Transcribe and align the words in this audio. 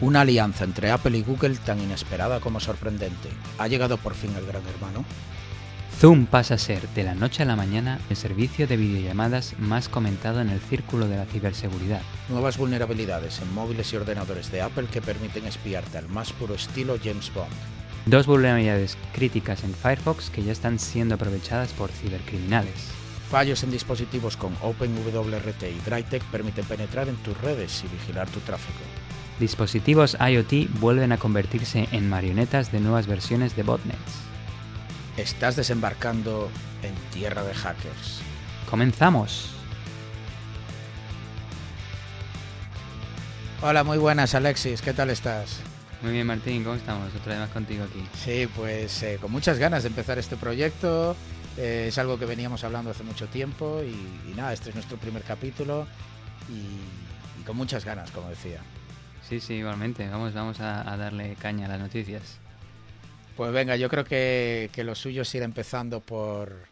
Una 0.00 0.22
alianza 0.22 0.64
entre 0.64 0.90
Apple 0.90 1.18
y 1.18 1.22
Google 1.22 1.56
tan 1.56 1.78
inesperada 1.78 2.40
como 2.40 2.58
sorprendente. 2.58 3.28
¿Ha 3.58 3.68
llegado 3.68 3.98
por 3.98 4.14
fin 4.14 4.34
el 4.34 4.46
gran 4.46 4.62
hermano? 4.66 5.04
Zoom 5.98 6.24
pasa 6.24 6.54
a 6.54 6.58
ser, 6.58 6.88
de 6.94 7.04
la 7.04 7.14
noche 7.14 7.42
a 7.42 7.46
la 7.46 7.56
mañana, 7.56 8.00
el 8.08 8.16
servicio 8.16 8.66
de 8.66 8.78
videollamadas 8.78 9.58
más 9.58 9.90
comentado 9.90 10.40
en 10.40 10.48
el 10.48 10.60
círculo 10.60 11.06
de 11.06 11.18
la 11.18 11.26
ciberseguridad. 11.26 12.00
Nuevas 12.30 12.56
vulnerabilidades 12.56 13.40
en 13.40 13.52
móviles 13.52 13.92
y 13.92 13.96
ordenadores 13.96 14.50
de 14.50 14.62
Apple 14.62 14.86
que 14.90 15.02
permiten 15.02 15.44
espiarte 15.44 15.98
al 15.98 16.08
más 16.08 16.32
puro 16.32 16.54
estilo 16.54 16.96
James 17.04 17.30
Bond. 17.34 17.52
Dos 18.06 18.26
vulnerabilidades 18.26 18.96
críticas 19.12 19.62
en 19.64 19.74
Firefox 19.74 20.30
que 20.30 20.42
ya 20.42 20.52
están 20.52 20.78
siendo 20.78 21.16
aprovechadas 21.16 21.74
por 21.74 21.90
cibercriminales. 21.90 22.88
Fallos 23.30 23.62
en 23.64 23.70
dispositivos 23.70 24.38
con 24.38 24.56
OpenWRT 24.62 25.62
y 25.64 25.78
DryTech 25.84 26.24
permiten 26.30 26.64
penetrar 26.64 27.08
en 27.08 27.16
tus 27.16 27.38
redes 27.42 27.84
y 27.84 27.88
vigilar 27.94 28.30
tu 28.30 28.40
tráfico. 28.40 28.80
Dispositivos 29.40 30.18
IoT 30.20 30.68
vuelven 30.80 31.12
a 31.12 31.16
convertirse 31.16 31.88
en 31.92 32.10
marionetas 32.10 32.70
de 32.70 32.78
nuevas 32.78 33.06
versiones 33.06 33.56
de 33.56 33.62
botnets. 33.62 34.20
Estás 35.16 35.56
desembarcando 35.56 36.50
en 36.82 36.94
tierra 37.10 37.42
de 37.42 37.54
hackers. 37.54 38.20
¡Comenzamos! 38.68 39.48
Hola, 43.62 43.82
muy 43.82 43.96
buenas 43.96 44.34
Alexis, 44.34 44.82
¿qué 44.82 44.92
tal 44.92 45.08
estás? 45.08 45.60
Muy 46.02 46.12
bien 46.12 46.26
Martín, 46.26 46.62
¿cómo 46.62 46.76
estamos? 46.76 47.08
Otra 47.14 47.32
vez 47.32 47.40
más 47.40 47.50
contigo 47.50 47.84
aquí. 47.84 48.06
Sí, 48.22 48.46
pues 48.54 49.02
eh, 49.02 49.16
con 49.22 49.32
muchas 49.32 49.58
ganas 49.58 49.84
de 49.84 49.88
empezar 49.88 50.18
este 50.18 50.36
proyecto. 50.36 51.16
Eh, 51.56 51.86
es 51.88 51.96
algo 51.96 52.18
que 52.18 52.26
veníamos 52.26 52.62
hablando 52.62 52.90
hace 52.90 53.04
mucho 53.04 53.26
tiempo 53.26 53.80
y, 53.82 54.30
y 54.30 54.34
nada, 54.36 54.52
este 54.52 54.68
es 54.68 54.74
nuestro 54.74 54.98
primer 54.98 55.22
capítulo 55.22 55.86
y, 56.50 57.40
y, 57.40 57.44
con 57.46 57.56
muchas 57.56 57.86
ganas, 57.86 58.10
como 58.10 58.28
decía. 58.28 58.60
Sí, 59.30 59.38
sí, 59.38 59.54
igualmente. 59.54 60.08
Vamos, 60.08 60.34
vamos 60.34 60.58
a, 60.58 60.82
darle 60.96 61.36
caña 61.36 61.66
a 61.66 61.68
las 61.68 61.78
noticias. 61.78 62.40
Pues 63.36 63.52
venga, 63.52 63.76
yo 63.76 63.88
creo 63.88 64.04
que, 64.04 64.70
que 64.72 64.82
lo 64.82 64.96
suyo 64.96 65.22
es 65.22 65.32
ir 65.36 65.44
empezando 65.44 66.00
por 66.00 66.68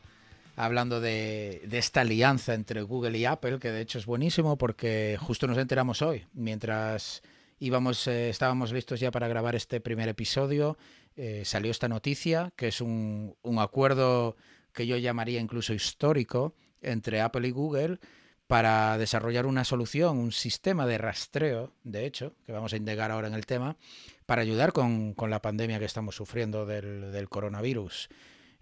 hablando 0.56 1.00
de, 1.00 1.62
de, 1.68 1.78
esta 1.78 2.00
alianza 2.00 2.54
entre 2.54 2.82
Google 2.82 3.16
y 3.16 3.26
Apple, 3.26 3.60
que 3.60 3.70
de 3.70 3.80
hecho 3.80 3.98
es 4.00 4.06
buenísimo 4.06 4.58
porque 4.58 5.16
justo 5.20 5.46
nos 5.46 5.56
enteramos 5.56 6.02
hoy, 6.02 6.26
mientras 6.32 7.22
íbamos, 7.60 8.08
eh, 8.08 8.28
estábamos 8.28 8.72
listos 8.72 8.98
ya 8.98 9.12
para 9.12 9.28
grabar 9.28 9.54
este 9.54 9.80
primer 9.80 10.08
episodio, 10.08 10.76
eh, 11.14 11.42
salió 11.44 11.70
esta 11.70 11.86
noticia, 11.86 12.50
que 12.56 12.66
es 12.66 12.80
un, 12.80 13.36
un 13.42 13.60
acuerdo 13.60 14.34
que 14.72 14.84
yo 14.84 14.96
llamaría 14.96 15.38
incluso 15.38 15.74
histórico 15.74 16.56
entre 16.82 17.20
Apple 17.20 17.46
y 17.46 17.52
Google 17.52 18.00
para 18.48 18.96
desarrollar 18.96 19.44
una 19.44 19.62
solución, 19.62 20.16
un 20.16 20.32
sistema 20.32 20.86
de 20.86 20.96
rastreo, 20.96 21.74
de 21.84 22.06
hecho, 22.06 22.34
que 22.46 22.52
vamos 22.52 22.72
a 22.72 22.78
indagar 22.78 23.10
ahora 23.10 23.28
en 23.28 23.34
el 23.34 23.44
tema, 23.44 23.76
para 24.24 24.40
ayudar 24.40 24.72
con, 24.72 25.14
la 25.28 25.42
pandemia 25.42 25.78
que 25.78 25.84
estamos 25.84 26.16
sufriendo 26.16 26.64
del, 26.64 27.28
coronavirus. 27.28 28.08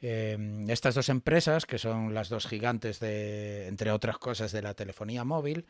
Eh, 0.03 0.64
estas 0.67 0.97
dos 0.97 1.09
empresas, 1.09 1.67
que 1.67 1.79
son 1.79 2.14
las 2.14 2.29
dos 2.29 2.48
gigantes 2.48 2.98
de, 2.98 3.69
entre 3.69 3.92
otras 3.92 4.19
cosas, 4.19 4.51
de 4.51 4.61
la 4.61 4.75
telefonía 4.75 5.23
móvil, 5.23 5.67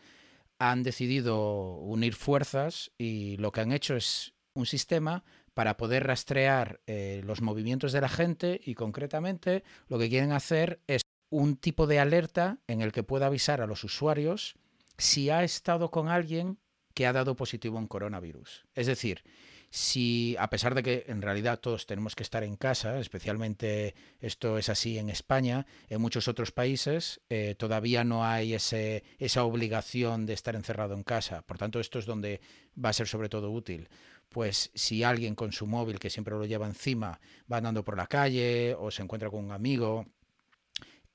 han 0.59 0.83
decidido 0.83 1.77
unir 1.77 2.15
fuerzas 2.15 2.93
y 2.97 3.37
lo 3.37 3.53
que 3.53 3.61
han 3.61 3.73
hecho 3.73 3.97
es 3.97 4.33
un 4.55 4.65
sistema 4.65 5.25
para 5.53 5.77
poder 5.77 6.07
rastrear 6.07 6.81
eh, 6.87 7.21
los 7.25 7.43
movimientos 7.43 7.93
de 7.93 8.01
la 8.01 8.09
gente 8.09 8.59
y 8.65 8.75
concretamente 8.75 9.63
lo 9.89 9.99
que 9.99 10.09
quieren 10.09 10.33
hacer 10.33 10.81
es 10.87 11.03
un 11.31 11.57
tipo 11.57 11.87
de 11.87 11.99
alerta 11.99 12.59
en 12.67 12.81
el 12.81 12.93
que 12.93 13.03
pueda 13.03 13.27
avisar 13.27 13.61
a 13.61 13.67
los 13.67 13.85
usuarios 13.85 14.57
si 14.99 15.31
ha 15.31 15.45
estado 15.45 15.91
con 15.91 16.09
alguien 16.09 16.59
que 16.95 17.07
ha 17.07 17.13
dado 17.13 17.37
positivo 17.37 17.79
en 17.79 17.87
coronavirus. 17.87 18.65
Es 18.75 18.87
decir, 18.87 19.23
si 19.71 20.37
a 20.39 20.49
pesar 20.49 20.75
de 20.75 20.83
que 20.83 21.05
en 21.09 21.21
realidad 21.21 21.61
todos 21.61 21.87
tenemos 21.87 22.15
que 22.15 22.23
estar 22.23 22.43
en 22.43 22.57
casa, 22.57 22.99
especialmente 22.99 23.95
esto 24.21 24.57
es 24.57 24.69
así 24.69 24.99
en 24.99 25.11
España, 25.11 25.67
en 25.89 26.01
muchos 26.01 26.29
otros 26.29 26.53
países 26.53 27.21
eh, 27.29 27.55
todavía 27.59 28.05
no 28.05 28.25
hay 28.25 28.55
ese, 28.55 29.05
esa 29.19 29.45
obligación 29.45 30.25
de 30.25 30.33
estar 30.33 30.55
encerrado 30.55 30.95
en 30.95 31.03
casa. 31.03 31.43
Por 31.43 31.59
tanto, 31.59 31.81
esto 31.81 31.99
es 31.99 32.07
donde 32.07 32.41
va 32.83 32.91
a 32.91 32.95
ser 32.95 33.09
sobre 33.09 33.29
todo 33.29 33.51
útil. 33.51 33.89
Pues 34.29 34.71
si 34.75 35.03
alguien 35.03 35.35
con 35.35 35.53
su 35.53 35.67
móvil, 35.67 35.99
que 35.99 36.11
siempre 36.11 36.35
lo 36.35 36.47
lleva 36.47 36.67
encima, 36.67 37.21
va 37.51 37.59
andando 37.59 37.85
por 37.85 37.97
la 37.97 38.07
calle 38.07 38.75
o 38.79 38.91
se 38.91 39.03
encuentra 39.03 39.31
con 39.31 39.45
un 39.45 39.53
amigo, 39.53 40.07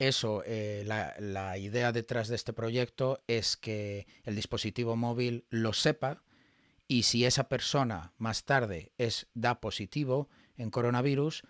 eso, 0.08 0.44
eh, 0.46 0.84
la, 0.86 1.16
la 1.20 1.58
idea 1.58 1.92
detrás 1.92 2.28
de 2.28 2.36
este 2.36 2.54
proyecto 2.54 3.24
es 3.28 3.58
que 3.58 4.08
el 4.24 4.36
dispositivo 4.36 4.96
móvil 4.96 5.46
lo 5.50 5.74
sepa, 5.74 6.24
y 6.88 7.04
si 7.04 7.24
esa 7.24 7.48
persona 7.48 8.12
más 8.18 8.44
tarde 8.44 8.92
es 8.98 9.28
da 9.34 9.62
positivo 9.62 10.30
en 10.58 10.70
coronavirus, 10.70 11.44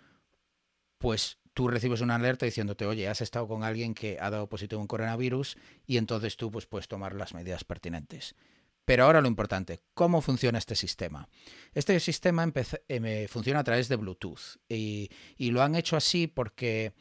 pues 0.98 1.38
tú 1.52 1.66
recibes 1.66 2.00
una 2.00 2.14
alerta 2.14 2.46
diciéndote, 2.46 2.86
oye, 2.86 3.08
has 3.08 3.20
estado 3.20 3.48
con 3.48 3.64
alguien 3.64 3.92
que 3.92 4.18
ha 4.20 4.30
dado 4.30 4.48
positivo 4.48 4.80
en 4.80 4.86
coronavirus 4.86 5.56
y 5.84 5.96
entonces 5.96 6.36
tú 6.36 6.52
pues, 6.52 6.66
puedes 6.66 6.86
tomar 6.86 7.14
las 7.14 7.34
medidas 7.34 7.64
pertinentes. 7.64 8.36
Pero 8.84 9.04
ahora 9.04 9.20
lo 9.20 9.28
importante, 9.28 9.80
¿cómo 9.94 10.20
funciona 10.20 10.58
este 10.58 10.76
sistema? 10.76 11.28
Este 11.72 11.98
sistema 11.98 12.50
eh, 12.88 13.26
funciona 13.28 13.60
a 13.60 13.64
través 13.64 13.88
de 13.88 13.96
Bluetooth 13.96 14.58
y, 14.68 15.10
y, 15.36 15.50
lo 15.50 15.62
han 15.62 15.74
hecho 15.74 15.96
así 15.96 16.26
porque, 16.26 16.92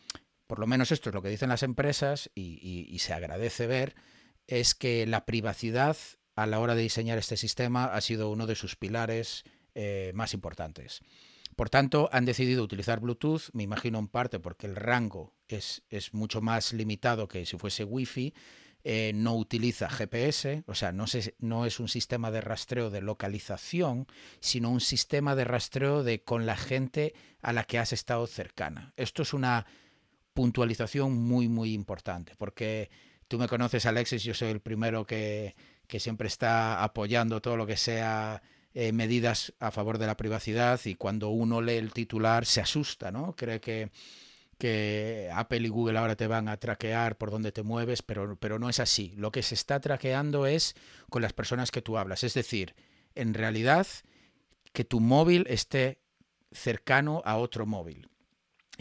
por 0.51 0.59
lo 0.59 0.67
menos 0.67 0.91
esto 0.91 1.07
es 1.07 1.15
lo 1.15 1.21
que 1.21 1.29
dicen 1.29 1.47
las 1.47 1.63
empresas 1.63 2.29
y, 2.35 2.97
se 2.99 3.13
agradece 3.13 3.67
ver, 3.67 3.95
es 4.47 4.75
que 4.75 5.07
la 5.07 5.25
privacidad 5.25 5.95
a 6.35 6.45
la 6.45 6.59
hora 6.59 6.75
de 6.75 6.81
diseñar 6.81 7.17
este 7.17 7.37
sistema 7.37 7.85
ha 7.85 8.01
sido 8.01 8.29
uno 8.29 8.47
de 8.47 8.55
sus 8.55 8.75
pilares 8.75 9.45
eh, 9.75 10.11
más 10.13 10.33
importantes. 10.33 10.99
Por 11.55 11.69
tanto, 11.69 12.09
han 12.11 12.25
decidido 12.25 12.65
utilizar 12.65 12.99
Bluetooth, 12.99 13.43
me 13.53 13.63
imagino 13.63 13.97
en 13.97 14.09
parte 14.09 14.41
porque 14.41 14.67
el 14.67 14.75
rango 14.75 15.33
es, 15.47 15.83
es 15.89 16.13
mucho 16.13 16.41
más 16.41 16.73
limitado 16.73 17.29
que 17.29 17.45
si 17.45 17.57
fuese 17.57 17.85
Wi-Fi, 17.85 18.33
eh, 18.83 19.13
no 19.15 19.35
utiliza 19.35 19.89
GPS, 19.89 20.65
o 20.67 20.75
sea, 20.75 20.91
no, 20.91 21.05
no, 21.39 21.65
es 21.65 21.79
un 21.79 21.87
sistema 21.87 22.29
de 22.29 22.41
rastreo 22.41 22.89
de 22.89 22.99
localización, 22.99 24.05
sino 24.41 24.69
un 24.69 24.81
sistema 24.81 25.33
de 25.33 25.45
rastreo 25.45 26.03
de 26.03 26.25
con 26.25 26.45
la 26.45 26.57
gente 26.57 27.13
a 27.41 27.53
la 27.53 27.63
que 27.63 27.79
has 27.79 27.93
estado 27.93 28.27
cercana. 28.27 28.91
Esto 28.97 29.21
es 29.21 29.33
una 29.33 29.65
puntualización 30.33 31.13
muy, 31.13 31.47
muy 31.47 31.73
importante, 31.73 32.33
porque 32.37 32.89
tú 33.27 33.37
me 33.37 33.47
conoces, 33.47 33.85
Alexis, 33.85 34.23
yo 34.23 34.33
soy 34.33 34.49
el 34.49 34.59
primero 34.59 35.05
que, 35.05 35.55
que 35.87 35.99
siempre 35.99 36.27
está 36.27 36.83
apoyando 36.83 37.41
todo 37.41 37.57
lo 37.57 37.67
que 37.67 37.77
sea 37.77 38.41
eh, 38.73 38.93
medidas 38.93 39.53
a 39.59 39.71
favor 39.71 39.97
de 39.97 40.07
la 40.07 40.15
privacidad 40.15 40.79
y 40.85 40.95
cuando 40.95 41.29
uno 41.29 41.61
lee 41.61 41.73
el 41.73 41.91
titular 41.91 42.45
se 42.45 42.61
asusta, 42.61 43.11
¿no? 43.11 43.35
Cree 43.35 43.59
que, 43.59 43.91
que 44.57 45.29
Apple 45.33 45.59
y 45.59 45.67
Google 45.67 45.99
ahora 45.99 46.15
te 46.15 46.27
van 46.27 46.47
a 46.47 46.55
traquear 46.55 47.17
por 47.17 47.31
donde 47.31 47.51
te 47.51 47.63
mueves, 47.63 48.01
pero, 48.01 48.37
pero 48.37 48.59
no 48.59 48.69
es 48.69 48.79
así. 48.79 49.13
Lo 49.17 49.31
que 49.31 49.43
se 49.43 49.55
está 49.55 49.81
traqueando 49.81 50.45
es 50.45 50.75
con 51.09 51.21
las 51.21 51.33
personas 51.33 51.71
que 51.71 51.81
tú 51.81 51.97
hablas. 51.97 52.23
Es 52.23 52.33
decir, 52.33 52.75
en 53.13 53.33
realidad, 53.33 53.85
que 54.71 54.85
tu 54.85 55.01
móvil 55.01 55.45
esté 55.49 55.99
cercano 56.51 57.21
a 57.25 57.37
otro 57.37 57.65
móvil. 57.65 58.09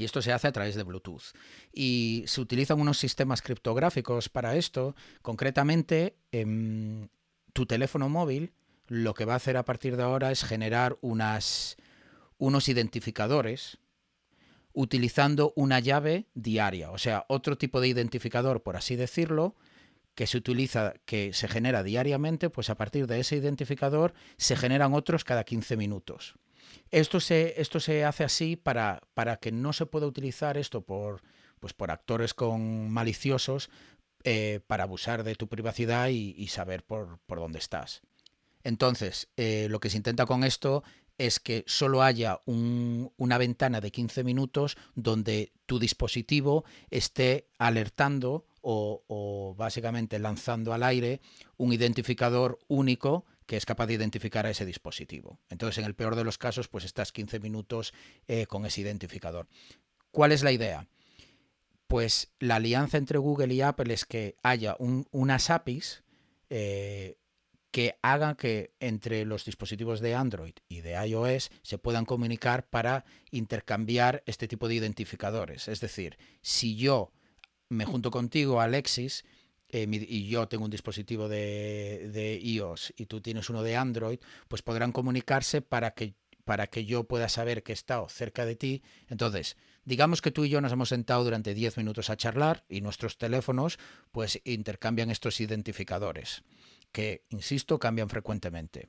Y 0.00 0.04
esto 0.04 0.22
se 0.22 0.32
hace 0.32 0.48
a 0.48 0.52
través 0.52 0.74
de 0.74 0.82
Bluetooth. 0.82 1.34
Y 1.72 2.24
se 2.26 2.40
utilizan 2.40 2.80
unos 2.80 2.98
sistemas 2.98 3.42
criptográficos 3.42 4.28
para 4.28 4.56
esto. 4.56 4.94
Concretamente, 5.22 6.16
en 6.32 7.02
em, 7.02 7.08
tu 7.52 7.66
teléfono 7.66 8.08
móvil 8.08 8.52
lo 8.86 9.14
que 9.14 9.24
va 9.24 9.34
a 9.34 9.36
hacer 9.36 9.56
a 9.56 9.64
partir 9.64 9.96
de 9.96 10.02
ahora 10.02 10.32
es 10.32 10.42
generar 10.42 10.98
unos 11.00 11.76
identificadores 12.38 13.78
utilizando 14.72 15.52
una 15.54 15.78
llave 15.78 16.26
diaria. 16.34 16.90
O 16.90 16.98
sea, 16.98 17.24
otro 17.28 17.56
tipo 17.56 17.80
de 17.80 17.88
identificador, 17.88 18.62
por 18.62 18.76
así 18.76 18.96
decirlo, 18.96 19.54
que 20.16 20.26
se 20.26 20.38
utiliza, 20.38 20.94
que 21.04 21.32
se 21.32 21.46
genera 21.46 21.84
diariamente, 21.84 22.50
pues 22.50 22.68
a 22.68 22.76
partir 22.76 23.06
de 23.06 23.20
ese 23.20 23.36
identificador 23.36 24.12
se 24.36 24.56
generan 24.56 24.92
otros 24.92 25.24
cada 25.24 25.44
15 25.44 25.76
minutos. 25.76 26.34
Esto 26.90 27.20
se, 27.20 27.60
esto 27.60 27.80
se 27.80 28.04
hace 28.04 28.24
así 28.24 28.56
para, 28.56 29.02
para 29.14 29.36
que 29.36 29.52
no 29.52 29.72
se 29.72 29.86
pueda 29.86 30.06
utilizar 30.06 30.56
esto 30.56 30.82
por, 30.82 31.22
pues 31.60 31.72
por 31.72 31.90
actores 31.90 32.34
con 32.34 32.90
maliciosos 32.90 33.70
eh, 34.24 34.60
para 34.66 34.84
abusar 34.84 35.24
de 35.24 35.34
tu 35.34 35.48
privacidad 35.48 36.08
y, 36.08 36.46
saber 36.48 36.84
por, 36.84 37.18
por, 37.26 37.38
dónde 37.38 37.58
estás. 37.58 38.02
Entonces, 38.62 39.28
eh, 39.36 39.68
lo 39.70 39.80
que 39.80 39.88
se 39.88 39.96
intenta 39.96 40.26
con 40.26 40.44
esto 40.44 40.82
es 41.16 41.38
que 41.38 41.64
solo 41.66 42.02
haya 42.02 42.40
un, 42.46 43.12
una 43.18 43.36
ventana 43.36 43.80
de 43.80 43.90
15 43.90 44.24
minutos 44.24 44.78
donde 44.94 45.52
tu 45.66 45.78
dispositivo 45.78 46.64
esté 46.90 47.48
alertando 47.58 48.46
o, 48.62 49.54
básicamente 49.56 50.18
lanzando 50.18 50.72
al 50.72 50.82
aire 50.82 51.20
un 51.56 51.72
identificador 51.72 52.58
único 52.68 53.24
que 53.50 53.56
es 53.56 53.66
capaz 53.66 53.88
de 53.88 53.94
identificar 53.94 54.46
a 54.46 54.50
ese 54.50 54.64
dispositivo. 54.64 55.40
Entonces, 55.48 55.78
en 55.78 55.84
el 55.84 55.96
peor 55.96 56.14
de 56.14 56.22
los 56.22 56.38
casos, 56.38 56.68
pues 56.68 56.84
estás 56.84 57.10
15 57.10 57.40
minutos 57.40 57.92
eh, 58.28 58.46
con 58.46 58.64
ese 58.64 58.82
identificador. 58.82 59.48
¿Cuál 60.12 60.30
es 60.30 60.44
la 60.44 60.52
idea? 60.52 60.86
Pues 61.88 62.30
la 62.38 62.54
alianza 62.54 62.96
entre 62.96 63.18
Google 63.18 63.52
y 63.52 63.60
Apple 63.62 63.92
es 63.92 64.04
que 64.04 64.36
haya 64.44 64.76
un, 64.78 65.08
unas 65.10 65.50
APIs 65.50 66.04
eh, 66.48 67.18
que 67.72 67.96
hagan 68.02 68.36
que 68.36 68.72
entre 68.78 69.24
los 69.24 69.44
dispositivos 69.44 69.98
de 69.98 70.14
Android 70.14 70.54
y 70.68 70.82
de 70.82 70.92
iOS 71.04 71.50
se 71.62 71.78
puedan 71.78 72.04
comunicar 72.04 72.68
para 72.68 73.04
intercambiar 73.32 74.22
este 74.26 74.46
tipo 74.46 74.68
de 74.68 74.76
identificadores. 74.76 75.66
Es 75.66 75.80
decir, 75.80 76.18
si 76.40 76.76
yo 76.76 77.10
me 77.68 77.84
junto 77.84 78.12
contigo, 78.12 78.60
Alexis, 78.60 79.24
eh, 79.72 79.86
y 79.90 80.28
yo 80.28 80.48
tengo 80.48 80.64
un 80.64 80.70
dispositivo 80.70 81.28
de, 81.28 82.40
iOS 82.42 82.92
y 82.96 83.06
tú 83.06 83.20
tienes 83.20 83.50
uno 83.50 83.62
de 83.62 83.76
Android, 83.76 84.18
pues 84.48 84.62
podrán 84.62 84.92
comunicarse 84.92 85.62
para 85.62 85.92
que, 85.92 86.14
para 86.44 86.66
que 86.66 86.84
yo 86.84 87.04
pueda 87.04 87.28
saber 87.28 87.62
que 87.62 87.72
he 87.72 87.74
estado 87.74 88.08
cerca 88.08 88.44
de 88.44 88.56
ti. 88.56 88.82
Entonces, 89.08 89.56
digamos 89.84 90.22
que 90.22 90.30
tú 90.30 90.44
y 90.44 90.48
yo 90.48 90.60
nos 90.60 90.72
hemos 90.72 90.88
sentado 90.88 91.24
durante 91.24 91.54
10 91.54 91.76
minutos 91.76 92.10
a 92.10 92.16
charlar 92.16 92.64
y 92.68 92.80
nuestros 92.80 93.18
teléfonos 93.18 93.78
pues 94.12 94.40
intercambian 94.44 95.10
estos 95.10 95.40
identificadores 95.40 96.42
que, 96.92 97.24
insisto, 97.28 97.78
cambian 97.78 98.08
frecuentemente. 98.08 98.88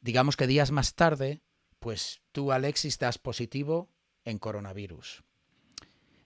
Digamos 0.00 0.36
que 0.36 0.46
días 0.46 0.70
más 0.70 0.94
tarde, 0.94 1.42
pues 1.78 2.20
tú, 2.32 2.52
Alexis, 2.52 2.98
das 2.98 3.18
positivo 3.18 3.90
en 4.24 4.38
coronavirus. 4.38 5.22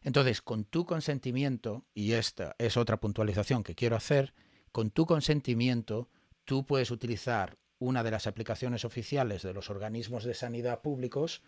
Entonces, 0.03 0.43
con 0.43 0.65
tu 0.65 0.85
consentimiento, 0.85 1.85
y 1.95 2.13
esta 2.13 2.55
es 2.59 2.77
otra 2.77 2.99
puntualización 2.99 3.63
que 3.63 3.75
quiero 3.75 3.97
hacer, 3.97 4.35
con 4.73 4.91
tu 4.91 5.07
consentimiento, 5.07 6.09
tú 6.45 6.67
puedes 6.67 6.91
utilizar 6.91 7.59
una 7.79 8.03
de 8.03 8.11
las 8.11 8.27
aplicaciones 8.27 8.85
oficiales 8.85 9.43
de 9.43 9.53
los 9.53 9.71
organismos 9.71 10.25
de 10.25 10.35
sanidad 10.35 10.83
públicos 10.83 11.43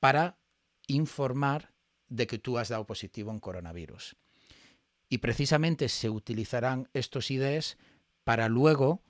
para 0.00 0.38
informar 0.86 1.72
de 2.08 2.26
que 2.26 2.38
tú 2.38 2.58
has 2.58 2.68
dado 2.68 2.86
positivo 2.86 3.30
en 3.30 3.40
coronavirus. 3.40 4.16
Y 5.08 5.18
precisamente 5.18 5.88
se 5.88 6.10
utilizarán 6.10 6.88
estos 6.92 7.30
IDs 7.30 7.76
para 8.24 8.48
luego 8.48 9.02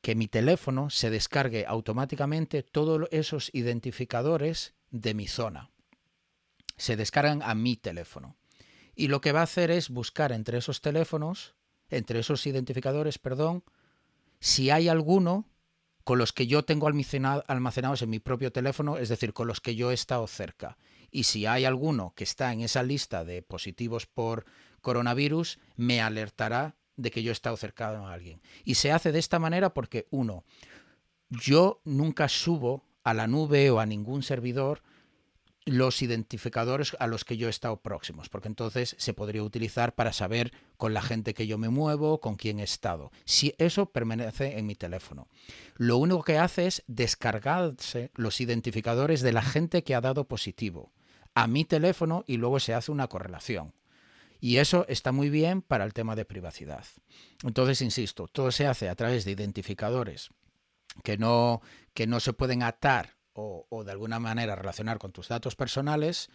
que 0.00 0.14
mi 0.14 0.28
teléfono 0.28 0.90
se 0.90 1.10
descargue 1.10 1.66
automáticamente 1.66 2.62
todos 2.62 3.08
esos 3.10 3.50
identificadores 3.52 4.74
de 4.90 5.14
mi 5.14 5.28
zona. 5.28 5.70
Se 6.78 6.96
descargan 6.96 7.42
a 7.42 7.54
mi 7.54 7.76
teléfono. 7.76 8.36
Y 8.94 9.08
lo 9.08 9.20
que 9.20 9.32
va 9.32 9.40
a 9.40 9.44
hacer 9.44 9.70
es 9.70 9.90
buscar 9.90 10.32
entre 10.32 10.58
esos 10.58 10.80
teléfonos, 10.80 11.54
entre 11.90 12.20
esos 12.20 12.46
identificadores, 12.46 13.18
perdón, 13.18 13.62
si 14.40 14.70
hay 14.70 14.88
alguno 14.88 15.48
con 16.04 16.18
los 16.18 16.32
que 16.32 16.46
yo 16.46 16.64
tengo 16.64 16.86
almacenados 16.86 18.00
en 18.00 18.08
mi 18.08 18.18
propio 18.18 18.50
teléfono, 18.50 18.96
es 18.96 19.10
decir, 19.10 19.34
con 19.34 19.46
los 19.46 19.60
que 19.60 19.74
yo 19.74 19.90
he 19.90 19.94
estado 19.94 20.26
cerca. 20.26 20.78
Y 21.10 21.24
si 21.24 21.44
hay 21.44 21.66
alguno 21.66 22.14
que 22.16 22.24
está 22.24 22.50
en 22.52 22.62
esa 22.62 22.82
lista 22.82 23.24
de 23.24 23.42
positivos 23.42 24.06
por 24.06 24.46
coronavirus, 24.80 25.58
me 25.76 26.00
alertará 26.00 26.76
de 26.96 27.10
que 27.10 27.22
yo 27.22 27.30
he 27.30 27.32
estado 27.32 27.58
cercano 27.58 28.08
a 28.08 28.14
alguien. 28.14 28.40
Y 28.64 28.76
se 28.76 28.90
hace 28.90 29.12
de 29.12 29.18
esta 29.18 29.38
manera 29.38 29.74
porque, 29.74 30.06
uno, 30.10 30.44
yo 31.28 31.82
nunca 31.84 32.28
subo 32.28 32.84
a 33.04 33.12
la 33.12 33.26
nube 33.26 33.70
o 33.70 33.78
a 33.78 33.86
ningún 33.86 34.22
servidor 34.22 34.82
los 35.68 36.02
identificadores 36.02 36.96
a 36.98 37.06
los 37.06 37.24
que 37.24 37.36
yo 37.36 37.46
he 37.46 37.50
estado 37.50 37.80
próximos, 37.80 38.28
porque 38.28 38.48
entonces 38.48 38.96
se 38.98 39.14
podría 39.14 39.42
utilizar 39.42 39.94
para 39.94 40.12
saber 40.12 40.52
con 40.76 40.94
la 40.94 41.02
gente 41.02 41.34
que 41.34 41.46
yo 41.46 41.58
me 41.58 41.68
muevo, 41.68 42.20
con 42.20 42.36
quién 42.36 42.60
he 42.60 42.64
estado. 42.64 43.12
Si 43.24 43.54
eso 43.58 43.86
permanece 43.86 44.58
en 44.58 44.66
mi 44.66 44.74
teléfono. 44.74 45.28
Lo 45.76 45.98
único 45.98 46.22
que 46.22 46.38
hace 46.38 46.66
es 46.66 46.82
descargarse 46.86 48.10
los 48.14 48.40
identificadores 48.40 49.20
de 49.20 49.32
la 49.32 49.42
gente 49.42 49.84
que 49.84 49.94
ha 49.94 50.00
dado 50.00 50.26
positivo 50.26 50.92
a 51.34 51.46
mi 51.46 51.64
teléfono 51.64 52.24
y 52.26 52.36
luego 52.36 52.60
se 52.60 52.74
hace 52.74 52.90
una 52.90 53.08
correlación. 53.08 53.74
Y 54.40 54.58
eso 54.58 54.86
está 54.88 55.12
muy 55.12 55.30
bien 55.30 55.62
para 55.62 55.84
el 55.84 55.92
tema 55.92 56.16
de 56.16 56.24
privacidad. 56.24 56.84
Entonces, 57.42 57.82
insisto, 57.82 58.28
todo 58.28 58.52
se 58.52 58.66
hace 58.66 58.88
a 58.88 58.94
través 58.94 59.24
de 59.24 59.32
identificadores 59.32 60.30
que 61.02 61.18
no, 61.18 61.60
que 61.94 62.06
no 62.06 62.20
se 62.20 62.32
pueden 62.32 62.62
atar 62.62 63.17
o, 63.38 63.84
de 63.84 63.92
alguna 63.92 64.18
manera 64.18 64.56
relacionar 64.56 64.98
con 64.98 65.12
tus 65.12 65.28
datos 65.28 65.54
personales 65.54 66.30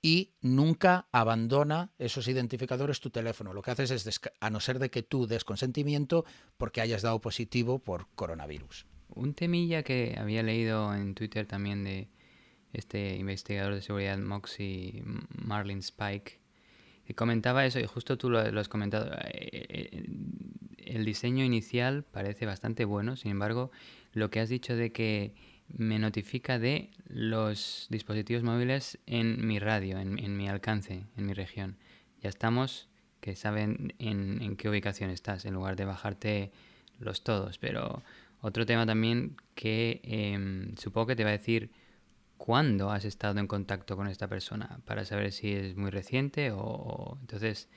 y 0.00 0.34
nunca 0.40 1.08
abandona 1.12 1.92
esos 1.98 2.28
identificadores 2.28 3.00
tu 3.00 3.10
teléfono. 3.10 3.52
Lo 3.52 3.62
que 3.62 3.70
haces 3.70 3.90
es, 3.90 4.20
a 4.40 4.50
no 4.50 4.60
ser 4.60 4.78
de 4.78 4.90
que 4.90 5.02
tú 5.02 5.26
des 5.26 5.44
consentimiento 5.44 6.24
porque 6.56 6.80
hayas 6.80 7.02
dado 7.02 7.20
positivo 7.20 7.78
por 7.78 8.08
coronavirus. 8.14 8.86
Un 9.08 9.34
temilla 9.34 9.82
que 9.82 10.16
había 10.18 10.42
leído 10.42 10.94
en 10.94 11.14
Twitter 11.14 11.46
también 11.46 11.84
de 11.84 12.08
este 12.72 13.16
investigador 13.16 13.74
de 13.74 13.82
seguridad 13.82 14.18
Moxie 14.18 15.02
Marlin 15.28 15.78
Spike, 15.78 16.40
comentaba 17.14 17.66
eso 17.66 17.78
y 17.78 17.84
justo 17.84 18.16
tú 18.16 18.30
lo, 18.30 18.38
has 18.38 18.68
comentado. 18.68 19.12
Eh, 19.24 19.66
eh, 19.68 20.04
el 20.78 21.04
diseño 21.04 21.44
inicial 21.44 22.04
parece 22.04 22.46
bastante 22.46 22.84
bueno, 22.84 23.16
sin 23.16 23.30
embargo, 23.30 23.70
lo 24.12 24.30
que 24.30 24.40
has 24.40 24.48
dicho 24.48 24.74
de 24.74 24.92
que 24.92 25.34
me 25.68 25.98
notifica 25.98 26.58
de 26.58 26.90
los 27.08 27.86
dispositivos 27.90 28.42
móviles 28.42 28.98
en 29.06 29.46
mi 29.46 29.58
radio, 29.58 29.98
en, 29.98 30.36
mi 30.36 30.48
alcance, 30.48 31.06
en 31.16 31.26
mi 31.26 31.32
región. 31.32 31.76
Ya 32.22 32.28
estamos, 32.28 32.88
que 33.20 33.36
saben 33.36 33.94
en, 33.98 34.56
qué 34.56 34.68
ubicación 34.68 35.10
estás, 35.10 35.44
en 35.44 35.54
lugar 35.54 35.76
de 35.76 35.84
bajarte 35.84 36.52
los 36.98 37.24
todos. 37.24 37.58
Pero 37.58 38.02
otro 38.40 38.66
tema 38.66 38.86
también 38.86 39.36
que 39.54 40.00
em, 40.04 40.76
supongo 40.76 41.08
que 41.08 41.16
te 41.16 41.24
va 41.24 41.30
a 41.30 41.32
decir 41.32 41.70
cuándo 42.36 42.90
has 42.90 43.04
estado 43.04 43.40
en 43.40 43.46
contacto 43.46 43.96
con 43.96 44.06
esta 44.06 44.28
persona 44.28 44.80
para 44.84 45.04
saber 45.04 45.32
si 45.32 45.52
es 45.52 45.76
muy 45.76 45.90
reciente 45.90 46.50
o, 46.52 47.16
entonces 47.20 47.68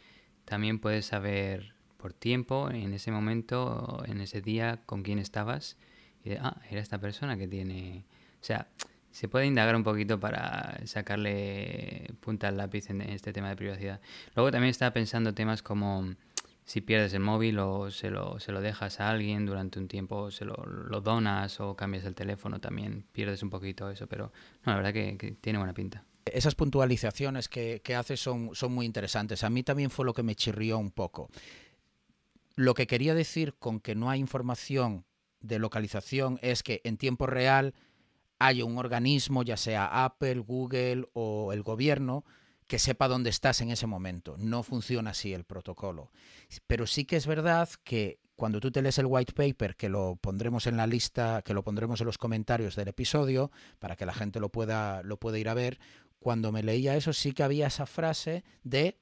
también 0.45 0.79
puedes 0.79 1.05
saber 1.05 1.73
por 1.97 2.13
tiempo 2.13 2.69
en 2.69 2.93
ese 2.93 3.11
momento 3.11 4.03
en 4.05 4.19
ese 4.19 4.41
día 4.41 4.81
con 4.85 5.03
quién 5.03 5.19
estabas 5.19 5.77
y 6.27 6.37
ah 6.39 6.61
era 6.69 6.81
esta 6.81 6.99
persona 6.99 7.37
que 7.37 7.47
tiene 7.47 8.05
o 8.41 8.43
sea 8.43 8.67
se 9.11 9.27
puede 9.27 9.45
indagar 9.45 9.75
un 9.75 9.83
poquito 9.83 10.19
para 10.19 10.79
sacarle 10.85 12.13
punta 12.19 12.49
al 12.49 12.57
lápiz 12.57 12.89
en 12.89 13.01
este 13.01 13.33
tema 13.33 13.49
de 13.49 13.55
privacidad 13.55 14.01
luego 14.35 14.51
también 14.51 14.71
estaba 14.71 14.91
pensando 14.91 15.33
temas 15.33 15.63
como 15.63 16.15
si 16.67 16.81
pierdes 16.81 17.13
el 17.13 17.21
móvil 17.21 17.59
o 17.59 17.89
se 17.89 18.09
lo, 18.11 18.41
se 18.41 18.51
lo 18.51 18.59
dejas 18.59 18.99
a 18.99 19.09
alguien 19.09 19.45
durante 19.45 19.79
un 19.79 19.87
tiempo, 19.87 20.31
se 20.31 20.43
lo, 20.43 20.53
donas 21.01 21.61
o 21.61 21.77
cambias 21.77 22.03
el 22.03 22.13
teléfono, 22.13 22.59
también 22.59 23.05
pierdes 23.13 23.41
un 23.41 23.49
poquito 23.49 23.89
eso, 23.89 24.05
pero 24.07 24.33
no, 24.65 24.73
la 24.73 24.75
verdad 24.75 24.91
que, 24.91 25.37
tiene 25.39 25.59
buena 25.59 25.73
pinta. 25.73 26.03
Esas 26.25 26.55
puntualizaciones 26.55 27.47
que, 27.47 27.81
que 27.81 27.95
haces 27.95 28.19
son, 28.19 28.49
son 28.53 28.73
muy 28.73 28.85
interesantes. 28.85 29.45
A 29.45 29.49
mí 29.49 29.63
también 29.63 29.89
fue 29.89 30.03
lo 30.03 30.13
que 30.13 30.23
me 30.23 30.35
chirrió 30.35 30.77
un 30.77 30.91
poco. 30.91 31.29
Lo 32.57 32.73
que 32.73 32.85
quería 32.85 33.15
decir 33.15 33.53
con 33.57 33.79
que 33.79 33.95
no 33.95 34.09
hay 34.09 34.19
información 34.19 35.05
de 35.39 35.59
localización 35.59 36.39
es 36.41 36.63
que 36.63 36.81
en 36.83 36.97
tiempo 36.97 37.27
real 37.27 37.73
hay 38.39 38.61
un 38.61 38.77
organismo, 38.77 39.43
ya 39.43 39.57
sea 39.57 40.05
Apple, 40.05 40.39
Google 40.39 41.07
o 41.13 41.53
el 41.53 41.63
gobierno, 41.63 42.23
que 42.67 42.79
sepa 42.79 43.07
dónde 43.07 43.29
estás 43.29 43.61
en 43.61 43.71
ese 43.71 43.87
momento. 43.87 44.35
No 44.37 44.61
funciona 44.61 45.11
así 45.11 45.33
el 45.33 45.45
protocolo. 45.45 46.11
Pero 46.67 46.85
sí 46.85 47.05
que 47.05 47.15
es 47.15 47.25
verdad 47.25 47.69
que 47.83 48.19
cuando 48.35 48.59
tú 48.59 48.71
te 48.71 48.81
lees 48.81 48.99
el 48.99 49.07
white 49.07 49.33
paper, 49.33 49.75
que 49.75 49.89
lo 49.89 50.17
pondremos 50.17 50.67
en 50.67 50.77
la 50.77 50.85
lista, 50.85 51.41
que 51.43 51.53
lo 51.53 51.63
pondremos 51.63 52.01
en 52.01 52.07
los 52.07 52.17
comentarios 52.17 52.75
del 52.75 52.89
episodio, 52.89 53.51
para 53.79 53.95
que 53.95 54.05
la 54.05 54.13
gente 54.13 54.39
lo 54.39 54.49
pueda, 54.49 55.01
lo 55.01 55.17
pueda 55.17 55.39
ir 55.39 55.49
a 55.49 55.55
ver, 55.55 55.79
cuando 56.19 56.51
me 56.51 56.61
leía 56.61 56.95
eso 56.95 57.13
sí 57.13 57.31
que 57.31 57.43
había 57.43 57.67
esa 57.67 57.85
frase 57.85 58.43
de 58.63 58.97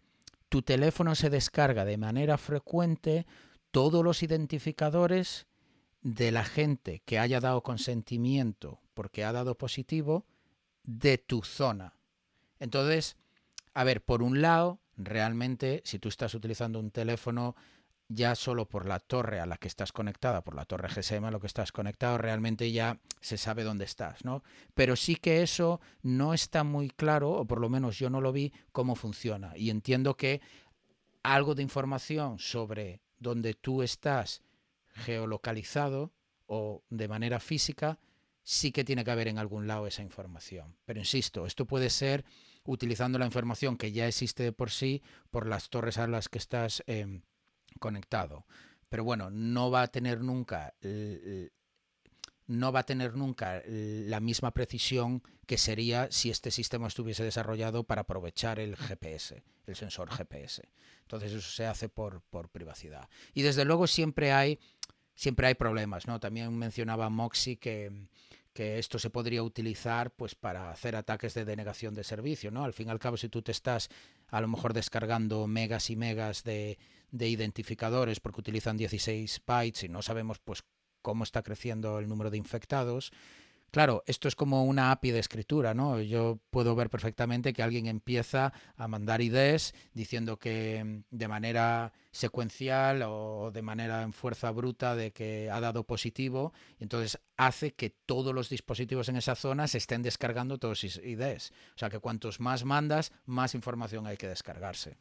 tu 0.47 0.61
teléfono 0.61 1.15
se 1.15 1.29
descarga 1.29 1.83
de 1.83 1.97
manera 1.97 2.37
frecuente 2.37 3.25
todos 3.71 4.03
los 4.03 4.23
identificadores 4.23 5.47
de 6.05 6.31
la 6.31 6.45
gente 6.45 7.01
que 7.03 7.17
haya 7.17 7.39
dado 7.39 7.63
consentimiento 7.63 8.79
porque 8.93 9.23
ha 9.23 9.31
dado 9.31 9.57
positivo 9.57 10.23
de 10.83 11.17
tu 11.17 11.41
zona. 11.41 11.95
Entonces, 12.59 13.17
a 13.73 13.83
ver, 13.83 14.03
por 14.03 14.21
un 14.21 14.39
lado, 14.39 14.79
realmente, 14.95 15.81
si 15.83 15.97
tú 15.97 16.09
estás 16.09 16.35
utilizando 16.35 16.79
un 16.79 16.91
teléfono 16.91 17.55
ya 18.07 18.35
solo 18.35 18.69
por 18.69 18.85
la 18.85 18.99
torre 18.99 19.39
a 19.39 19.47
la 19.47 19.57
que 19.57 19.67
estás 19.67 19.91
conectada, 19.91 20.43
por 20.43 20.53
la 20.53 20.65
torre 20.65 20.89
GSM 20.89 21.25
a 21.25 21.31
lo 21.31 21.39
que 21.39 21.47
estás 21.47 21.71
conectado, 21.71 22.19
realmente 22.19 22.71
ya 22.71 22.99
se 23.19 23.39
sabe 23.39 23.63
dónde 23.63 23.85
estás, 23.85 24.23
¿no? 24.23 24.43
Pero 24.75 24.95
sí 24.95 25.15
que 25.15 25.41
eso 25.41 25.81
no 26.03 26.35
está 26.35 26.63
muy 26.63 26.91
claro, 26.91 27.31
o 27.31 27.45
por 27.45 27.59
lo 27.59 27.67
menos 27.67 27.97
yo 27.97 28.11
no 28.11 28.21
lo 28.21 28.31
vi, 28.31 28.53
cómo 28.71 28.93
funciona. 28.93 29.57
Y 29.57 29.71
entiendo 29.71 30.15
que 30.15 30.39
algo 31.23 31.55
de 31.55 31.63
información 31.63 32.37
sobre 32.37 33.01
dónde 33.17 33.55
tú 33.55 33.81
estás 33.81 34.43
geolocalizado 34.95 36.13
o 36.47 36.83
de 36.89 37.07
manera 37.07 37.39
física, 37.39 37.99
sí 38.43 38.71
que 38.71 38.83
tiene 38.83 39.03
que 39.03 39.11
haber 39.11 39.27
en 39.27 39.37
algún 39.37 39.67
lado 39.67 39.87
esa 39.87 40.01
información. 40.01 40.75
Pero 40.85 40.99
insisto, 40.99 41.45
esto 41.45 41.65
puede 41.65 41.89
ser 41.89 42.25
utilizando 42.63 43.19
la 43.19 43.25
información 43.25 43.77
que 43.77 43.91
ya 43.91 44.07
existe 44.07 44.43
de 44.43 44.51
por 44.51 44.71
sí 44.71 45.03
por 45.29 45.47
las 45.47 45.69
torres 45.69 45.97
a 45.97 46.07
las 46.07 46.29
que 46.29 46.37
estás 46.37 46.83
em, 46.87 47.21
conectado. 47.79 48.45
Pero 48.89 49.03
bueno, 49.03 49.29
no 49.29 49.71
va 49.71 49.83
a 49.83 49.87
tener 49.87 50.21
nunca 50.21 50.73
no 52.47 52.71
va 52.71 52.81
a 52.81 52.85
tener 52.85 53.15
nunca 53.15 53.63
la 53.65 54.19
misma 54.19 54.51
precisión 54.51 55.23
que 55.47 55.57
sería 55.57 56.07
si 56.11 56.29
este 56.29 56.51
sistema 56.51 56.87
estuviese 56.87 57.23
desarrollado 57.23 57.83
para 57.83 58.01
aprovechar 58.01 58.59
el 58.59 58.75
GPS, 58.75 59.43
el 59.65 59.75
sensor 59.75 60.09
GPS. 60.11 60.69
Entonces 61.01 61.31
eso 61.31 61.49
se 61.49 61.65
hace 61.65 61.89
por, 61.89 62.21
por 62.21 62.49
privacidad. 62.49 63.09
Y 63.33 63.41
desde 63.41 63.65
luego 63.65 63.87
siempre 63.87 64.31
hay 64.31 64.59
siempre 65.15 65.47
hay 65.47 65.55
problemas, 65.55 66.07
¿no? 66.07 66.19
También 66.19 66.55
mencionaba 66.57 67.09
Moxie 67.09 67.57
que, 67.57 67.91
que 68.53 68.77
esto 68.77 68.99
se 68.99 69.09
podría 69.09 69.43
utilizar 69.43 70.11
pues 70.11 70.35
para 70.35 70.71
hacer 70.71 70.95
ataques 70.95 71.33
de 71.33 71.45
denegación 71.45 71.93
de 71.93 72.03
servicio, 72.03 72.51
¿no? 72.51 72.63
Al 72.63 72.73
fin 72.73 72.87
y 72.87 72.91
al 72.91 72.99
cabo, 72.99 73.17
si 73.17 73.29
tú 73.29 73.41
te 73.41 73.51
estás 73.51 73.89
a 74.27 74.41
lo 74.41 74.47
mejor 74.47 74.73
descargando 74.73 75.47
megas 75.47 75.89
y 75.89 75.95
megas 75.95 76.43
de, 76.43 76.77
de 77.11 77.29
identificadores 77.29 78.19
porque 78.19 78.41
utilizan 78.41 78.77
16 78.77 79.41
bytes 79.45 79.83
y 79.83 79.89
no 79.89 80.01
sabemos 80.01 80.39
pues 80.39 80.63
cómo 81.01 81.23
está 81.23 81.43
creciendo 81.43 81.99
el 81.99 82.07
número 82.07 82.29
de 82.31 82.37
infectados, 82.37 83.11
Claro, 83.71 84.03
esto 84.05 84.29
es 84.29 84.35
como 84.35 84.63
una 84.63 84.91
API 84.91 85.11
de 85.11 85.19
escritura, 85.19 85.73
¿no? 85.73 86.01
Yo 86.01 86.39
puedo 86.49 86.75
ver 86.75 86.89
perfectamente 86.89 87.51
que 87.51 87.61
alguien 87.61 87.87
empieza 87.87 88.53
a 88.77 88.87
mandar 88.87 89.21
IDs 89.21 89.73
diciendo 89.93 90.37
que 90.37 90.81
mm, 90.83 91.03
de 91.09 91.27
manera 91.27 91.91
secuencial 92.11 93.03
o 93.05 93.51
de 93.51 93.61
manera 93.61 94.03
en 94.03 94.13
fuerza 94.13 94.51
bruta 94.51 94.95
de 94.95 95.11
que 95.11 95.49
ha 95.51 95.59
dado 95.59 95.83
positivo, 95.83 96.53
y 96.79 96.83
entonces 96.83 97.19
hace 97.35 97.73
que 97.73 97.89
todos 97.89 98.33
los 98.33 98.49
dispositivos 98.49 99.09
en 99.09 99.17
esa 99.17 99.35
zona 99.35 99.67
se 99.67 99.79
estén 99.79 100.03
descargando 100.03 100.57
todos 100.57 100.79
sus 100.79 100.97
IDs. 100.97 101.51
O 101.75 101.77
sea 101.77 101.89
que 101.89 101.99
cuantos 101.99 102.39
más 102.39 102.63
mandas, 102.63 103.11
más 103.25 103.55
información 103.55 104.07
hay 104.07 104.15
que 104.15 104.29
descargarse. 104.29 104.97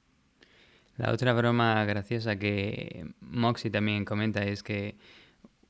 La 0.96 1.12
otra 1.12 1.32
broma 1.32 1.84
graciosa 1.84 2.36
que 2.36 3.06
Moxie 3.20 3.70
también 3.70 4.04
comenta 4.04 4.44
es 4.44 4.62
que 4.62 4.96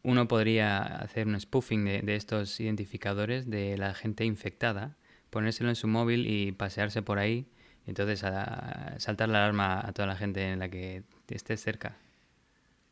uno 0.04 0.28
podría 0.28 0.82
hacer 0.82 1.26
un 1.26 1.40
spoofing 1.40 1.84
de, 2.04 2.14
estos 2.14 2.60
identificadores 2.60 3.50
de 3.50 3.76
la 3.78 3.94
gente 3.94 4.24
infectada, 4.24 4.96
ponérselo 5.30 5.70
en 5.70 5.76
su 5.76 5.88
móvil 5.88 6.26
y 6.26 6.52
pasearse 6.52 7.02
por 7.02 7.18
ahí, 7.18 7.48
entonces 7.86 8.20
saltar 8.20 9.28
la 9.28 9.38
alarma 9.38 9.80
a 9.84 9.92
toda 9.92 10.06
la 10.06 10.16
gente 10.16 10.52
en 10.52 10.60
la 10.60 10.68
que 10.68 11.02
esté 11.28 11.56
cerca. 11.56 11.96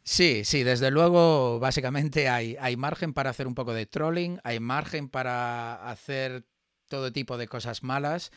Sí, 0.05 0.43
sí, 0.45 0.65
desde 0.65 0.91
luego, 0.91 1.61
básicamente 1.61 2.29
hay, 2.29 2.57
hay 2.59 2.77
margen 2.77 3.13
para 3.13 3.31
hacer 3.31 3.47
un 3.47 3.55
poco 3.55 3.73
de 3.73 3.87
trolling, 3.87 4.41
hay 4.43 4.59
margen 4.59 5.09
para 5.09 5.89
hacer 5.89 6.45
todo 6.89 7.13
tipo 7.13 7.39
de 7.39 7.47
cosas 7.47 7.83
malas, 7.85 8.33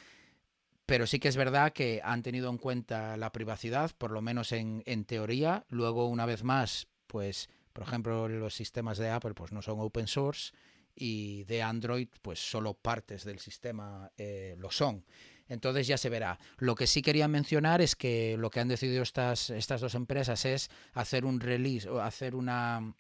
pero 0.86 1.08
sí 1.08 1.18
que 1.18 1.30
es 1.30 1.38
verdad 1.38 1.74
que 1.74 2.02
han 2.04 2.22
tenido 2.22 2.50
en 2.50 2.58
cuenta 2.58 3.18
la 3.18 3.32
privacidad, 3.32 3.92
por 3.98 4.12
lo 4.12 4.22
menos 4.22 4.52
en, 4.52 4.84
en 4.86 5.06
teoría. 5.06 5.66
Luego, 5.70 6.08
una 6.08 6.28
vez 6.28 6.44
más, 6.44 6.88
pues 7.08 7.50
por 7.76 7.84
ejemplo, 7.84 8.30
los 8.30 8.56
sistemas 8.56 8.98
de 8.98 9.10
Apple 9.10 9.34
pues 9.34 9.52
no 9.52 9.62
son 9.62 9.82
open 9.82 10.08
source 10.08 10.54
y 10.96 11.44
de 11.44 11.62
Android 11.62 12.08
pues 12.22 12.40
solo 12.40 12.74
partes 12.74 13.26
del 13.26 13.40
sistema 13.40 14.10
eh, 14.18 14.56
lo 14.58 14.72
son. 14.72 15.04
Entonces 15.50 15.86
ya 15.86 15.98
se 15.98 16.08
verá. 16.10 16.40
Lo 16.58 16.74
que 16.74 16.88
sí 16.88 17.02
quería 17.02 17.28
mencionar 17.28 17.82
es 17.82 17.98
que 17.98 18.38
lo 18.38 18.50
que 18.50 18.62
han 18.62 18.70
decidido 18.70 19.04
estas, 19.04 19.50
estas 19.50 19.82
dos 19.82 19.94
empresas 19.94 20.46
es 20.46 20.70
hacer 20.94 21.26
un 21.26 21.42
release 21.42 21.90
o 21.90 22.00
hacer 22.00 22.34
una... 22.34 22.96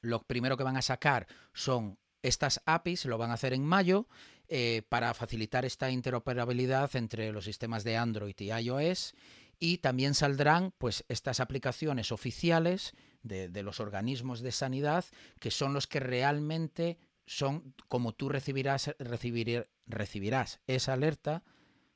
Lo 0.00 0.24
primero 0.24 0.56
que 0.56 0.64
van 0.64 0.76
a 0.76 0.82
sacar 0.82 1.28
son 1.52 1.96
estas 2.22 2.60
APIs, 2.66 3.04
lo 3.04 3.18
van 3.18 3.30
a 3.30 3.34
hacer 3.34 3.52
en 3.52 3.64
mayo 3.64 4.08
eh, 4.48 4.82
para 4.88 5.14
facilitar 5.14 5.64
esta 5.64 5.92
interoperabilidad 5.92 6.96
entre 6.96 7.30
los 7.30 7.44
sistemas 7.44 7.84
de 7.84 7.96
Android 7.96 8.34
y 8.36 8.50
iOS 8.50 9.14
y 9.62 9.78
también 9.78 10.14
saldrán 10.14 10.72
pues 10.76 11.04
estas 11.08 11.38
aplicaciones 11.38 12.10
oficiales 12.10 12.94
de, 13.22 13.62
los 13.62 13.78
organismos 13.78 14.40
de 14.40 14.50
sanidad, 14.50 15.04
que 15.38 15.52
son 15.52 15.72
los 15.72 15.86
que 15.86 16.00
realmente 16.00 16.98
son 17.26 17.72
como 17.86 18.12
tú 18.12 18.28
recibirás, 18.28 18.92
recibir, 18.98 19.70
recibirás 19.86 20.58
esa 20.66 20.94
alerta 20.94 21.44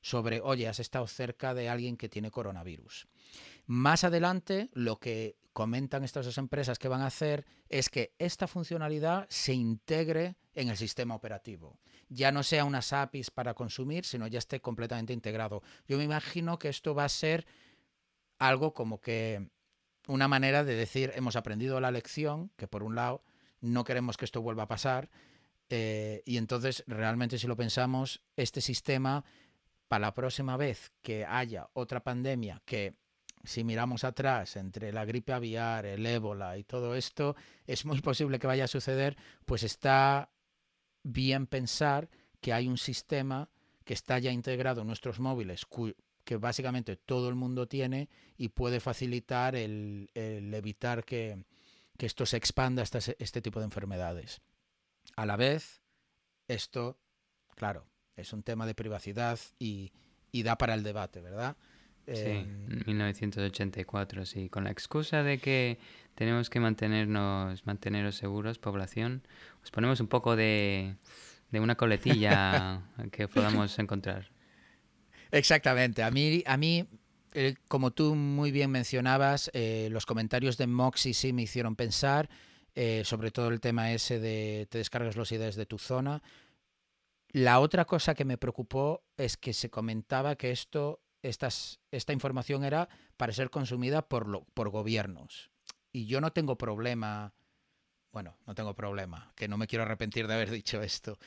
sobre, 0.00 0.40
oye, 0.42 0.68
has 0.68 0.78
estado 0.78 1.08
cerca 1.08 1.54
de 1.54 1.68
alguien 1.68 1.96
que 1.96 2.08
tiene 2.08 2.30
coronavirus. 2.30 3.08
Más 3.66 4.04
adelante, 4.04 4.70
lo 4.72 5.00
que 5.00 5.34
comentan 5.52 6.04
estas 6.04 6.24
dos 6.24 6.38
empresas 6.38 6.78
que 6.78 6.86
van 6.86 7.00
a 7.00 7.06
hacer 7.06 7.46
es 7.68 7.90
que 7.90 8.14
esta 8.20 8.46
funcionalidad 8.46 9.26
se 9.28 9.54
integre 9.54 10.36
en 10.56 10.70
el 10.70 10.76
sistema 10.76 11.14
operativo. 11.14 11.78
Ya 12.08 12.32
no 12.32 12.42
sea 12.42 12.64
unas 12.64 12.92
APIs 12.92 13.30
para 13.30 13.54
consumir, 13.54 14.04
sino 14.04 14.26
ya 14.26 14.38
esté 14.38 14.60
completamente 14.60 15.12
integrado. 15.12 15.62
Yo 15.86 15.98
me 15.98 16.04
imagino 16.04 16.58
que 16.58 16.68
esto 16.68 16.94
va 16.94 17.04
a 17.04 17.08
ser 17.08 17.46
algo 18.38 18.74
como 18.74 19.00
que 19.00 19.50
una 20.08 20.28
manera 20.28 20.64
de 20.64 20.74
decir, 20.74 21.12
hemos 21.14 21.36
aprendido 21.36 21.80
la 21.80 21.90
lección, 21.90 22.50
que 22.56 22.66
por 22.66 22.82
un 22.82 22.94
lado 22.94 23.22
no 23.60 23.84
queremos 23.84 24.16
que 24.16 24.24
esto 24.24 24.42
vuelva 24.42 24.64
a 24.64 24.68
pasar, 24.68 25.10
eh, 25.68 26.22
y 26.24 26.36
entonces 26.36 26.84
realmente 26.86 27.38
si 27.38 27.46
lo 27.46 27.56
pensamos, 27.56 28.22
este 28.36 28.60
sistema, 28.60 29.24
para 29.88 30.06
la 30.06 30.14
próxima 30.14 30.56
vez 30.56 30.92
que 31.02 31.24
haya 31.24 31.68
otra 31.72 32.02
pandemia 32.02 32.62
que 32.64 32.94
si 33.44 33.62
miramos 33.62 34.04
atrás 34.04 34.56
entre 34.56 34.92
la 34.92 35.04
gripe 35.04 35.32
aviar, 35.32 35.86
el 35.86 36.04
ébola 36.04 36.58
y 36.58 36.64
todo 36.64 36.94
esto, 36.94 37.36
es 37.66 37.84
muy 37.84 38.00
posible 38.00 38.38
que 38.38 38.46
vaya 38.46 38.64
a 38.64 38.68
suceder, 38.68 39.16
pues 39.44 39.62
está 39.62 40.30
bien 41.06 41.46
pensar 41.46 42.08
que 42.40 42.52
hay 42.52 42.68
un 42.68 42.78
sistema 42.78 43.48
que 43.84 43.94
está 43.94 44.18
ya 44.18 44.32
integrado 44.32 44.80
en 44.80 44.88
nuestros 44.88 45.20
móviles, 45.20 45.66
que 46.24 46.36
básicamente 46.36 46.96
todo 46.96 47.28
el 47.28 47.36
mundo 47.36 47.68
tiene 47.68 48.08
y 48.36 48.48
puede 48.48 48.80
facilitar 48.80 49.54
el, 49.54 50.10
evitar 50.14 51.04
que, 51.04 51.44
esto 51.98 52.26
se 52.26 52.36
expanda 52.36 52.82
hasta 52.82 52.98
este 53.18 53.40
tipo 53.40 53.60
de 53.60 53.66
enfermedades. 53.66 54.40
A 55.14 55.24
la 55.24 55.36
vez, 55.36 55.80
esto, 56.48 56.98
claro, 57.54 57.86
es 58.16 58.32
un 58.32 58.42
tema 58.42 58.66
de 58.66 58.74
privacidad 58.74 59.38
y, 59.58 59.92
da 60.32 60.58
para 60.58 60.74
el 60.74 60.82
debate, 60.82 61.20
¿verdad? 61.22 61.56
Sí, 62.06 62.46
1984, 62.86 64.20
em, 64.20 64.26
sí. 64.26 64.48
Con 64.48 64.64
la 64.64 64.70
excusa 64.70 65.22
de 65.22 65.38
que 65.38 65.78
tenemos 66.14 66.50
que 66.50 66.60
mantenernos, 66.60 67.66
manteneros 67.66 68.16
seguros, 68.16 68.58
población, 68.58 69.22
os 69.62 69.70
ponemos 69.70 70.00
un 70.00 70.06
poco 70.06 70.36
de, 70.36 70.96
de 71.50 71.60
una 71.60 71.74
coletilla 71.74 72.82
que 73.12 73.26
podamos 73.28 73.78
encontrar. 73.78 74.30
Exactamente. 75.30 76.02
A 76.02 76.10
mí, 76.10 76.42
a 76.46 76.56
mí 76.56 76.86
eh, 77.38 77.54
como 77.68 77.90
tú 77.90 78.14
muy 78.14 78.50
bien 78.50 78.70
mencionabas, 78.70 79.50
eh, 79.52 79.88
los 79.90 80.06
comentarios 80.06 80.56
de 80.56 80.66
Moxie 80.66 81.12
sí 81.12 81.34
me 81.34 81.42
hicieron 81.42 81.76
pensar, 81.76 82.30
eh, 82.74 83.02
sobre 83.04 83.30
todo 83.30 83.48
el 83.48 83.60
tema 83.60 83.92
ese 83.92 84.18
de 84.18 84.66
te 84.70 84.78
descargas 84.78 85.16
los 85.16 85.30
ideas 85.32 85.54
de 85.54 85.66
tu 85.66 85.76
zona. 85.76 86.22
La 87.32 87.60
otra 87.60 87.84
cosa 87.84 88.14
que 88.14 88.24
me 88.24 88.38
preocupó 88.38 89.04
es 89.18 89.36
que 89.36 89.52
se 89.52 89.68
comentaba 89.68 90.36
que 90.36 90.50
esto, 90.50 91.02
esta 91.28 92.12
información 92.12 92.64
era 92.64 92.88
para 93.16 93.32
ser 93.32 93.50
consumida 93.50 94.08
por, 94.08 94.44
por 94.54 94.70
gobiernos. 94.70 95.50
Y 95.92 96.06
yo 96.06 96.20
no 96.20 96.32
tengo 96.32 96.56
problema, 96.56 97.32
bueno, 98.12 98.36
no 98.46 98.54
tengo 98.54 98.74
problema, 98.74 99.32
que 99.36 99.48
no 99.48 99.56
me 99.56 99.66
quiero 99.66 99.84
arrepentir 99.84 100.26
de 100.26 100.34
haber 100.34 100.50
dicho 100.50 100.82
esto 100.82 101.18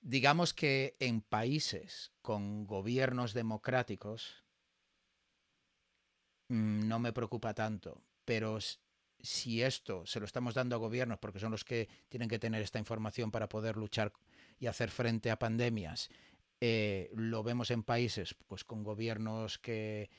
digamos 0.00 0.54
que 0.54 0.96
en 0.98 1.20
países 1.20 2.12
con 2.22 2.66
gobiernos 2.66 3.34
democráticos 3.34 4.44
mm, 6.48 6.88
no 6.88 6.98
me 6.98 7.12
preocupa 7.12 7.54
tanto, 7.54 8.02
pero 8.24 8.58
si 9.22 9.62
esto 9.62 10.06
se 10.06 10.20
lo 10.20 10.26
estamos 10.26 10.54
dando 10.54 10.76
a 10.76 10.78
gobiernos 10.78 11.18
porque 11.18 11.38
son 11.38 11.52
los 11.52 11.64
que 11.64 11.88
tienen 12.08 12.28
que 12.28 12.38
tener 12.38 12.62
esta 12.62 12.78
información 12.78 13.30
para 13.30 13.48
poder 13.48 13.76
luchar 13.76 14.12
y 14.58 14.66
hacer 14.66 14.90
frente 14.90 15.30
a 15.30 15.38
pandemias, 15.38 16.10
eh, 16.60 17.10
lo 17.14 17.42
vemos 17.42 17.70
en 17.70 17.82
países 17.82 18.34
pues 18.46 18.64
con 18.64 18.84
gobiernos 18.84 19.58
que 19.58 20.10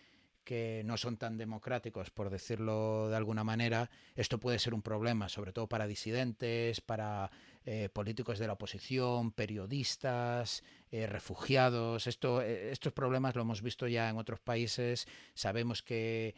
que 0.44 0.82
no 0.86 0.98
son 0.98 1.18
tan 1.18 1.38
democráticos, 1.38 2.10
por 2.10 2.30
decirlo 2.30 3.10
de 3.10 3.16
alguna 3.16 3.44
manera, 3.44 3.90
esto 4.16 4.40
puede 4.40 4.60
ser 4.60 4.74
un 4.74 4.82
problema, 4.82 5.30
sobre 5.30 5.54
todo 5.54 5.68
para 5.68 5.88
disidentes, 5.88 6.82
para 6.82 7.30
eh, 7.64 7.90
políticos 7.94 8.40
de 8.40 8.48
la 8.48 8.54
oposición, 8.54 9.32
periodistas, 9.32 10.64
eh, 10.90 11.06
refugiados. 11.06 12.08
Esto, 12.08 12.42
estos 12.42 12.92
problemas 12.92 13.36
lo 13.36 13.44
hemos 13.44 13.62
visto 13.62 13.88
ya 13.88 14.10
en 14.10 14.18
otros 14.18 14.40
países. 14.40 15.08
Sabemos 15.36 15.84
que, 15.84 16.34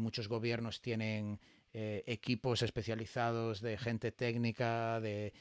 muchos 0.00 0.28
gobiernos 0.28 0.80
tienen 0.80 1.40
equipos 1.72 2.62
especializados 2.62 3.60
de 3.60 3.76
gente 3.76 4.10
técnica, 4.10 4.98
de, 5.00 5.32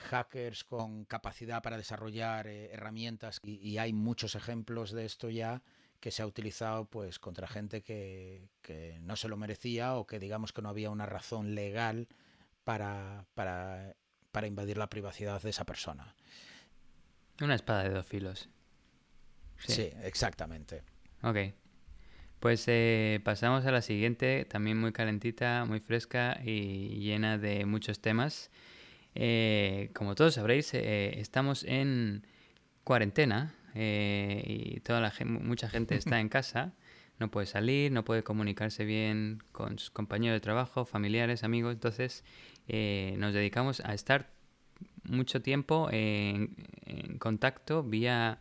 hackers 0.00 0.64
con 0.64 1.04
capacidad 1.04 1.62
para 1.62 1.76
desarrollar 1.76 2.46
herramientas 2.46 3.40
y 3.42 3.78
hay 3.78 3.92
muchos 3.92 4.34
ejemplos 4.34 4.92
de 4.92 5.04
esto 5.04 5.30
ya 5.30 5.62
que 6.04 6.10
se 6.10 6.20
ha 6.20 6.26
utilizado 6.26 6.84
pues 6.84 7.18
contra 7.18 7.48
gente 7.48 7.80
que, 7.80 8.50
no 9.00 9.16
se 9.16 9.26
lo 9.26 9.38
merecía 9.38 9.94
o 9.94 10.06
que 10.06 10.18
digamos 10.18 10.52
que 10.52 10.60
no 10.60 10.68
había 10.68 10.90
una 10.90 11.06
razón 11.06 11.54
legal 11.54 12.08
para, 12.62 13.24
para, 13.32 14.46
invadir 14.46 14.76
la 14.76 14.90
privacidad 14.90 15.40
de 15.40 15.48
esa 15.48 15.64
persona. 15.64 16.14
Una 17.40 17.54
espada 17.54 17.84
de 17.84 17.88
dos 17.88 18.06
filos. 18.06 18.50
Sí, 19.56 19.90
exactamente. 20.02 20.82
Ok. 21.22 21.38
Pues 22.38 22.64
eh, 22.66 23.22
pasamos 23.24 23.64
a 23.64 23.72
la 23.72 23.80
siguiente, 23.80 24.44
también 24.44 24.78
muy 24.78 24.92
calentita, 24.92 25.64
muy 25.64 25.80
fresca 25.80 26.38
y 26.44 26.98
llena 26.98 27.38
de 27.38 27.64
muchos 27.64 28.02
temas. 28.02 28.50
Eh, 29.14 29.90
como 29.94 30.14
todos 30.14 30.34
sabréis, 30.34 30.74
eh, 30.74 31.20
estamos 31.20 31.64
en 31.64 32.26
cuarentena, 32.82 33.54
eh, 33.74 34.42
y 34.46 34.80
toda 34.80 35.00
la 35.00 35.12
mucha 35.24 35.68
gente 35.68 35.96
está 35.96 36.20
en 36.20 36.28
casa, 36.28 36.72
no 37.18 37.30
puede 37.30 37.46
salir, 37.46 37.92
no 37.92 38.04
puede 38.04 38.22
comunicarse 38.22 38.84
bien 38.84 39.42
con 39.52 39.78
sus 39.78 39.90
compañeros 39.90 40.36
de 40.36 40.40
trabajo, 40.40 40.84
familiares, 40.84 41.44
amigos. 41.44 41.74
Entonces 41.74 42.24
eh, 42.68 43.14
nos 43.18 43.34
dedicamos 43.34 43.80
a 43.80 43.94
estar 43.94 44.30
mucho 45.04 45.42
tiempo 45.42 45.88
en, 45.92 46.56
contacto 47.18 47.82
vía 47.82 48.40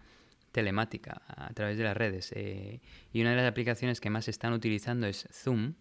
telemática 0.51 1.21
a 1.27 1.53
través 1.53 1.77
de 1.77 1.83
las 1.83 1.95
redes. 1.95 2.33
Y 3.11 3.21
una 3.21 3.31
de 3.31 3.37
las 3.37 3.49
aplicaciones 3.49 4.01
que 4.01 4.09
más 4.09 4.27
están 4.27 4.53
utilizando 4.53 5.07
es 5.07 5.27
Zoom, 5.31 5.73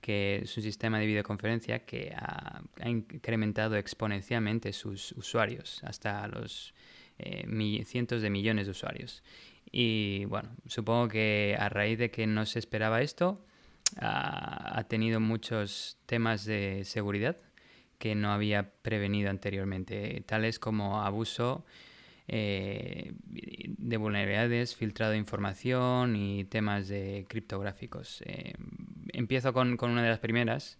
que 0.00 0.40
es 0.42 0.56
un 0.56 0.62
sistema 0.62 0.98
de 0.98 1.06
videoconferencia 1.06 1.84
que 1.84 2.12
ha, 2.16 2.62
incrementado 2.84 3.76
exponencialmente 3.76 4.72
sus 4.72 5.12
usuarios 5.12 5.82
hasta 5.84 6.26
los 6.28 6.74
eh, 7.18 7.84
cientos 7.84 8.22
de 8.22 8.30
millones 8.30 8.66
de 8.66 8.70
usuarios. 8.72 9.22
Y 9.70 10.24
bueno, 10.26 10.50
supongo 10.66 11.08
que 11.08 11.56
a 11.58 11.68
raíz 11.68 11.98
de 11.98 12.10
que 12.10 12.26
no 12.26 12.46
se 12.46 12.58
esperaba 12.58 13.02
esto, 13.02 13.44
ha, 13.98 14.84
tenido 14.88 15.20
muchos 15.20 15.98
temas 16.06 16.44
de 16.44 16.82
seguridad 16.84 17.36
que 17.98 18.14
no 18.14 18.32
había 18.32 18.72
prevenido 18.82 19.30
anteriormente, 19.30 20.22
tales 20.26 20.58
como 20.58 21.02
abuso 21.02 21.66
eh, 22.28 23.12
de 23.26 23.96
vulnerabilidades, 23.96 24.74
filtrado 24.74 25.12
de 25.12 25.18
información 25.18 26.16
y 26.16 26.44
temas 26.44 26.88
de 26.88 27.26
criptográficos. 27.28 28.22
Eh, 28.24 28.54
empiezo 29.12 29.52
con, 29.52 29.76
una 29.82 30.02
de 30.02 30.08
las 30.08 30.18
primeras, 30.18 30.78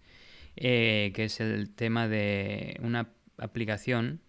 eh, 0.57 1.13
que 1.15 1.25
es 1.25 1.41
el 1.41 1.71
tema 1.75 2.09
de 2.09 2.79
una 2.83 3.09
aplicación 3.39 4.21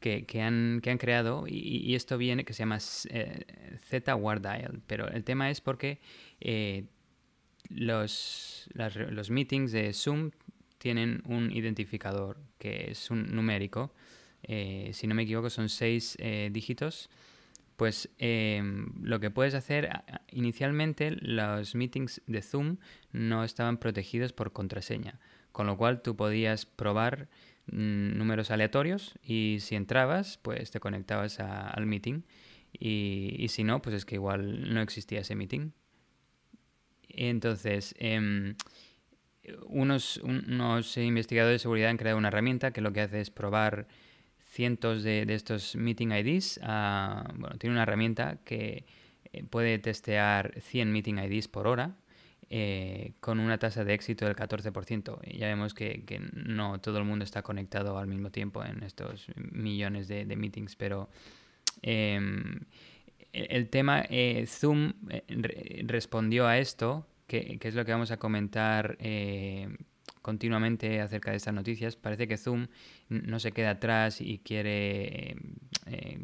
que, 0.00 0.42
han, 0.42 0.80
que 0.82 0.90
han, 0.90 0.98
creado 0.98 1.44
y, 1.46 1.94
esto 1.94 2.16
viene 2.16 2.44
que 2.44 2.54
se 2.54 2.60
llama 2.60 2.78
eh, 3.10 3.44
Z 3.78 4.16
Dial, 4.16 4.80
pero 4.86 5.08
el 5.08 5.24
tema 5.24 5.50
es 5.50 5.60
porque 5.60 6.00
eh, 6.40 6.86
los, 7.68 8.68
los 8.74 9.30
meetings 9.30 9.72
de 9.72 9.92
Zoom 9.92 10.30
tienen 10.78 11.22
un 11.26 11.52
identificador 11.52 12.38
que 12.58 12.90
es 12.90 13.10
un 13.10 13.34
numérico, 13.34 13.92
eh, 14.42 14.90
si 14.94 15.06
no 15.06 15.14
me 15.14 15.22
equivoco 15.22 15.50
son 15.50 15.68
seis 15.68 16.16
dígitos, 16.50 17.10
pues 17.80 18.10
em, 18.18 18.92
lo 19.02 19.20
que 19.20 19.30
puedes 19.30 19.54
hacer, 19.54 19.88
inicialmente 20.30 21.10
los 21.10 21.74
meetings 21.74 22.20
de 22.26 22.42
Zoom 22.42 22.76
no 23.10 23.42
estaban 23.42 23.78
protegidos 23.78 24.34
por 24.34 24.52
contraseña, 24.52 25.18
con 25.50 25.66
lo 25.66 25.78
cual 25.78 26.02
tú 26.02 26.14
podías 26.14 26.66
probar 26.66 27.28
Mm, 27.72 28.18
números 28.18 28.50
aleatorios 28.50 29.14
y 29.22 29.58
si 29.60 29.76
entrabas, 29.76 30.38
pues 30.38 30.72
te 30.72 30.80
conectabas 30.80 31.38
al 31.38 31.86
meeting 31.86 32.22
y, 32.72 33.46
si 33.48 33.62
no, 33.62 33.80
pues 33.80 33.94
es 33.94 34.04
que 34.04 34.16
igual 34.16 34.74
no 34.74 34.80
existía 34.80 35.20
ese 35.20 35.36
meeting. 35.36 35.70
Entonces, 37.08 37.94
em, 37.98 38.56
unos, 39.66 40.18
unos 40.18 40.96
investigadores 40.96 41.56
de 41.56 41.58
seguridad 41.60 41.90
han 41.90 41.96
creado 41.96 42.18
una 42.18 42.28
herramienta 42.28 42.72
que 42.72 42.80
lo 42.80 42.92
que 42.92 43.02
hace 43.02 43.20
es 43.20 43.30
probar 43.30 43.86
cientos 44.50 45.02
de, 45.04 45.22
estos 45.28 45.76
meeting 45.76 46.08
IDs. 46.08 46.60
bueno, 46.62 47.56
tiene 47.58 47.74
una 47.74 47.84
herramienta 47.84 48.38
que 48.44 48.84
eh, 49.32 49.44
puede 49.44 49.78
testear 49.78 50.60
100 50.60 50.92
meeting 50.92 51.14
IDs 51.18 51.46
por 51.46 51.68
hora 51.68 51.96
eh, 52.50 53.12
con 53.20 53.38
una 53.38 53.58
tasa 53.58 53.84
de 53.84 53.94
éxito 53.94 54.26
del 54.26 54.34
14%. 54.34 55.20
Y 55.24 55.38
ya 55.38 55.46
vemos 55.46 55.72
que, 55.72 56.04
no 56.32 56.80
todo 56.80 56.98
el 56.98 57.04
mundo 57.04 57.24
está 57.24 57.42
conectado 57.42 57.96
al 57.96 58.08
mismo 58.08 58.30
tiempo 58.30 58.64
en 58.64 58.82
estos 58.82 59.28
millones 59.36 60.08
de, 60.08 60.24
meetings, 60.36 60.74
pero 60.74 61.08
em, 61.82 62.62
el 63.32 63.68
tema, 63.68 64.04
eh, 64.10 64.44
Zoom 64.48 64.94
respondió 65.86 66.48
a 66.48 66.58
esto, 66.58 67.06
que, 67.28 67.56
es 67.62 67.74
lo 67.76 67.84
que 67.84 67.92
vamos 67.92 68.10
a 68.10 68.16
comentar 68.16 68.98
continuamente 70.22 71.00
acerca 71.00 71.30
de 71.30 71.36
estas 71.36 71.54
noticias. 71.54 71.96
Parece 71.96 72.28
que 72.28 72.36
Zoom 72.36 72.68
no 73.08 73.40
se 73.40 73.52
queda 73.52 73.70
atrás 73.70 74.20
y 74.20 74.38
quiere 74.38 75.36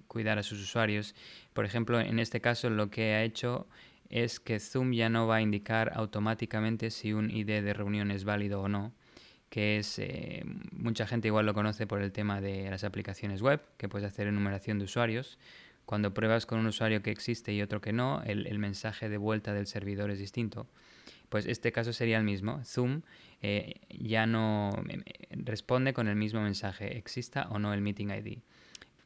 cuidar 0.06 0.38
a 0.38 0.42
sus 0.42 0.60
usuarios. 0.62 1.14
Por 1.52 1.64
ejemplo, 1.64 2.00
en 2.00 2.18
este 2.18 2.40
caso 2.40 2.70
lo 2.70 2.90
que 2.90 3.14
ha 3.14 3.22
hecho 3.22 3.66
es 4.08 4.40
que 4.40 4.60
Zoom 4.60 4.92
ya 4.92 5.08
no 5.08 5.26
va 5.26 5.36
a 5.36 5.40
indicar 5.42 5.92
automáticamente 5.94 6.90
si 6.90 7.12
un 7.12 7.30
ID 7.30 7.62
de 7.62 7.74
reunión 7.74 8.10
es 8.10 8.24
válido 8.24 8.60
o 8.60 8.68
no, 8.68 8.92
que 9.50 9.78
es, 9.78 9.98
eh, 9.98 10.44
mucha 10.72 11.06
gente 11.06 11.28
igual 11.28 11.46
lo 11.46 11.54
conoce 11.54 11.86
por 11.86 12.02
el 12.02 12.12
tema 12.12 12.40
de 12.40 12.70
las 12.70 12.84
aplicaciones 12.84 13.42
web, 13.42 13.60
que 13.76 13.88
puedes 13.88 14.06
hacer 14.06 14.26
enumeración 14.26 14.78
de 14.78 14.84
usuarios. 14.84 15.38
Cuando 15.84 16.12
pruebas 16.12 16.46
con 16.46 16.58
un 16.58 16.66
usuario 16.66 17.02
que 17.02 17.12
existe 17.12 17.52
y 17.52 17.62
otro 17.62 17.80
que 17.80 17.92
no, 17.92 18.22
el, 18.24 18.58
mensaje 18.58 19.08
de 19.08 19.18
vuelta 19.18 19.52
del 19.52 19.68
servidor 19.68 20.10
es 20.10 20.18
distinto. 20.18 20.66
Pues 21.28 21.46
este 21.46 21.70
caso 21.70 21.92
sería 21.92 22.18
el 22.18 22.24
mismo. 22.24 22.60
Zoom 22.64 23.02
eh, 23.48 23.74
ya 23.90 24.26
no 24.26 24.70
eh, 24.88 25.04
responde 25.30 25.92
con 25.92 26.08
el 26.08 26.16
mismo 26.16 26.40
mensaje, 26.40 26.96
exista 26.96 27.46
o 27.50 27.60
no 27.60 27.72
el 27.72 27.80
meeting 27.80 28.08
ID 28.08 28.38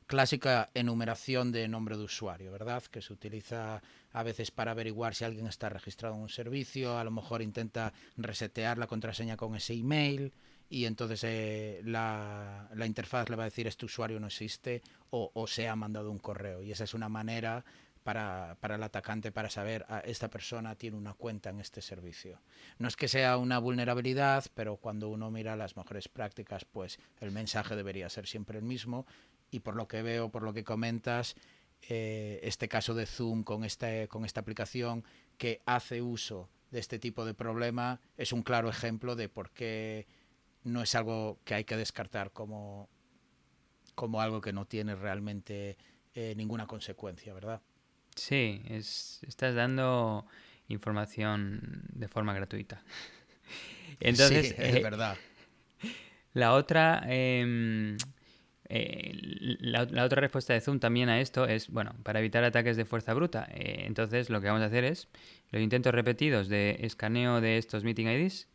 clásica 0.06 0.70
enumeración 0.74 1.52
de 1.52 1.68
nombre 1.68 1.96
de 1.96 2.02
usuario, 2.02 2.50
¿verdad? 2.50 2.82
Que 2.82 3.00
se 3.00 3.12
utiliza 3.12 3.80
a 4.12 4.22
veces 4.24 4.50
para 4.50 4.72
averiguar 4.72 5.14
si 5.14 5.22
alguien 5.22 5.46
está 5.46 5.68
registrado 5.68 6.16
en 6.16 6.22
un 6.22 6.28
servicio, 6.28 6.98
a 6.98 7.04
lo 7.04 7.12
mejor 7.12 7.42
intenta 7.42 7.92
resetear 8.16 8.76
la 8.76 8.88
contraseña 8.88 9.36
con 9.36 9.54
ese 9.54 9.74
email 9.74 10.32
y 10.68 10.86
entonces 10.86 11.22
eh, 11.22 11.80
la, 11.84 12.68
interfaz 12.84 13.30
le 13.30 13.36
va 13.36 13.44
a 13.44 13.50
decir 13.52 13.68
este 13.68 13.84
usuario 13.84 14.18
no 14.18 14.26
existe 14.26 14.82
o, 15.10 15.30
o, 15.32 15.46
se 15.46 15.68
ha 15.68 15.76
mandado 15.76 16.10
un 16.10 16.18
correo. 16.18 16.60
Y 16.60 16.72
esa 16.72 16.82
es 16.82 16.94
una 16.94 17.08
manera 17.08 17.64
para, 18.02 18.56
para, 18.60 18.76
el 18.76 18.82
atacante 18.82 19.32
para 19.32 19.50
saber 19.50 19.84
ah, 19.88 20.00
esta 20.04 20.28
persona 20.28 20.74
tiene 20.74 20.96
una 20.96 21.14
cuenta 21.14 21.50
en 21.50 21.60
este 21.60 21.82
servicio. 21.82 22.40
No 22.78 22.88
es 22.88 22.96
que 22.96 23.08
sea 23.08 23.36
una 23.36 23.58
vulnerabilidad, 23.58 24.46
pero 24.54 24.76
cuando 24.76 25.08
uno 25.08 25.30
mira 25.30 25.56
las 25.56 25.76
mejores 25.76 26.08
prácticas, 26.08 26.64
pues 26.64 26.98
el 27.20 27.30
mensaje 27.30 27.76
debería 27.76 28.08
ser 28.08 28.26
siempre 28.26 28.58
el 28.58 28.64
mismo 28.64 29.06
y 29.50 29.60
por 29.60 29.76
lo 29.76 29.88
que 29.88 30.02
veo, 30.02 30.30
por 30.30 30.42
lo 30.42 30.52
que 30.52 30.64
comentas, 30.64 31.36
eh, 31.88 32.40
este 32.42 32.68
caso 32.68 32.94
de 32.94 33.06
Zoom 33.06 33.42
con, 33.42 33.64
este, 33.64 34.08
con 34.08 34.24
esta 34.24 34.40
aplicación 34.40 35.04
que 35.38 35.62
hace 35.64 36.02
uso 36.02 36.48
de 36.70 36.78
este 36.78 36.98
tipo 36.98 37.24
de 37.24 37.34
problema 37.34 38.00
es 38.16 38.32
un 38.32 38.42
claro 38.42 38.68
ejemplo 38.68 39.16
de 39.16 39.28
por 39.28 39.50
qué 39.50 40.06
no 40.62 40.82
es 40.82 40.94
algo 40.94 41.38
que 41.44 41.54
hay 41.54 41.64
que 41.64 41.76
descartar 41.76 42.32
como, 42.32 42.88
como 43.94 44.20
algo 44.20 44.40
que 44.40 44.52
no 44.52 44.66
tiene 44.66 44.94
realmente 44.94 45.76
eh, 46.14 46.34
ninguna 46.36 46.66
consecuencia, 46.66 47.32
¿verdad? 47.32 47.62
Sí, 48.14 48.62
es, 48.68 49.20
estás 49.26 49.54
dando 49.54 50.26
información 50.68 51.82
de 51.92 52.08
forma 52.08 52.34
gratuita. 52.34 52.82
Entonces, 54.00 54.48
sí, 54.48 54.54
es 54.58 54.76
eh, 54.76 54.82
verdad. 54.82 55.16
La 56.32 56.54
otra, 56.54 57.02
em, 57.06 57.96
eh, 58.68 59.10
la, 59.60 60.04
otra 60.04 60.20
respuesta 60.20 60.52
de 60.52 60.60
Zoom 60.60 60.78
también 60.78 61.08
a 61.08 61.20
esto 61.20 61.46
es, 61.46 61.68
bueno, 61.68 61.94
para 62.04 62.20
evitar 62.20 62.44
ataques 62.44 62.76
de 62.76 62.84
fuerza 62.84 63.14
bruta. 63.14 63.48
Eh, 63.50 63.82
entonces 63.86 64.30
lo 64.30 64.40
que 64.40 64.46
vamos 64.46 64.62
a 64.62 64.66
hacer 64.66 64.84
es, 64.84 65.08
los 65.50 65.60
intentos 65.60 65.92
repetidos 65.92 66.48
de 66.48 66.78
escaneo 66.82 67.40
de 67.40 67.58
estos 67.58 67.82
meeting 67.82 68.06
IDs, 68.06 68.46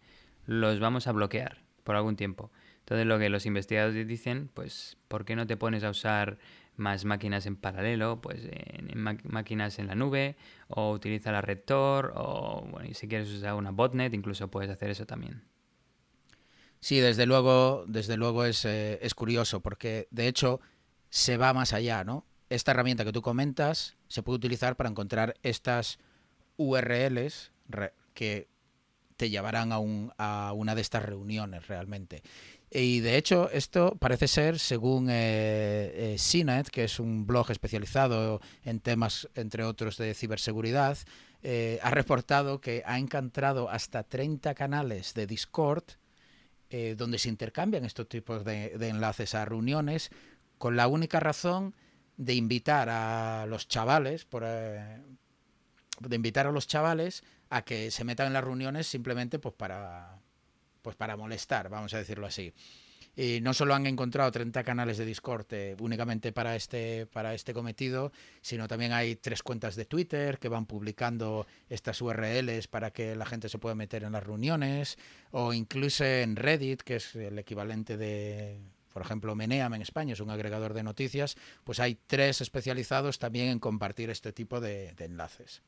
los 0.45 0.79
vamos 0.79 1.07
a 1.07 1.11
bloquear 1.11 1.57
por 1.83 1.97
algún 1.97 2.15
tiempo. 2.15 2.49
Entonces 2.79 3.05
lo 3.07 3.19
que 3.19 3.29
los 3.29 3.45
investigadores 3.45 4.07
dicen, 4.07 4.49
pues, 4.53 4.97
¿por 5.09 5.25
qué 5.25 5.35
no 5.35 5.47
te 5.47 5.57
pones 5.57 5.83
a 5.83 5.89
usar 5.89 6.37
más 6.77 7.05
máquinas 7.05 7.45
en 7.45 7.55
paralelo? 7.55 8.21
Pues 8.21 8.41
en, 8.51 9.01
máquinas 9.23 9.79
en 9.79 9.87
la 9.87 9.95
nube, 9.95 10.35
o 10.67 10.91
utiliza 10.91 11.31
la 11.31 11.41
red 11.41 11.59
Tor, 11.59 12.13
o 12.15 12.67
bueno, 12.69 12.89
y 12.89 12.93
si 12.93 13.07
quieres 13.07 13.29
usar 13.29 13.55
una 13.55 13.71
botnet, 13.71 14.13
incluso 14.13 14.49
puedes 14.49 14.69
hacer 14.69 14.89
eso 14.89 15.05
también. 15.05 15.43
Sí, 16.79 16.99
desde 16.99 17.25
luego, 17.25 17.85
desde 17.87 18.17
luego 18.17 18.45
es, 18.45 18.63
eh, 18.65 18.99
es 19.01 19.15
curioso, 19.15 19.61
porque 19.61 20.07
de 20.11 20.27
hecho 20.27 20.59
se 21.09 21.37
va 21.37 21.53
más 21.53 21.73
allá, 21.73 22.03
¿no? 22.03 22.25
Esta 22.49 22.71
herramienta 22.71 23.03
que 23.03 23.11
tú 23.11 23.21
comentas 23.21 23.95
se 24.07 24.21
puede 24.21 24.37
utilizar 24.37 24.75
para 24.75 24.89
encontrar 24.89 25.35
estas 25.41 25.97
URLs 26.57 27.51
que 28.13 28.47
te 29.17 29.29
llevarán 29.29 29.71
a, 29.71 29.79
un, 29.79 30.11
a 30.17 30.53
una 30.53 30.75
de 30.75 30.81
estas 30.81 31.03
reuniones 31.03 31.67
realmente. 31.67 32.21
Y 32.77 32.99
de 32.99 33.15
hecho, 33.15 33.49
esto 33.51 33.95
parece 33.97 34.27
ser, 34.27 34.59
según 34.59 35.07
eh, 35.09 36.13
eh 36.13 36.17
CNET, 36.19 36.67
que 36.67 36.83
es 36.83 36.99
un 36.99 37.25
blog 37.25 37.49
especializado 37.49 38.41
en 38.65 38.81
temas, 38.81 39.29
entre 39.33 39.63
otros, 39.63 39.95
de 39.95 40.13
ciberseguridad, 40.13 40.97
eh, 41.41 41.79
ha 41.81 41.89
reportado 41.91 42.59
que 42.59 42.83
ha 42.85 42.99
encontrado 42.99 43.69
hasta 43.69 44.03
30 44.03 44.55
canales 44.55 45.13
de 45.13 45.25
Discord 45.25 45.85
eh, 46.69 46.95
donde 46.97 47.17
se 47.17 47.29
intercambian 47.29 47.85
estos 47.85 48.09
tipos 48.09 48.43
de, 48.43 48.73
enlaces 48.89 49.35
a 49.35 49.45
reuniones 49.45 50.09
con 50.57 50.75
la 50.75 50.89
única 50.89 51.21
razón 51.21 51.75
de 52.17 52.33
invitar 52.33 52.89
a 52.89 53.45
los 53.45 53.69
chavales, 53.69 54.25
por, 54.25 54.43
de 54.43 54.99
invitar 56.11 56.45
a 56.45 56.51
los 56.51 56.67
chavales 56.67 57.23
a 57.49 57.61
que 57.61 57.89
se 57.89 58.03
metan 58.03 58.27
en 58.27 58.33
las 58.33 58.43
reuniones 58.43 58.85
simplemente 58.85 59.39
pues 59.39 59.55
para, 59.55 60.19
pues 60.85 60.95
para 60.95 61.17
molestar, 61.17 61.67
vamos 61.67 61.95
a 61.95 61.97
decirlo 61.97 62.27
así. 62.27 62.53
Y 63.17 63.39
no 63.41 63.53
solo 63.55 63.73
han 63.73 63.87
encontrado 63.87 64.29
30 64.29 64.63
canales 64.63 64.99
de 64.99 65.05
Discord 65.05 65.47
eh, 65.51 65.75
únicamente 65.79 66.31
para 66.31 66.55
este, 66.55 67.07
para 67.07 67.33
este 67.33 67.55
cometido, 67.55 68.11
sino 68.41 68.67
también 68.67 68.91
hay 68.91 69.15
tres 69.15 69.41
cuentas 69.41 69.75
de 69.75 69.85
Twitter 69.85 70.37
que 70.37 70.47
van 70.47 70.67
publicando 70.67 71.47
estas 71.67 71.99
URLs 72.01 72.67
para 72.67 72.91
que 72.91 73.15
la 73.15 73.25
gente 73.25 73.49
se 73.49 73.57
pueda 73.57 73.73
meter 73.73 74.03
en 74.03 74.11
las 74.11 74.23
reuniones, 74.23 74.99
o 75.31 75.53
incluso 75.53 76.05
en 76.05 76.35
Reddit, 76.35 76.83
que 76.83 76.97
es 76.97 77.15
el 77.15 77.39
equivalente 77.39 77.97
de, 77.97 78.59
por 78.93 79.01
ejemplo, 79.01 79.33
Meneam 79.33 79.73
en 79.73 79.81
España, 79.81 80.13
es 80.13 80.19
un 80.19 80.29
agregador 80.29 80.73
de 80.73 80.83
noticias, 80.83 81.35
pues 81.63 81.79
hay 81.79 81.97
tres 82.07 82.41
especializados 82.41 83.17
también 83.17 83.47
en 83.47 83.59
compartir 83.59 84.11
este 84.11 84.33
tipo 84.33 84.61
de, 84.61 84.93
enlaces. 84.99 85.63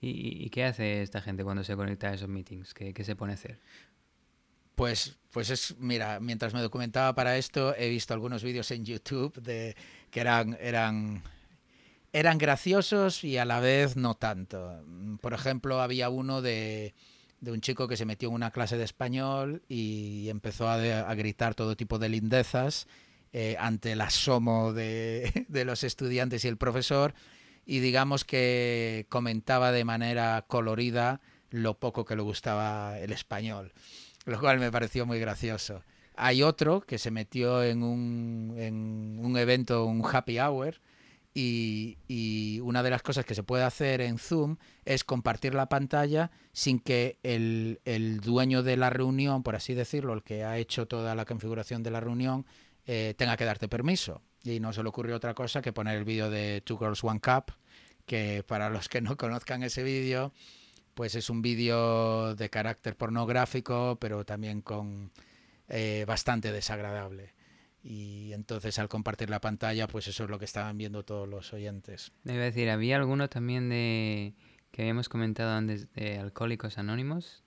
¿Y, 0.00 0.48
qué 0.50 0.64
hace 0.64 1.02
esta 1.02 1.20
gente 1.20 1.42
cuando 1.42 1.64
se 1.64 1.74
conecta 1.74 2.10
a 2.10 2.14
esos 2.14 2.28
meetings? 2.28 2.74
¿Qué, 2.74 2.92
qué 2.94 3.02
se 3.02 3.16
pone 3.16 3.32
a 3.32 3.34
hacer? 3.34 3.58
Pues, 4.78 5.18
pues 5.32 5.50
es, 5.50 5.74
mira, 5.80 6.20
mientras 6.20 6.54
me 6.54 6.62
documentaba 6.62 7.12
para 7.12 7.36
esto, 7.36 7.74
he 7.76 7.88
visto 7.88 8.14
algunos 8.14 8.44
vídeos 8.44 8.70
en 8.70 8.84
YouTube 8.84 9.34
de 9.42 9.74
que 10.12 10.20
eran, 10.20 10.56
eran, 10.60 11.24
eran 12.12 12.38
graciosos 12.38 13.24
y 13.24 13.38
a 13.38 13.44
la 13.44 13.58
vez 13.58 13.96
no 13.96 14.14
tanto. 14.14 14.84
Por 15.20 15.34
ejemplo, 15.34 15.82
había 15.82 16.10
uno 16.10 16.42
de, 16.42 16.94
de 17.40 17.50
un 17.50 17.60
chico 17.60 17.88
que 17.88 17.96
se 17.96 18.04
metió 18.04 18.28
en 18.28 18.36
una 18.36 18.52
clase 18.52 18.78
de 18.78 18.84
español 18.84 19.64
y 19.68 20.28
empezó 20.28 20.68
a, 20.68 20.74
a 20.74 21.14
gritar 21.16 21.56
todo 21.56 21.76
tipo 21.76 21.98
de 21.98 22.10
lindezas 22.10 22.86
eh, 23.32 23.56
ante 23.58 23.90
el 23.90 24.00
asomo 24.00 24.72
de, 24.72 25.46
de 25.48 25.64
los 25.64 25.82
estudiantes 25.82 26.44
y 26.44 26.48
el 26.48 26.56
profesor 26.56 27.14
y 27.66 27.80
digamos 27.80 28.24
que 28.24 29.06
comentaba 29.08 29.72
de 29.72 29.84
manera 29.84 30.44
colorida 30.46 31.20
lo 31.50 31.80
poco 31.80 32.04
que 32.04 32.14
le 32.14 32.22
gustaba 32.22 32.96
el 33.00 33.10
español 33.10 33.72
lo 34.28 34.38
cual 34.40 34.58
me 34.58 34.70
pareció 34.70 35.06
muy 35.06 35.18
gracioso. 35.18 35.82
Hay 36.14 36.42
otro 36.42 36.82
que 36.82 36.98
se 36.98 37.10
metió 37.10 37.62
en 37.62 37.82
un, 37.82 38.54
en 38.58 39.20
un 39.22 39.36
evento, 39.38 39.86
un 39.86 40.04
happy 40.04 40.38
hour, 40.38 40.80
y, 41.34 41.98
y, 42.08 42.58
una 42.60 42.82
de 42.82 42.90
las 42.90 43.02
cosas 43.02 43.24
que 43.24 43.34
se 43.34 43.44
puede 43.44 43.62
hacer 43.62 44.00
en 44.00 44.18
Zoom 44.18 44.56
es 44.84 45.04
compartir 45.04 45.54
la 45.54 45.68
pantalla 45.68 46.32
sin 46.52 46.80
que 46.80 47.18
el, 47.22 47.80
el, 47.84 48.20
dueño 48.20 48.64
de 48.64 48.76
la 48.76 48.90
reunión, 48.90 49.44
por 49.44 49.54
así 49.54 49.74
decirlo, 49.74 50.14
el 50.14 50.24
que 50.24 50.42
ha 50.42 50.58
hecho 50.58 50.88
toda 50.88 51.14
la 51.14 51.24
configuración 51.24 51.84
de 51.84 51.92
la 51.92 52.00
reunión, 52.00 52.44
eh, 52.86 53.14
tenga 53.16 53.36
que 53.36 53.44
darte 53.44 53.68
permiso. 53.68 54.20
Y 54.42 54.58
no 54.58 54.72
se 54.72 54.82
le 54.82 54.88
ocurrió 54.88 55.14
otra 55.14 55.34
cosa 55.34 55.62
que 55.62 55.72
poner 55.72 55.96
el 55.96 56.04
vídeo 56.04 56.28
de 56.28 56.60
Two 56.62 56.78
Girls 56.78 57.04
One 57.04 57.20
Cup, 57.20 57.52
que 58.04 58.42
para 58.44 58.68
los 58.68 58.88
que 58.88 59.00
no 59.00 59.16
conozcan 59.16 59.62
ese 59.62 59.84
vídeo, 59.84 60.32
pues 60.98 61.14
es 61.14 61.30
un 61.30 61.42
vídeo 61.42 62.34
de 62.34 62.50
carácter 62.50 62.96
pornográfico, 62.96 63.98
pero 64.00 64.24
también 64.24 64.62
con 64.62 65.12
eh, 65.68 66.04
bastante 66.08 66.50
desagradable. 66.50 67.34
Y 67.84 68.32
entonces 68.32 68.80
al 68.80 68.88
compartir 68.88 69.30
la 69.30 69.40
pantalla, 69.40 69.86
pues 69.86 70.08
eso 70.08 70.24
es 70.24 70.30
lo 70.30 70.40
que 70.40 70.44
estaban 70.44 70.76
viendo 70.76 71.04
todos 71.04 71.28
los 71.28 71.52
oyentes. 71.52 72.10
Debo 72.24 72.40
decir, 72.40 72.68
había 72.68 72.96
alguno 72.96 73.28
también 73.28 73.68
de 73.68 74.34
que 74.72 74.82
habíamos 74.82 75.08
comentado 75.08 75.52
antes 75.56 75.88
de 75.92 76.18
Alcohólicos 76.18 76.78
Anónimos. 76.78 77.44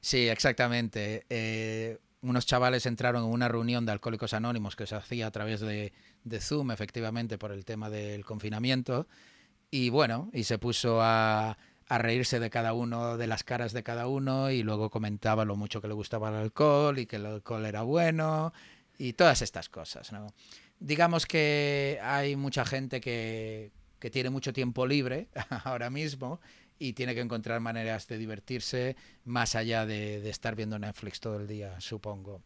Sí, 0.00 0.28
exactamente. 0.28 1.26
Eh, 1.28 1.98
unos 2.20 2.46
chavales 2.46 2.86
entraron 2.86 3.24
en 3.24 3.30
una 3.30 3.48
reunión 3.48 3.84
de 3.86 3.90
Alcohólicos 3.90 4.34
Anónimos 4.34 4.76
que 4.76 4.86
se 4.86 4.94
hacía 4.94 5.26
a 5.26 5.32
través 5.32 5.58
de, 5.58 5.92
de 6.22 6.40
Zoom, 6.40 6.70
efectivamente, 6.70 7.38
por 7.38 7.50
el 7.50 7.64
tema 7.64 7.90
del 7.90 8.24
confinamiento. 8.24 9.08
Y 9.68 9.90
bueno, 9.90 10.30
y 10.32 10.44
se 10.44 10.58
puso 10.58 11.00
a, 11.02 11.58
a 11.88 11.98
reírse 11.98 12.40
de 12.40 12.50
cada 12.50 12.72
uno, 12.72 13.16
de 13.16 13.26
las 13.26 13.44
caras 13.44 13.72
de 13.72 13.82
cada 13.82 14.08
uno, 14.08 14.50
y 14.50 14.62
luego 14.62 14.90
comentaba 14.90 15.44
lo 15.44 15.56
mucho 15.56 15.80
que 15.80 15.88
le 15.88 15.94
gustaba 15.94 16.30
el 16.30 16.36
alcohol 16.36 16.98
y 16.98 17.06
que 17.06 17.16
el 17.16 17.26
alcohol 17.26 17.64
era 17.64 17.82
bueno 17.82 18.52
y 18.98 19.12
todas 19.12 19.42
estas 19.42 19.68
cosas. 19.68 20.10
Digamos 20.78 21.26
que 21.26 21.98
hay 22.02 22.36
mucha 22.36 22.64
gente 22.64 23.00
que, 23.00 23.70
que 23.98 24.10
tiene 24.10 24.30
mucho 24.30 24.52
tiempo 24.52 24.86
libre 24.86 25.28
ahora 25.64 25.90
mismo 25.90 26.40
y 26.78 26.92
tiene 26.92 27.14
que 27.14 27.20
encontrar 27.20 27.60
maneras 27.60 28.06
de 28.08 28.18
divertirse 28.18 28.96
más 29.24 29.54
allá 29.54 29.86
de, 29.86 30.20
de 30.20 30.30
estar 30.30 30.54
viendo 30.56 30.78
Netflix 30.78 31.20
todo 31.20 31.36
el 31.36 31.46
día, 31.46 31.80
supongo. 31.80 32.42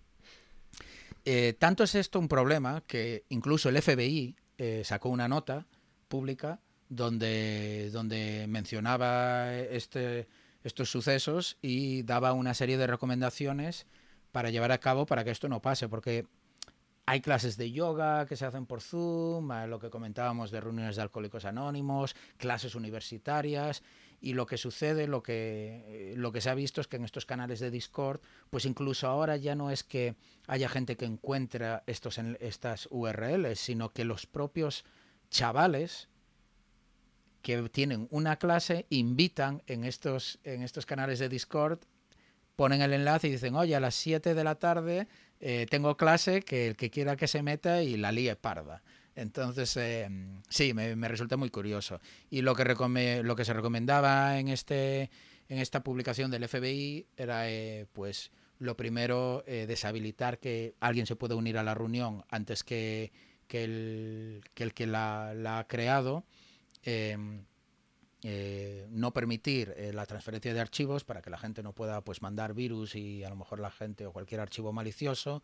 Eh, 1.25 1.55
tanto 1.59 1.85
es 1.85 1.95
esto 1.95 2.19
un 2.19 2.29
problema 2.29 2.83
que 2.87 3.25
incluso 3.29 3.69
el 3.69 3.81
FBI 3.81 4.37
eh, 4.59 4.83
sacó 4.85 5.11
una 5.11 5.29
nota 5.29 5.67
pública 6.09 6.61
donde, 6.91 7.89
donde 7.93 8.47
mencionaba 8.49 9.55
este, 9.55 10.29
estos 10.63 10.91
sucesos 10.91 11.57
y 11.63 12.03
daba 12.03 12.35
una 12.35 12.53
serie 12.53 12.77
de 12.77 12.87
recomendaciones 12.87 13.87
para 14.33 14.51
llevar 14.51 14.73
a 14.73 14.79
cabo 14.79 15.07
para 15.07 15.25
que 15.25 15.31
esto 15.31 15.49
no 15.49 15.63
pase, 15.63 15.89
porque 15.89 16.27
hay 17.07 17.21
clases 17.21 17.57
de 17.57 17.71
yoga 17.73 18.27
que 18.27 18.37
se 18.37 18.45
hacen 18.45 18.67
por 18.67 18.83
Zoom, 18.83 19.51
lo 19.69 19.81
que 19.81 19.89
comentábamos 19.91 20.51
de 20.51 20.61
reuniones 20.61 20.97
de 20.97 21.03
alcohólicos 21.03 21.45
anónimos, 21.45 22.15
clases 22.37 22.75
universitarias, 22.75 23.83
y 24.21 24.35
lo 24.35 24.47
que 24.47 24.59
sucede, 24.59 25.07
lo 25.07 25.23
que, 25.23 26.15
lo 26.17 26.31
que 26.31 26.41
se 26.41 26.51
ha 26.51 26.55
visto 26.55 26.81
es 26.81 26.89
que 26.89 26.97
en 26.97 27.05
estos 27.05 27.25
canales 27.25 27.59
de 27.59 27.71
Discord, 27.71 28.21
pues 28.51 28.65
incluso 28.65 29.07
ahora 29.09 29.37
ya 29.37 29.55
no 29.55 29.71
es 29.71 29.83
que 29.83 30.15
haya 30.47 30.69
gente 30.69 30.97
que 30.97 31.07
encuentra 31.07 31.83
estos, 31.87 32.19
estas 32.19 32.87
URLs, 32.91 33.59
sino 33.59 33.89
que 33.91 34.05
los 34.05 34.27
propios 34.27 34.85
chavales 35.31 36.10
que 37.43 37.69
tienen 37.69 38.09
una 38.11 38.37
clase, 38.37 38.87
invitan 38.91 39.63
en 39.67 39.85
estos, 39.85 40.39
en 40.45 40.63
estos 40.63 40.87
canales 40.87 41.19
de 41.19 41.29
Discord, 41.29 41.81
ponen 42.57 42.83
el 42.83 42.93
enlace 42.93 43.29
y 43.29 43.33
dicen, 43.33 43.55
oye, 43.55 43.75
a 43.75 43.81
las 43.81 43.95
7 43.95 44.35
de 44.35 44.45
la 44.45 44.57
tarde 44.57 45.09
eh, 45.41 45.67
tengo 45.71 45.97
clase, 45.97 46.43
que 46.43 46.69
el 46.69 46.77
que 46.77 46.91
quiera 46.91 47.17
que 47.17 47.29
se 47.29 47.43
meta 47.43 47.83
y 47.83 47.97
la 47.97 48.13
líe 48.13 48.37
parda. 48.37 48.83
Entonces, 49.15 49.77
eh, 49.77 50.09
sí, 50.49 50.75
me, 50.75 50.95
me, 50.97 51.09
resulta 51.09 51.37
muy 51.37 51.51
curioso. 51.51 52.01
Y 52.29 52.43
lo 52.43 52.55
que, 52.55 53.23
lo 53.23 53.37
que 53.37 53.45
se 53.45 53.53
recomendaba 53.53 54.39
en, 54.39 54.49
este, 54.49 55.11
en 55.49 55.59
esta 55.59 55.83
publicación 55.83 56.31
del 56.31 56.47
FBI 56.49 57.07
era, 57.17 57.51
eh, 57.51 57.87
pues, 57.93 58.31
lo 58.59 58.77
primero, 58.77 59.43
deshabilitar 59.47 60.39
que 60.39 60.75
alguien 60.81 61.07
se 61.07 61.17
pueda 61.17 61.35
unir 61.35 61.57
a 61.57 61.63
la 61.63 61.75
reunión 61.75 62.25
antes 62.29 62.63
que, 62.63 63.11
que, 63.51 63.65
el, 63.65 64.43
que 64.55 64.63
el 64.63 64.73
que 64.75 64.87
la, 64.87 65.59
ha 65.59 65.67
creado 65.67 66.25
eh, 68.23 68.87
no 68.91 69.15
permitir 69.15 69.73
eh, 69.79 69.95
la 69.95 70.05
transferencia 70.05 70.53
de 70.53 70.61
archivos 70.61 71.05
para 71.05 71.23
que 71.23 71.31
la 71.31 71.39
gente 71.39 71.63
no 71.63 71.73
pueda 71.73 72.03
pues 72.03 72.21
mandar 72.21 72.53
virus 72.53 72.95
y 72.95 73.25
a 73.25 73.31
lo 73.31 73.37
mejor 73.37 73.61
la 73.61 73.71
gente 73.71 74.05
o 74.05 74.13
cualquier 74.13 74.43
archivo 74.43 74.75
malicioso 74.75 75.43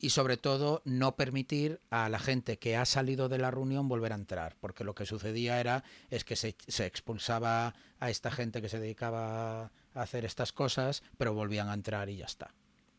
y 0.00 0.10
sobre 0.10 0.36
todo 0.36 0.82
no 0.84 1.14
permitir 1.14 1.80
a 1.88 2.08
la 2.08 2.18
gente 2.18 2.58
que 2.58 2.76
ha 2.76 2.84
salido 2.84 3.28
de 3.28 3.38
la 3.38 3.52
reunión 3.52 3.86
volver 3.86 4.12
a 4.12 4.16
entrar 4.16 4.56
porque 4.60 4.82
lo 4.82 4.92
que 4.92 5.06
sucedía 5.06 5.60
era 5.60 5.84
es 6.10 6.24
que 6.24 6.34
se, 6.34 6.56
se 6.66 6.86
expulsaba 6.86 7.76
a 8.00 8.10
esta 8.10 8.32
gente 8.32 8.60
que 8.60 8.68
se 8.68 8.80
dedicaba 8.80 9.62
a 9.62 9.70
hacer 9.94 10.24
estas 10.24 10.52
cosas 10.52 11.04
pero 11.16 11.32
volvían 11.32 11.68
a 11.68 11.74
entrar 11.74 12.08
y 12.08 12.16
ya 12.16 12.26
está. 12.26 12.52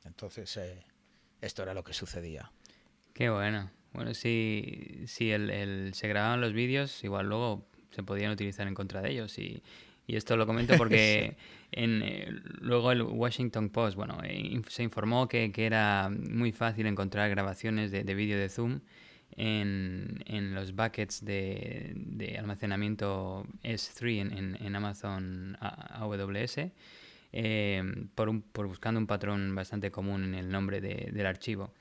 Entonces 0.05 0.55
eh, 0.55 0.85
esto 1.41 1.63
era 1.63 1.73
lo 1.73 1.83
que 1.83 1.91
sucedía. 1.91 2.49
Qué 3.13 3.29
bueno. 3.29 3.71
Bueno 3.91 4.13
si, 4.13 5.03
si 5.05 5.31
el, 5.31 5.93
se 5.93 6.07
grababan 6.07 6.39
los 6.39 6.53
vídeos 6.53 7.03
igual 7.03 7.27
luego 7.27 7.67
se 7.91 8.03
podían 8.03 8.31
utilizar 8.31 8.67
en 8.67 8.73
contra 8.73 9.01
de 9.01 9.11
ellos. 9.11 9.37
Y, 9.37 9.61
y 10.05 10.15
esto 10.15 10.37
lo 10.37 10.45
comento 10.45 10.75
porque 10.77 11.35
en, 11.71 12.01
eh, 12.01 12.27
luego 12.61 12.91
el 12.91 13.01
Washington 13.01 13.69
Post 13.69 13.97
bueno, 13.97 14.19
eh, 14.23 14.61
se 14.69 14.83
informó 14.83 15.27
que, 15.27 15.51
que, 15.51 15.65
era 15.65 16.09
muy 16.09 16.51
fácil 16.51 16.85
encontrar 16.85 17.29
grabaciones 17.29 17.91
de, 17.91 18.03
de 18.03 18.15
vídeo 18.15 18.37
de 18.37 18.49
Zoom 18.49 18.79
en, 19.35 20.23
en 20.25 20.55
los 20.55 20.73
buckets 20.73 21.23
de, 21.23 21.93
de 21.95 22.37
almacenamiento 22.37 23.45
S3 23.63 24.21
en, 24.21 24.37
en, 24.37 24.57
en 24.65 24.75
Amazon 24.75 25.57
AWS. 25.59 26.71
Eh, 27.33 27.83
por, 28.15 28.29
un, 28.29 28.41
por 28.41 28.67
buscando 28.67 28.99
un 28.99 29.05
patrón 29.05 29.53
bastante 29.53 29.91
común 29.91 30.23
en 30.23 30.35
el 30.35 30.49
nombre 30.49 30.81
de, 30.81 31.09
del 31.11 31.25
archivo. 31.25 31.73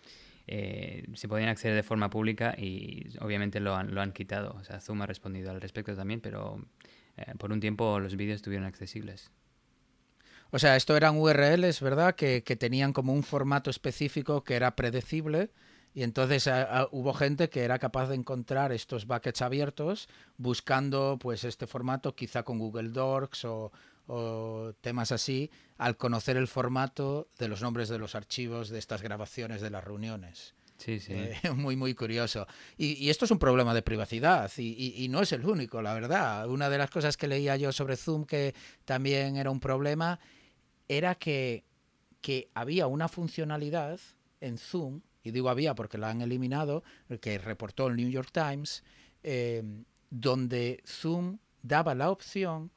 Eh, 0.48 1.04
se 1.14 1.26
podían 1.26 1.48
acceder 1.48 1.74
de 1.74 1.82
forma 1.82 2.08
pública 2.08 2.54
y 2.56 3.08
obviamente 3.20 3.58
lo 3.58 3.74
han, 3.74 3.94
lo 3.94 4.00
han 4.00 4.12
quitado. 4.12 4.56
O 4.60 4.64
sea, 4.64 4.80
Zoom 4.80 5.02
ha 5.02 5.06
respondido 5.06 5.50
al 5.50 5.60
respecto 5.60 5.96
también, 5.96 6.20
pero 6.20 6.64
eh, 7.16 7.34
por 7.38 7.52
un 7.52 7.60
tiempo 7.60 7.98
los 7.98 8.16
vídeos 8.16 8.36
estuvieron 8.36 8.66
accesibles. 8.66 9.30
O 10.50 10.58
sea, 10.58 10.76
esto 10.76 10.96
eran 10.96 11.16
URLs, 11.16 11.80
¿verdad? 11.80 12.14
Que, 12.14 12.44
que 12.44 12.54
tenían 12.54 12.92
como 12.92 13.12
un 13.12 13.24
formato 13.24 13.70
específico 13.70 14.44
que 14.44 14.54
era 14.54 14.76
predecible. 14.76 15.50
Y 15.92 16.02
entonces 16.02 16.48
hubo 16.90 17.14
gente 17.14 17.48
que 17.48 17.64
era 17.64 17.78
capaz 17.78 18.08
de 18.08 18.16
encontrar 18.16 18.70
estos 18.70 19.06
buckets 19.06 19.40
abiertos 19.40 20.10
buscando 20.36 21.18
pues 21.18 21.42
este 21.42 21.66
formato 21.66 22.14
quizá 22.14 22.42
con 22.42 22.58
Google 22.58 22.90
Docs 22.90 23.46
o, 23.46 23.72
o 24.06 24.72
temas 24.80 25.12
así 25.12 25.50
al 25.78 25.96
conocer 25.96 26.36
el 26.36 26.48
formato 26.48 27.28
de 27.38 27.48
los 27.48 27.62
nombres 27.62 27.88
de 27.88 27.98
los 27.98 28.14
archivos 28.14 28.68
de 28.68 28.78
estas 28.78 29.02
grabaciones 29.02 29.60
de 29.60 29.70
las 29.70 29.84
reuniones. 29.84 30.54
Sí, 30.78 31.00
sí. 31.00 31.12
Eh, 31.14 31.36
muy, 31.54 31.76
muy 31.76 31.94
curioso. 31.94 32.46
Y, 32.76 32.92
y, 33.04 33.10
esto 33.10 33.24
es 33.24 33.30
un 33.30 33.38
problema 33.38 33.74
de 33.74 33.82
privacidad 33.82 34.50
y, 34.58 34.62
y, 34.62 35.04
y, 35.04 35.08
no 35.08 35.22
es 35.22 35.32
el 35.32 35.44
único, 35.44 35.80
la 35.80 35.94
verdad. 35.94 36.48
Una 36.48 36.68
de 36.68 36.78
las 36.78 36.90
cosas 36.90 37.16
que 37.16 37.28
leía 37.28 37.56
yo 37.56 37.72
sobre 37.72 37.96
Zoom 37.96 38.24
que 38.24 38.54
también 38.84 39.36
era 39.36 39.50
un 39.50 39.60
problema 39.60 40.20
era 40.88 41.14
que, 41.14 41.64
que 42.20 42.50
había 42.54 42.86
una 42.86 43.08
funcionalidad 43.08 43.98
en 44.40 44.58
Zoom 44.58 45.00
y 45.26 45.32
digo 45.32 45.48
había 45.48 45.74
porque 45.74 45.98
la 45.98 46.10
han 46.10 46.22
eliminado, 46.22 46.84
que 47.20 47.36
reportó 47.38 47.88
el 47.88 47.96
New 47.96 48.08
York 48.08 48.30
Times, 48.32 48.84
eh, 49.24 49.60
donde 50.08 50.84
Zoom 50.86 51.38
daba 51.62 51.96
la 51.96 52.10
opción 52.10 52.70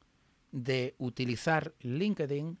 de 0.52 0.94
utilizar 0.98 1.74
LinkedIn 1.80 2.58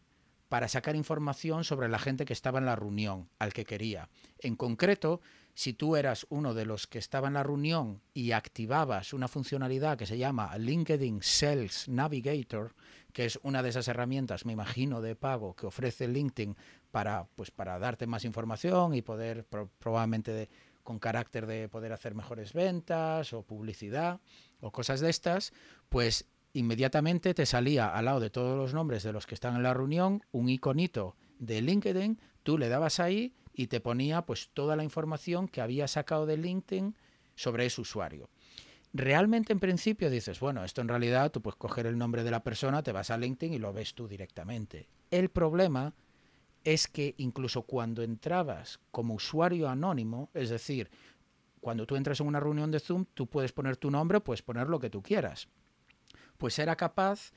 para 0.48 0.66
sacar 0.66 0.96
información 0.96 1.62
sobre 1.62 1.88
la 1.88 2.00
gente 2.00 2.24
que 2.24 2.32
estaba 2.32 2.58
en 2.58 2.66
la 2.66 2.74
reunión, 2.74 3.28
al 3.38 3.52
que 3.52 3.64
quería. 3.64 4.08
En 4.40 4.56
concreto, 4.56 5.20
si 5.54 5.74
tú 5.74 5.94
eras 5.94 6.26
uno 6.28 6.54
de 6.54 6.66
los 6.66 6.88
que 6.88 6.98
estaba 6.98 7.28
en 7.28 7.34
la 7.34 7.44
reunión 7.44 8.02
y 8.14 8.32
activabas 8.32 9.12
una 9.12 9.28
funcionalidad 9.28 9.96
que 9.96 10.06
se 10.06 10.18
llama 10.18 10.56
LinkedIn 10.58 11.22
Sales 11.22 11.88
Navigator, 11.88 12.74
que 13.12 13.26
es 13.26 13.38
una 13.44 13.62
de 13.62 13.68
esas 13.68 13.86
herramientas, 13.86 14.44
me 14.44 14.52
imagino, 14.52 15.00
de 15.00 15.14
pago 15.14 15.54
que 15.54 15.66
ofrece 15.66 16.08
LinkedIn 16.08 16.56
para, 16.90 17.28
pues, 17.36 17.52
para 17.52 17.78
darte 17.78 18.08
más 18.08 18.24
información 18.24 18.94
y 18.94 19.02
poder 19.02 19.46
probablemente 19.78 20.48
con 20.82 20.98
carácter 20.98 21.46
de 21.46 21.68
poder 21.68 21.92
hacer 21.92 22.16
mejores 22.16 22.52
ventas 22.52 23.32
o 23.32 23.42
publicidad 23.42 24.20
o 24.60 24.72
cosas 24.72 24.98
de 24.98 25.10
estas, 25.10 25.52
pues 25.88 26.26
inmediatamente 26.52 27.34
te 27.34 27.46
salía 27.46 27.88
al 27.88 28.06
lado 28.06 28.20
de 28.20 28.30
todos 28.30 28.56
los 28.56 28.74
nombres 28.74 29.02
de 29.02 29.12
los 29.12 29.26
que 29.26 29.34
están 29.34 29.56
en 29.56 29.62
la 29.62 29.74
reunión 29.74 30.22
un 30.32 30.48
iconito 30.48 31.16
de 31.38 31.62
LinkedIn, 31.62 32.20
tú 32.42 32.58
le 32.58 32.68
dabas 32.68 33.00
ahí 33.00 33.34
y 33.52 33.68
te 33.68 33.80
ponía 33.80 34.22
pues 34.22 34.50
toda 34.52 34.76
la 34.76 34.84
información 34.84 35.48
que 35.48 35.60
había 35.60 35.88
sacado 35.88 36.26
de 36.26 36.36
LinkedIn 36.36 36.94
sobre 37.34 37.66
ese 37.66 37.80
usuario. 37.80 38.28
Realmente 38.92 39.52
en 39.52 39.60
principio 39.60 40.10
dices, 40.10 40.40
bueno, 40.40 40.64
esto 40.64 40.80
en 40.80 40.88
realidad 40.88 41.30
tú 41.30 41.40
puedes 41.40 41.56
coger 41.56 41.86
el 41.86 41.96
nombre 41.96 42.24
de 42.24 42.30
la 42.30 42.42
persona, 42.42 42.82
te 42.82 42.92
vas 42.92 43.10
a 43.10 43.18
LinkedIn 43.18 43.54
y 43.54 43.58
lo 43.58 43.72
ves 43.72 43.94
tú 43.94 44.08
directamente. 44.08 44.88
El 45.10 45.28
problema 45.30 45.94
es 46.64 46.88
que 46.88 47.14
incluso 47.18 47.62
cuando 47.62 48.02
entrabas 48.02 48.80
como 48.90 49.14
usuario 49.14 49.68
anónimo, 49.68 50.30
es 50.34 50.50
decir, 50.50 50.90
cuando 51.60 51.86
tú 51.86 51.96
entras 51.96 52.20
en 52.20 52.26
una 52.26 52.40
reunión 52.40 52.70
de 52.70 52.80
Zoom, 52.80 53.04
tú 53.14 53.26
puedes 53.26 53.52
poner 53.52 53.76
tu 53.76 53.90
nombre, 53.90 54.20
puedes 54.20 54.42
poner 54.42 54.68
lo 54.68 54.80
que 54.80 54.90
tú 54.90 55.02
quieras. 55.02 55.48
Pues 56.40 56.58
era 56.58 56.74
capaz 56.74 57.32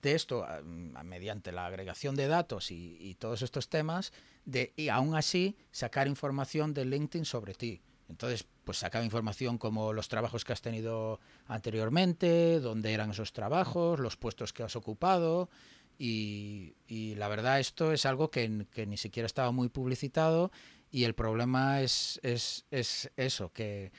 de 0.00 0.14
esto, 0.14 0.46
ah, 0.48 0.62
mediante 1.04 1.52
la 1.52 1.66
agregación 1.66 2.16
de 2.16 2.26
datos 2.26 2.70
y, 2.70 3.14
todos 3.20 3.42
estos 3.42 3.68
temas, 3.68 4.14
de 4.46 4.72
y 4.76 4.88
aún 4.88 5.14
así 5.14 5.58
sacar 5.72 6.08
información 6.08 6.72
de 6.72 6.86
LinkedIn 6.86 7.26
sobre 7.26 7.52
ti. 7.52 7.82
Entonces, 8.08 8.46
pues 8.64 8.78
sacaba 8.78 9.04
información 9.04 9.58
como 9.58 9.92
los 9.92 10.08
trabajos 10.08 10.42
que 10.46 10.54
has 10.54 10.62
tenido 10.62 11.20
anteriormente, 11.46 12.58
dónde 12.60 12.94
eran 12.94 13.10
esos 13.10 13.34
trabajos, 13.34 14.00
los 14.00 14.16
puestos 14.16 14.54
que 14.54 14.62
has 14.62 14.74
ocupado, 14.74 15.50
y, 15.98 16.74
la 16.88 17.28
verdad 17.28 17.60
esto 17.60 17.92
es 17.92 18.06
algo 18.06 18.30
que, 18.30 18.48
ni 18.48 18.96
siquiera 18.96 19.26
estaba 19.26 19.50
muy 19.52 19.68
publicitado 19.68 20.50
y 20.90 21.04
el 21.04 21.14
problema 21.14 21.82
es, 21.82 22.20
es, 22.22 22.64
es 22.70 23.10
eso, 23.16 23.52
que, 23.52 23.92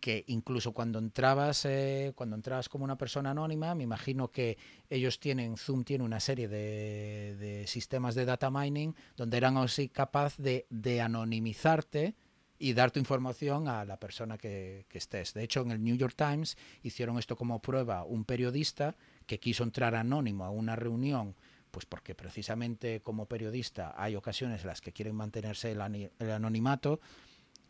que 0.00 0.24
incluso 0.28 0.72
cuando 0.72 0.98
entrabas, 0.98 1.64
eh, 1.64 2.12
cuando 2.14 2.36
entrabas 2.36 2.68
como 2.68 2.84
una 2.84 2.96
persona 2.96 3.30
anónima, 3.30 3.74
me 3.74 3.84
imagino 3.84 4.30
que 4.30 4.56
ellos 4.88 5.18
tienen, 5.18 5.56
Zoom 5.56 5.84
tiene 5.84 6.04
una 6.04 6.20
serie 6.20 6.48
de, 6.48 7.36
de 7.36 7.66
sistemas 7.66 8.14
de 8.14 8.24
data 8.24 8.50
mining 8.50 8.94
donde 9.16 9.36
eran 9.36 9.56
así 9.56 9.88
capaz 9.88 10.36
de, 10.36 10.66
de 10.70 11.00
anonimizarte 11.00 12.14
y 12.58 12.72
dar 12.72 12.90
tu 12.90 12.98
información 12.98 13.68
a 13.68 13.84
la 13.84 13.98
persona 13.98 14.36
que, 14.36 14.86
que, 14.88 14.98
estés. 14.98 15.32
De 15.32 15.44
hecho, 15.44 15.60
en 15.62 15.70
el 15.70 15.82
New 15.82 15.96
York 15.96 16.14
Times 16.16 16.56
hicieron 16.82 17.18
esto 17.18 17.36
como 17.36 17.62
prueba 17.62 18.04
un 18.04 18.24
periodista 18.24 18.96
que 19.26 19.38
quiso 19.38 19.62
entrar 19.62 19.94
anónimo 19.94 20.44
a 20.44 20.50
una 20.50 20.74
reunión, 20.74 21.36
pues 21.70 21.86
porque 21.86 22.14
precisamente 22.14 23.00
como 23.00 23.26
periodista 23.26 23.94
hay 23.96 24.16
ocasiones 24.16 24.62
en 24.62 24.68
las 24.68 24.80
que 24.80 24.92
quieren 24.92 25.14
mantenerse 25.14 25.72
el, 25.72 26.30
anonimato 26.30 27.00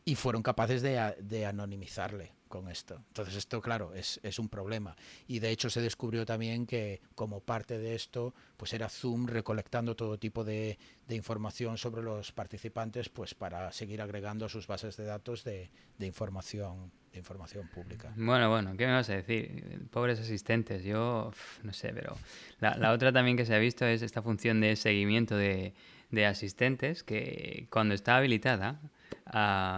y 0.08 0.14
fueron 0.14 0.42
capaces 0.42 0.80
de, 0.80 1.14
de 1.20 1.44
anonimizarle 1.44 2.32
con 2.48 2.70
esto. 2.70 2.94
Entonces 3.08 3.36
esto, 3.36 3.60
claro, 3.60 3.92
es, 3.92 4.18
es, 4.22 4.38
un 4.38 4.48
problema. 4.48 4.96
Y 5.26 5.38
de 5.38 5.50
hecho 5.50 5.68
se 5.68 5.82
descubrió 5.82 6.24
también 6.24 6.64
que 6.64 7.02
como 7.14 7.40
parte 7.40 7.76
de 7.76 7.94
esto, 7.94 8.32
pues 8.56 8.72
era 8.72 8.88
Zoom 8.88 9.26
recolectando 9.26 9.94
todo 9.96 10.18
tipo 10.18 10.44
de, 10.44 10.78
de 11.06 11.14
información 11.14 11.76
sobre 11.76 12.02
los 12.02 12.32
participantes, 12.32 13.10
pues 13.10 13.34
para 13.34 13.70
seguir 13.70 14.00
agregando 14.00 14.46
a 14.46 14.48
sus 14.48 14.66
bases 14.66 14.96
de 14.96 15.04
datos 15.04 15.44
de, 15.44 15.70
de 15.98 16.06
información 16.06 16.90
de 17.12 17.18
información 17.18 17.68
pública. 17.68 18.10
Bueno, 18.16 18.48
bueno, 18.48 18.76
¿qué 18.78 18.86
me 18.86 18.92
vas 18.94 19.10
a 19.10 19.14
decir? 19.14 19.86
Pobres 19.90 20.20
asistentes, 20.20 20.84
yo 20.84 21.32
no 21.62 21.72
sé, 21.74 21.92
pero 21.92 22.16
la, 22.60 22.78
la 22.78 22.92
otra 22.92 23.12
también 23.12 23.36
que 23.36 23.44
se 23.44 23.54
ha 23.54 23.58
visto 23.58 23.84
es 23.84 24.00
esta 24.00 24.22
función 24.22 24.60
de 24.60 24.74
seguimiento 24.76 25.36
de, 25.36 25.74
de 26.10 26.26
asistentes 26.26 27.02
que 27.02 27.66
cuando 27.70 27.94
está 27.94 28.16
habilitada 28.16 28.80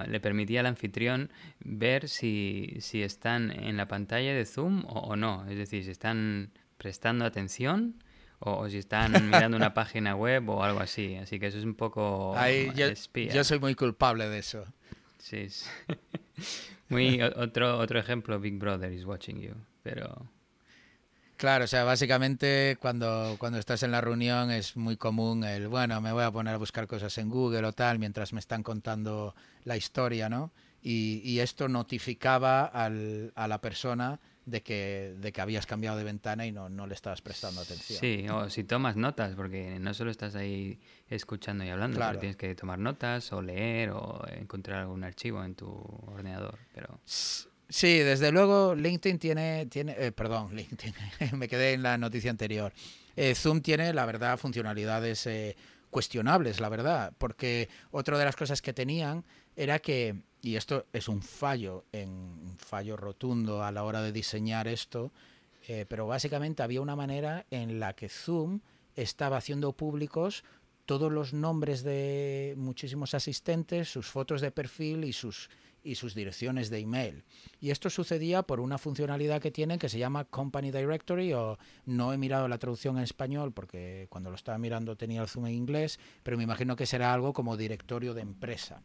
le 0.06 0.20
permitía 0.20 0.60
al 0.60 0.66
anfitrión 0.66 1.30
ver 1.60 2.08
si, 2.08 2.76
si, 2.80 3.02
están 3.02 3.50
en 3.50 3.76
la 3.76 3.88
pantalla 3.88 4.34
de 4.34 4.44
Zoom 4.44 4.84
o, 4.86 5.16
no. 5.16 5.46
Es 5.48 5.58
decir, 5.58 5.84
si 5.84 5.90
están 5.90 6.50
prestando 6.78 7.24
atención 7.24 8.02
o, 8.38 8.68
si 8.68 8.78
están 8.78 9.12
mirando 9.30 9.56
una 9.56 9.74
página 9.74 10.14
web 10.14 10.48
o 10.48 10.62
algo 10.62 10.80
así. 10.80 11.16
Así 11.16 11.38
que 11.38 11.46
eso 11.46 11.58
es 11.58 11.64
un 11.64 11.74
poco 11.74 12.34
yo, 12.74 12.88
Yo 13.14 13.44
soy 13.44 13.58
muy 13.58 13.74
culpable 13.74 14.28
de 14.28 14.38
eso. 14.38 14.64
Sí. 15.18 15.48
muy 16.88 17.20
otro, 17.22 17.78
otro 17.78 17.98
ejemplo, 17.98 18.38
Big 18.40 18.58
Brother 18.58 18.92
is 18.92 19.04
watching 19.04 19.40
you. 19.40 19.54
Pero 19.82 20.28
Claro, 21.40 21.64
o 21.64 21.68
sea, 21.68 21.85
básicamente 21.85 22.76
cuando, 22.83 23.37
cuando 23.38 23.59
estás 23.59 23.83
en 23.83 23.92
la 23.92 24.03
reunión 24.03 24.50
es 24.50 24.76
muy 24.76 24.98
común 24.98 25.42
el, 25.42 25.68
bueno, 25.68 25.98
me 26.03 26.12
voy 26.12 26.22
a 26.22 26.31
poner 26.31 26.53
a 26.53 26.59
buscar 26.59 26.87
cosas 26.87 27.16
en 27.16 27.31
Google 27.31 27.66
o 27.66 27.72
tal 27.72 27.98
mientras 27.98 28.35
me 28.35 28.40
están 28.40 28.62
contando 28.62 29.35
la 29.64 29.74
historia, 29.74 30.29
¿no? 30.29 30.53
Y, 30.83 31.22
y 31.24 31.40
esto 31.40 31.66
notificaba 31.66 32.66
al, 32.66 33.33
a 33.37 33.48
la 33.48 33.59
persona 33.59 34.20
de 34.44 34.62
que, 34.62 35.14
de 35.18 35.33
que 35.33 35.40
habías 35.40 35.64
cambiado 35.64 35.96
de 35.96 36.05
ventana 36.05 36.44
y 36.44 36.53
no, 36.53 36.68
no 36.68 36.87
le 36.87 36.92
estabas 36.92 37.22
prestando 37.22 37.62
atención. 37.62 37.98
Sí, 37.98 38.29
o 38.29 38.50
si 38.50 38.64
tomas 38.64 38.96
notas, 38.96 39.35
porque 39.35 39.79
no 39.81 39.94
solo 39.94 40.11
estás 40.11 40.35
ahí 40.35 40.79
escuchando 41.09 41.64
y 41.64 41.70
hablando, 41.70 41.98
pero 41.98 42.18
tienes 42.18 42.37
que 42.37 42.55
tomar 42.55 42.79
notas 42.79 43.33
o 43.33 43.40
leer 43.40 43.92
o 43.92 44.22
encontrar 44.29 44.81
algún 44.81 45.05
archivo 45.05 45.42
en 45.42 45.55
tu 45.55 45.70
ordenador. 46.07 46.59
Pero... 46.74 47.00
Sí, 47.70 48.00
desde 48.00 48.33
luego 48.33 48.74
LinkedIn 48.74 49.20
tiene, 49.20 49.66
tiene 49.66 49.94
eh, 49.96 50.11
perdón, 50.11 50.50
LinkedIn, 50.56 50.92
me 51.38 51.48
quedé 51.48 51.72
en 51.72 51.83
la 51.83 51.96
noticia 51.96 52.30
anterior. 52.30 52.72
Eh, 53.16 53.35
Zoom 53.35 53.61
tiene, 53.61 53.94
la 53.94 54.04
verdad, 54.06 54.37
funcionalidades 54.38 55.26
eh, 55.26 55.56
cuestionables, 55.88 56.61
la 56.61 56.68
verdad, 56.68 57.12
porque 57.16 57.68
otra 57.92 58.18
de 58.18 58.24
las 58.24 58.35
cosas 58.35 58.61
que 58.61 58.72
tenían 58.72 59.24
era 59.54 59.78
que, 59.78 60.16
y 60.42 60.56
esto 60.56 60.87
es 60.92 61.09
un 61.09 61.22
fallo, 61.22 61.85
en, 61.92 62.11
un 62.11 62.56
fallo 62.59 62.96
rotundo 62.96 63.62
a 63.62 63.70
la 63.70 63.85
hora 63.85 64.02
de 64.02 64.12
diseñar 64.12 64.68
esto, 64.68 65.12
pero 65.88 66.09
básicamente 66.09 66.64
había 66.64 66.80
una 66.80 66.96
manera 66.96 67.46
en 67.52 67.78
la 67.78 67.92
que 67.92 68.09
Zoom 68.09 68.59
estaba 68.96 69.37
haciendo 69.37 69.72
públicos 69.72 70.42
todos 70.85 71.12
los 71.12 71.33
nombres 71.33 71.85
de 71.85 72.54
muchísimos 72.56 73.14
asistentes, 73.14 73.88
sus 73.88 74.09
fotos 74.09 74.40
de 74.40 74.50
perfil 74.50 75.04
y 75.04 75.12
sus 75.12 75.48
y 75.82 75.94
sus 75.94 76.14
direcciones 76.14 76.70
de 76.70 76.78
email. 76.78 77.24
Y 77.60 77.70
esto 77.70 77.90
sucedía 77.90 78.42
por 78.42 78.60
una 78.60 78.78
funcionalidad 78.78 79.40
que 79.40 79.50
tienen 79.50 79.78
que 79.78 79.88
se 79.88 79.98
llama 79.98 80.24
Company 80.24 80.70
Directory 80.70 81.32
o 81.32 81.58
no 81.86 82.12
he 82.12 82.18
mirado 82.18 82.48
la 82.48 82.58
traducción 82.58 82.98
en 82.98 83.04
español 83.04 83.52
porque 83.52 84.06
cuando 84.10 84.30
lo 84.30 84.36
estaba 84.36 84.58
mirando 84.58 84.96
tenía 84.96 85.22
el 85.22 85.28
zoom 85.28 85.46
en 85.46 85.54
inglés, 85.54 85.98
pero 86.22 86.36
me 86.36 86.44
imagino 86.44 86.76
que 86.76 86.86
será 86.86 87.12
algo 87.12 87.32
como 87.32 87.56
directorio 87.56 88.14
de 88.14 88.22
empresa. 88.22 88.82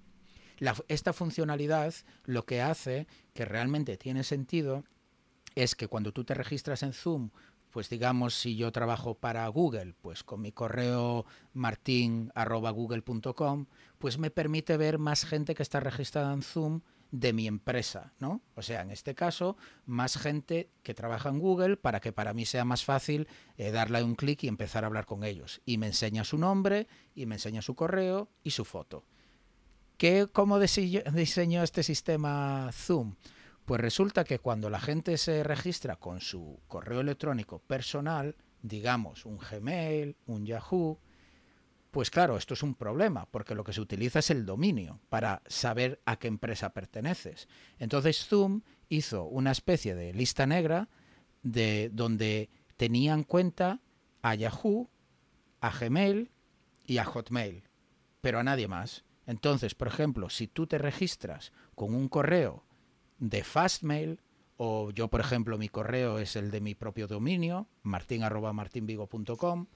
esta 0.88 1.14
funcionalidad 1.14 1.94
lo 2.24 2.46
que 2.46 2.62
hace, 2.62 3.08
que 3.34 3.46
realmente 3.46 3.98
tiene 3.98 4.24
sentido, 4.24 4.84
es 5.56 5.76
que 5.76 5.88
cuando 5.88 6.12
tú 6.12 6.24
te 6.24 6.34
registras 6.34 6.84
en 6.84 6.94
Zoom 6.94 7.30
pues 7.76 7.90
digamos, 7.90 8.34
si 8.34 8.56
yo 8.56 8.72
trabajo 8.72 9.16
para 9.16 9.46
Google, 9.50 9.96
pues 10.00 10.24
con 10.24 10.40
mi 10.40 10.54
correo 10.54 11.26
martin.google.com, 11.52 13.66
pues 14.00 14.18
me 14.18 14.32
permite 14.32 14.78
ver 14.78 14.98
más 14.98 15.26
gente 15.26 15.56
que 15.56 15.62
está 15.62 15.82
registrada 15.82 16.32
en 16.32 16.42
Zoom 16.42 16.80
de 17.12 17.34
mi 17.34 17.48
empresa, 17.48 18.14
¿no? 18.18 18.42
O 18.56 18.62
sea, 18.62 18.82
en 18.82 18.92
este 18.92 19.14
caso, 19.14 19.58
más 19.86 20.18
gente 20.18 20.70
que 20.84 20.94
trabaja 20.94 21.28
en 21.28 21.40
Google 21.40 21.76
para 21.76 22.00
que 22.00 22.14
para 22.14 22.34
mí 22.34 22.46
sea 22.46 22.64
más 22.64 22.86
fácil 22.86 23.28
eh, 23.58 23.72
darle 23.72 24.02
un 24.04 24.16
clic 24.16 24.44
y 24.44 24.48
empezar 24.48 24.86
a 24.86 24.88
hablar 24.88 25.06
con 25.06 25.26
ellos. 25.26 25.62
Y 25.66 25.78
me 25.78 25.88
enseña 25.88 26.24
su 26.24 26.38
nombre, 26.38 26.88
y 27.14 27.26
me 27.26 27.36
enseña 27.36 27.62
su 27.62 27.76
correo 27.76 28.30
y 28.42 28.52
su 28.52 28.64
foto. 28.64 29.04
¿Qué, 29.98 30.30
¿Cómo 30.32 30.60
diseñó 30.60 31.62
este 31.62 31.84
sistema 31.84 32.70
Zoom? 32.72 33.16
Pues 33.66 33.82
resulta 33.82 34.24
que 34.24 34.38
cuando 34.38 34.70
la 34.70 34.80
gente 34.80 35.18
se 35.18 35.44
registra 35.44 35.96
con 35.96 36.22
su 36.22 36.62
correo 36.68 37.02
electrónico 37.02 37.60
personal, 37.60 38.36
digamos 38.62 39.26
un 39.26 39.40
Gmail, 39.40 40.16
un 40.28 40.46
Yahoo, 40.46 41.00
pues 41.90 42.12
claro, 42.12 42.38
esto 42.38 42.54
es 42.54 42.62
un 42.62 42.76
problema, 42.76 43.26
porque 43.26 43.56
lo 43.56 43.64
que 43.64 43.74
se 43.74 43.82
utiliza 43.82 44.20
es 44.20 44.30
el 44.30 44.46
dominio 44.46 45.00
para 45.10 45.42
saber 45.48 46.02
a 46.06 46.18
qué 46.18 46.28
empresa 46.28 46.74
perteneces. 46.74 47.48
Entonces 47.80 48.28
Zoom 48.28 48.62
hizo 48.90 49.24
una 49.24 49.52
especie 49.52 49.96
de 49.96 50.14
lista 50.14 50.46
negra 50.46 50.90
de 51.42 51.90
donde 51.92 52.50
tenían 52.78 53.24
cuenta 53.24 53.82
a 54.22 54.36
Yahoo, 54.36 54.90
a 55.62 55.72
Gmail 55.72 56.32
y 56.86 56.98
a 56.98 57.06
Hotmail, 57.06 57.64
pero 58.22 58.40
a 58.40 58.44
nadie 58.44 58.68
más. 58.68 59.06
Entonces, 59.26 59.74
por 59.74 59.88
ejemplo, 59.88 60.30
si 60.30 60.48
tú 60.48 60.68
te 60.68 60.78
registras 60.78 61.52
con 61.74 61.96
un 61.96 62.10
correo 62.10 62.65
de 63.20 63.44
Fastmail, 63.44 64.20
o 64.58 64.92
yo, 64.92 65.10
por 65.10 65.20
ejemplo, 65.20 65.58
mi 65.58 65.70
correo 65.70 66.20
es 66.20 66.36
el 66.36 66.52
de 66.52 66.62
mi 66.62 66.76
propio 66.76 67.08
dominio, 67.08 67.68
martin.martinvigo.com, 67.84 69.68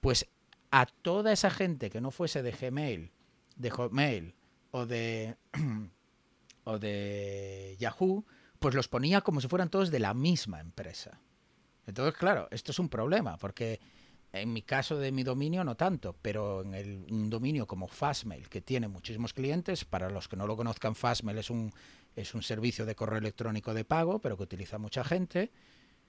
pues 0.00 0.26
a 0.70 0.86
toda 0.86 1.32
esa 1.32 1.50
gente 1.50 1.88
que 1.88 2.00
no 2.00 2.10
fuese 2.10 2.42
de 2.42 2.52
Gmail, 2.52 3.12
de 3.56 3.70
Hotmail 3.70 4.34
o 4.72 4.86
de, 4.86 5.36
o 6.64 6.78
de 6.78 7.76
Yahoo, 7.78 8.24
pues 8.58 8.74
los 8.74 8.88
ponía 8.88 9.20
como 9.20 9.40
si 9.40 9.48
fueran 9.48 9.70
todos 9.70 9.90
de 9.90 10.00
la 10.00 10.14
misma 10.14 10.60
empresa. 10.60 11.20
Entonces, 11.86 12.18
claro, 12.18 12.48
esto 12.50 12.72
es 12.72 12.78
un 12.78 12.88
problema, 12.88 13.36
porque 13.38 13.80
en 14.32 14.52
mi 14.52 14.62
caso 14.62 14.98
de 14.98 15.12
mi 15.12 15.22
dominio 15.22 15.62
no 15.64 15.76
tanto, 15.76 16.16
pero 16.20 16.62
en 16.62 16.74
el, 16.74 17.06
un 17.10 17.30
dominio 17.30 17.66
como 17.66 17.86
Fastmail, 17.86 18.48
que 18.48 18.60
tiene 18.60 18.88
muchísimos 18.88 19.32
clientes, 19.32 19.84
para 19.84 20.10
los 20.10 20.28
que 20.28 20.36
no 20.36 20.46
lo 20.46 20.56
conozcan, 20.56 20.94
Fastmail 20.94 21.38
es 21.38 21.50
un, 21.50 21.72
es 22.16 22.34
un 22.34 22.42
servicio 22.42 22.86
de 22.86 22.94
correo 22.94 23.18
electrónico 23.18 23.74
de 23.74 23.84
pago, 23.84 24.20
pero 24.20 24.36
que 24.36 24.44
utiliza 24.44 24.78
mucha 24.78 25.04
gente. 25.04 25.50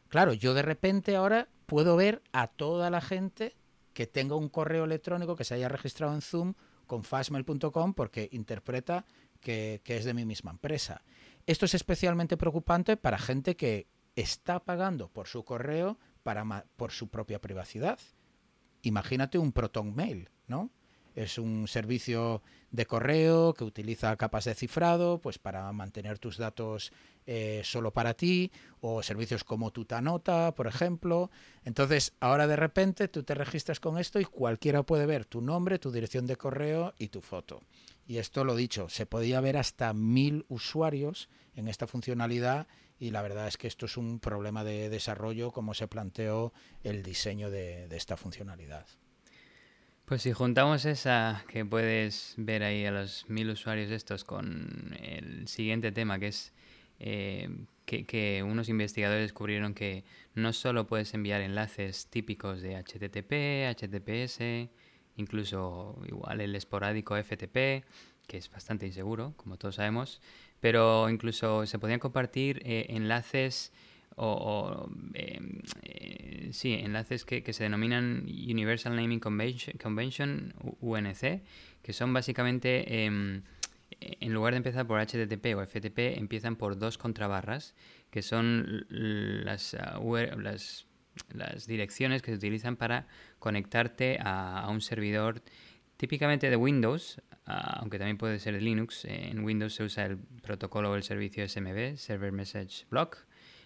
Claro, 0.08 0.34
yo 0.34 0.54
de 0.54 0.62
repente 0.62 1.16
ahora 1.16 1.48
puedo 1.66 1.96
ver 1.96 2.22
a 2.32 2.48
toda 2.48 2.90
la 2.90 3.02
gente 3.02 3.56
que 3.94 4.08
tenga 4.08 4.36
un 4.36 4.50
correo 4.50 4.86
electrónico 4.86 5.36
que 5.36 5.44
se 5.44 5.56
haya 5.56 5.70
registrado 5.70 6.14
en 6.14 6.22
Zoom 6.22 6.54
con 6.86 7.04
fastmail.com 7.04 7.94
porque 7.94 8.30
interpreta 8.32 9.06
que, 9.40 9.82
que 9.84 9.98
es 9.98 10.06
de 10.06 10.14
mi 10.14 10.26
misma 10.26 10.52
empresa. 10.52 11.02
Esto 11.48 11.66
es 11.66 11.74
especialmente 11.74 12.38
preocupante 12.38 12.98
para 12.98 13.18
gente 13.18 13.56
que 13.56 13.88
está 14.16 14.60
pagando 14.60 15.10
por 15.10 15.28
su 15.28 15.44
correo 15.44 15.98
para, 16.24 16.66
por 16.76 16.92
su 16.92 17.10
propia 17.10 17.40
privacidad. 17.40 18.00
Imagínate 18.82 19.38
un 19.38 19.52
Proton 19.52 19.96
Mail, 19.96 20.30
¿no? 20.48 20.72
Es 21.16 21.38
un 21.38 21.68
servicio 21.68 22.42
de 22.76 22.86
correo 22.86 23.54
que 23.54 23.64
utiliza 23.64 24.16
capas 24.18 24.46
de 24.46 24.56
cifrado 24.56 25.20
pues 25.20 25.40
para 25.40 25.72
mantener 25.72 26.20
tus 26.20 26.38
datos 26.38 26.92
eh, 27.26 27.62
solo 27.64 27.92
para 27.92 28.14
ti 28.14 28.52
o 28.82 29.02
servicios 29.02 29.44
como 29.44 29.72
Tutanota, 29.72 30.54
por 30.54 30.68
ejemplo. 30.68 31.32
Entonces, 31.64 32.14
ahora 32.20 32.48
de 32.48 32.56
repente 32.56 33.08
tú 33.08 33.24
te 33.24 33.34
registras 33.34 33.80
con 33.80 33.98
esto 33.98 34.20
y 34.20 34.26
cualquiera 34.26 34.84
puede 34.84 35.06
ver 35.06 35.26
tu 35.26 35.42
nombre, 35.42 35.80
tu 35.80 35.92
dirección 35.92 36.28
de 36.28 36.36
correo 36.36 36.94
y 36.98 37.08
tu 37.08 37.22
foto. 37.22 37.62
Y 38.08 38.18
esto 38.18 38.44
lo 38.44 38.56
dicho, 38.56 38.90
se 38.90 39.06
podía 39.06 39.42
ver 39.42 39.58
hasta 39.58 39.94
mil 39.94 40.46
usuarios 40.48 41.30
en 41.56 41.68
esta 41.68 41.88
funcionalidad 41.88 42.68
y 43.00 43.12
la 43.12 43.22
verdad 43.22 43.48
es 43.48 43.58
que 43.58 43.68
esto 43.68 43.86
es 43.88 43.98
un 43.98 44.20
problema 44.20 44.64
de 44.64 44.90
desarrollo 44.90 45.52
como 45.52 45.74
se 45.74 45.88
planteó 45.88 46.54
el 46.84 47.04
diseño 47.04 47.50
de, 47.50 47.88
esta 47.96 48.18
funcionalidad. 48.18 48.86
Pues 50.06 50.22
si 50.22 50.34
juntamos 50.34 50.86
esa 50.86 51.44
que 51.48 51.66
puedes 51.66 52.36
ver 52.38 52.62
ahí 52.62 52.86
a 52.86 52.92
los 52.92 53.28
mil 53.28 53.50
usuarios 53.50 53.90
estos 53.90 54.24
con 54.24 54.96
el 55.02 55.48
siguiente 55.48 55.92
tema 55.92 56.20
que 56.20 56.28
es 56.28 56.54
eh, 57.00 57.50
que, 57.88 58.44
unos 58.44 58.70
investigadores 58.70 59.24
descubrieron 59.24 59.74
que 59.74 60.04
no 60.36 60.54
solo 60.54 60.86
puedes 60.86 61.12
enviar 61.16 61.42
enlaces 61.42 62.06
típicos 62.06 62.62
de 62.62 62.76
HTTP, 62.76 63.66
HTTPS, 63.76 64.70
incluso 65.16 66.00
igual 66.08 66.40
el 66.42 66.56
esporádico 66.56 67.16
FTP, 67.16 67.84
que 68.28 68.38
es 68.38 68.52
bastante 68.52 68.86
inseguro, 68.86 69.34
como 69.38 69.58
todos 69.58 69.76
sabemos, 69.76 70.22
pero 70.60 71.10
incluso 71.10 71.66
se 71.66 71.80
podían 71.80 72.00
compartir 72.00 72.62
eh, 72.64 72.86
enlaces 72.90 73.72
o, 74.16 74.90
em, 75.14 75.62
eh, 75.84 76.50
sí, 76.52 76.74
enlaces 76.74 77.26
que, 77.26 77.44
que, 77.44 77.54
se 77.54 77.64
denominan 77.64 78.26
Universal 78.26 78.96
Naming 78.96 79.20
Convention, 79.20 79.78
Convention 79.78 80.54
UNC, 80.80 81.42
que 81.82 81.94
son 81.94 82.14
básicamente, 82.14 83.06
em, 83.06 83.44
en 84.00 84.34
lugar 84.34 84.54
de 84.54 84.58
empezar 84.58 84.88
por 84.88 85.00
HTTP 85.00 85.56
o 85.56 85.62
FTP, 85.62 86.18
empiezan 86.18 86.56
por 86.56 86.78
dos 86.78 86.98
contrabarras, 86.98 87.76
que 88.10 88.22
son 88.22 88.86
las, 88.90 89.74
ah, 89.76 90.00
las, 90.38 90.86
las 91.34 91.68
direcciones 91.68 92.22
que 92.22 92.32
se 92.32 92.38
utilizan 92.38 92.76
para 92.78 93.08
conectarte 93.40 94.18
a, 94.22 94.68
un 94.70 94.82
servidor 94.82 95.42
típicamente 95.98 96.50
de 96.50 96.56
Windows, 96.56 97.22
Ah, 97.48 97.78
aunque 97.80 98.00
también 98.00 98.18
puede 98.18 98.40
ser 98.40 98.56
de 98.56 98.62
Linux. 98.62 99.06
En 99.06 99.44
Windows 99.44 99.76
se 99.76 99.84
usa 99.84 100.06
el 100.06 100.18
protocolo 100.18 100.92
o 100.92 100.96
el 100.96 101.04
servicio 101.04 101.48
SMB, 101.48 101.96
Server 101.98 102.32
Message 102.32 102.86
Block, 102.90 103.18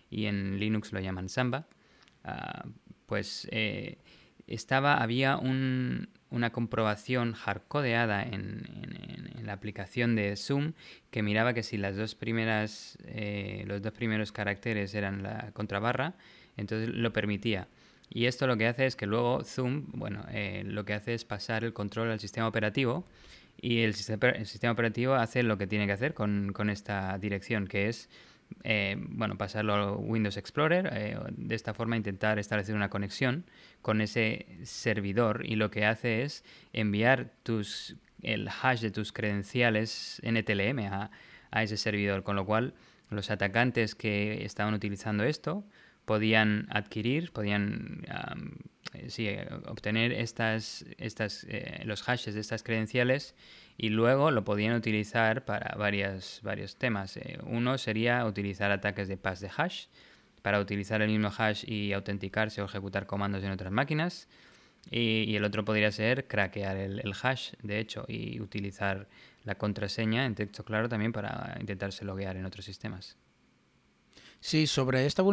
y 0.09 0.25
en 0.25 0.59
Linux 0.59 0.93
lo 0.93 0.99
llaman 0.99 1.29
Samba. 1.29 1.67
Ah, 2.23 2.65
pues 3.05 3.47
eh, 3.51 3.97
estaba, 4.47 5.01
había 5.01 5.37
una 5.37 6.51
comprobación 6.51 7.33
hardcodeada 7.33 8.23
en, 8.23 8.87
la 9.43 9.53
aplicación 9.53 10.15
de 10.15 10.35
Zoom 10.35 10.73
que 11.09 11.23
miraba 11.23 11.55
que 11.55 11.63
si 11.63 11.77
las 11.77 11.95
dos 11.95 12.13
primeras, 12.13 12.99
eh, 13.05 13.63
los 13.65 13.81
dos 13.81 13.93
primeros 13.93 14.31
caracteres 14.31 14.93
eran 14.93 15.23
la 15.23 15.51
contrabarra, 15.53 16.13
entonces 16.55 16.89
lo 16.89 17.11
permitía. 17.13 17.67
Y 18.11 18.25
esto 18.25 18.45
lo 18.45 18.57
que 18.57 18.67
hace 18.67 18.85
es 18.85 18.95
que 18.95 19.07
luego 19.07 19.43
Zoom, 19.43 19.85
bueno, 19.93 20.23
eh, 20.29 20.63
lo 20.65 20.85
que 20.85 20.93
hace 20.93 21.15
es 21.15 21.25
pasar 21.25 21.63
el 21.63 21.73
control 21.73 22.11
al 22.11 22.19
sistema 22.19 22.47
operativo 22.47 23.05
y 23.59 23.81
el 23.81 23.95
sistema, 23.95 24.29
el 24.29 24.45
sistema 24.45 24.73
operativo 24.73 25.15
hace 25.15 25.41
lo 25.41 25.57
que 25.57 25.65
tiene 25.65 25.87
que 25.87 25.93
hacer 25.93 26.13
con, 26.13 26.53
con 26.53 26.69
esta 26.69 27.17
dirección, 27.17 27.65
que 27.65 27.87
es 27.87 28.09
eh, 28.63 28.95
bueno, 28.99 29.37
pasarlo 29.37 29.73
a 29.73 29.91
Windows 29.93 30.37
Explorer, 30.37 30.89
eh, 30.91 31.17
de 31.31 31.55
esta 31.55 31.73
forma 31.73 31.97
intentar 31.97 32.39
establecer 32.39 32.75
una 32.75 32.89
conexión 32.89 33.45
con 33.81 34.01
ese 34.01 34.47
servidor 34.63 35.45
y 35.45 35.55
lo 35.55 35.71
que 35.71 35.85
hace 35.85 36.23
es 36.23 36.43
enviar 36.73 37.31
tus, 37.43 37.95
el 38.21 38.49
hash 38.49 38.81
de 38.81 38.91
tus 38.91 39.11
credenciales 39.11 40.21
NTLM 40.23 40.79
a, 40.91 41.11
a 41.51 41.63
ese 41.63 41.77
servidor, 41.77 42.23
con 42.23 42.35
lo 42.35 42.45
cual 42.45 42.73
los 43.09 43.31
atacantes 43.31 43.95
que 43.95 44.45
estaban 44.45 44.73
utilizando 44.73 45.23
esto 45.23 45.63
podían 46.05 46.67
adquirir, 46.69 47.31
podían 47.31 48.03
eh, 48.93 49.09
sí, 49.09 49.29
obtener 49.67 50.11
estas, 50.11 50.85
estas, 50.97 51.45
eh, 51.47 51.81
los 51.85 52.01
hashes 52.01 52.33
de 52.33 52.41
estas 52.41 52.63
credenciales 52.63 53.35
y 53.81 53.89
luego 53.89 54.29
lo 54.29 54.43
podían 54.43 54.75
utilizar 54.75 55.45
para 55.45 55.73
varias, 55.77 56.41
varios 56.43 56.75
temas. 56.75 57.17
uno 57.43 57.77
sería 57.77 58.25
utilizar 58.25 58.71
ataques 58.71 59.07
de 59.07 59.15
pass 59.15 59.39
de 59.39 59.49
hash 59.55 59.85
para 60.41 60.59
utilizar 60.59 61.01
el 61.01 61.09
mismo 61.09 61.31
hash 61.35 61.63
y 61.65 61.93
autenticarse 61.93 62.61
o 62.61 62.65
ejecutar 62.65 63.05
comandos 63.05 63.41
en 63.41 63.51
otras 63.51 63.71
máquinas. 63.71 64.27
Y, 64.91 65.33
el 65.35 65.45
otro 65.45 65.63
podría 65.63 65.91
ser 65.91 66.27
craquear 66.27 66.75
el, 66.75 66.99
el, 66.99 67.13
hash, 67.21 67.53
de 67.63 67.79
hecho, 67.79 68.03
y 68.07 68.41
utilizar 68.41 69.07
la 69.45 69.55
contraseña 69.55 70.25
en 70.25 70.35
texto 70.35 70.65
claro 70.65 70.89
también 70.89 71.13
para 71.13 71.55
intentarse 71.59 72.03
loguear 72.03 72.35
en 72.35 72.45
otros 72.45 72.65
sistemas. 72.65 73.17
Sí, 74.41 74.67
sobre 74.67 75.05
esta 75.05 75.23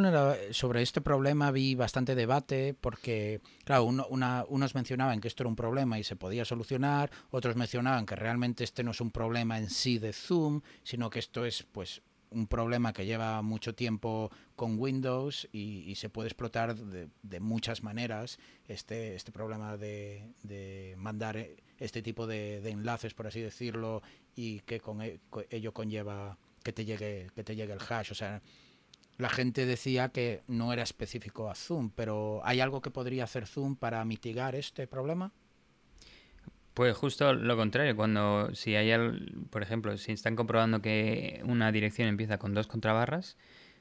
sobre 0.51 0.83
este 0.83 1.01
problema 1.01 1.53
vi 1.53 1.77
bastante 1.77 2.17
debate 2.17 2.75
porque, 2.75 3.41
claro, 3.65 3.85
unos 3.85 4.75
mencionaban 4.75 5.21
que 5.21 5.29
esto 5.29 5.45
era 5.45 5.49
un 5.49 5.57
problema 5.57 5.99
y 5.99 6.05
se 6.05 6.17
podía 6.17 6.45
solucionar, 6.45 7.11
otros 7.31 7.55
mencionaban 7.55 8.05
que 8.05 8.17
realmente 8.17 8.65
este 8.65 8.83
no 8.83 8.91
es 8.91 9.01
un 9.01 9.13
problema 9.13 9.59
en 9.59 9.71
sí 9.71 9.99
de 9.99 10.13
Zoom, 10.13 10.63
sino 10.83 11.09
que 11.09 11.21
esto 11.21 11.45
es, 11.45 11.63
pues, 11.63 12.03
un 12.31 12.49
problema 12.49 12.93
que 12.93 13.07
lleva 13.07 13.41
mucho 13.43 13.75
tiempo 13.75 14.31
con 14.57 14.79
Windows 14.79 15.49
y, 15.53 15.95
se 15.95 16.09
puede 16.09 16.29
explotar 16.29 16.75
de, 16.75 17.41
muchas 17.41 17.83
maneras 17.85 18.39
este, 18.67 19.15
este 19.15 19.31
problema 19.31 19.77
de, 19.77 20.95
mandar 20.97 21.47
este 21.79 22.03
tipo 22.03 22.27
de, 22.27 22.59
enlaces, 22.69 23.15
por 23.15 23.29
así 23.29 23.41
decirlo, 23.41 24.03
y 24.35 24.61
que 24.61 24.81
con 24.81 25.01
e, 25.01 25.21
ello 25.51 25.73
conlleva 25.73 26.39
que 26.65 26.73
te 26.73 26.85
llegue 26.85 27.31
que 27.35 27.45
te 27.45 27.55
llegue 27.55 27.73
el 27.73 27.81
hash, 27.89 28.11
o 28.11 28.15
sea, 28.15 28.43
la 29.19 29.29
gente 29.29 29.67
decía 29.67 30.11
que 30.11 30.43
no 30.47 30.73
era 30.73 30.83
específico 30.83 31.51
a 31.51 31.55
Zoom, 31.55 31.91
pero 31.91 32.41
¿hay 32.45 32.61
algo 32.61 32.83
que 32.83 32.91
podría 32.91 33.25
hacer 33.25 33.47
Zoom 33.47 33.77
para 33.77 34.05
mitigar 34.05 34.55
este 34.55 34.87
problema? 34.87 35.33
Pues 36.75 36.95
justo 36.95 37.33
lo 37.33 37.57
contrario, 37.57 37.97
cuando 37.97 38.55
si 38.55 38.75
hay, 38.75 38.93
por 39.49 39.63
ejemplo, 39.63 39.97
si 39.97 40.13
están 40.13 40.37
comprobando 40.37 40.83
que 40.83 41.41
una 41.45 41.73
dirección 41.73 42.09
empieza 42.09 42.37
con 42.37 42.53
dos 42.53 42.67
contrabarras, 42.67 43.39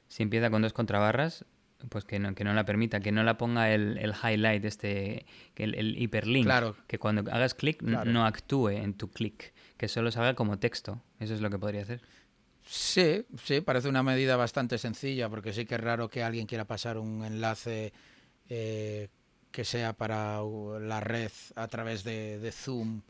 si 0.08 0.22
empieza 0.22 0.48
con 0.48 0.62
dos 0.62 0.72
contrabarras, 0.72 1.44
pues 1.90 2.06
que 2.06 2.18
no, 2.18 2.34
que 2.34 2.44
no 2.44 2.54
la 2.54 2.64
permita, 2.64 3.00
que 3.00 3.12
no 3.12 3.22
la 3.22 3.36
ponga 3.36 3.70
el, 3.70 3.98
el 3.98 4.14
highlight, 4.14 4.64
este, 4.64 5.26
el, 5.56 5.74
el 5.74 6.00
hiperlink, 6.00 6.48
que 6.86 6.98
cuando 6.98 7.30
hagas 7.30 7.54
clic 7.54 7.82
no 7.82 8.24
actúe 8.24 8.70
en 8.70 8.94
tu 8.94 9.10
clic, 9.10 9.52
que 9.76 9.88
solo 9.88 10.10
salga 10.10 10.34
como 10.34 10.58
texto. 10.58 11.02
Eso 11.20 11.34
es 11.34 11.42
lo 11.42 11.50
que 11.50 11.58
podría 11.58 11.82
hacer. 11.82 12.00
Sí, 12.68 13.24
sí, 13.44 13.60
parece 13.60 13.88
una 13.88 14.02
medida 14.02 14.36
bastante 14.36 14.76
sencilla, 14.76 15.28
porque 15.28 15.52
sí 15.52 15.66
que 15.66 15.76
es 15.76 15.80
raro 15.80 16.10
que 16.10 16.24
alguien 16.24 16.46
quiera 16.46 16.64
pasar 16.64 16.98
un 16.98 17.24
enlace 17.24 17.92
eh, 18.48 19.08
que 19.52 19.64
sea 19.64 19.92
para 19.92 20.40
la 20.80 21.00
red 21.00 21.30
a 21.54 21.68
través 21.68 22.02
de, 22.02 22.50
Zoom 22.52 23.02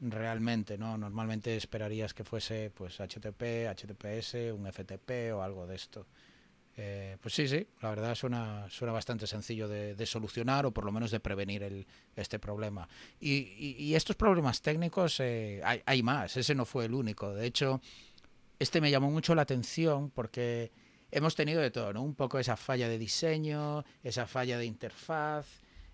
realmente, 0.00 0.78
¿no? 0.78 0.96
Normalmente 0.96 1.56
esperarías 1.56 2.14
que 2.14 2.22
fuese 2.22 2.70
pues 2.70 3.00
HTTP, 3.00 3.66
HTTPS, 3.68 4.52
un 4.54 4.66
FTP 4.72 5.34
o 5.34 5.42
algo 5.42 5.66
de 5.66 5.74
esto. 5.74 6.06
Eh, 6.76 7.18
pues 7.20 7.34
sí, 7.34 7.48
sí, 7.48 7.66
la 7.82 7.90
verdad 7.90 8.14
suena, 8.14 8.70
suena 8.70 8.92
bastante 8.92 9.26
sencillo 9.26 9.68
de, 9.68 10.06
solucionar 10.06 10.64
o 10.64 10.70
por 10.72 10.84
lo 10.84 10.92
menos 10.92 11.10
de 11.10 11.20
prevenir 11.20 11.64
el, 11.64 11.86
este 12.14 12.38
problema. 12.38 12.88
Y, 13.20 13.92
estos 13.94 14.16
problemas 14.16 14.62
técnicos 14.62 15.18
eh, 15.20 15.60
hay, 15.64 15.82
hay, 15.84 16.02
más, 16.02 16.36
ese 16.36 16.54
no 16.54 16.64
fue 16.64 16.86
el 16.86 16.94
único. 16.94 17.34
De 17.34 17.44
hecho, 17.44 17.82
este 18.60 18.80
me 18.80 18.90
llamó 18.90 19.10
mucho 19.10 19.34
la 19.34 19.42
atención 19.42 20.10
porque 20.10 20.70
hemos 21.10 21.34
tenido 21.34 21.60
de 21.60 21.70
todo, 21.70 21.92
¿no? 21.92 22.02
Un 22.02 22.14
poco 22.14 22.38
esa 22.38 22.56
falla 22.56 22.88
de 22.88 22.98
diseño, 22.98 23.84
esa 24.04 24.26
falla 24.26 24.58
de 24.58 24.66
interfaz, 24.66 25.46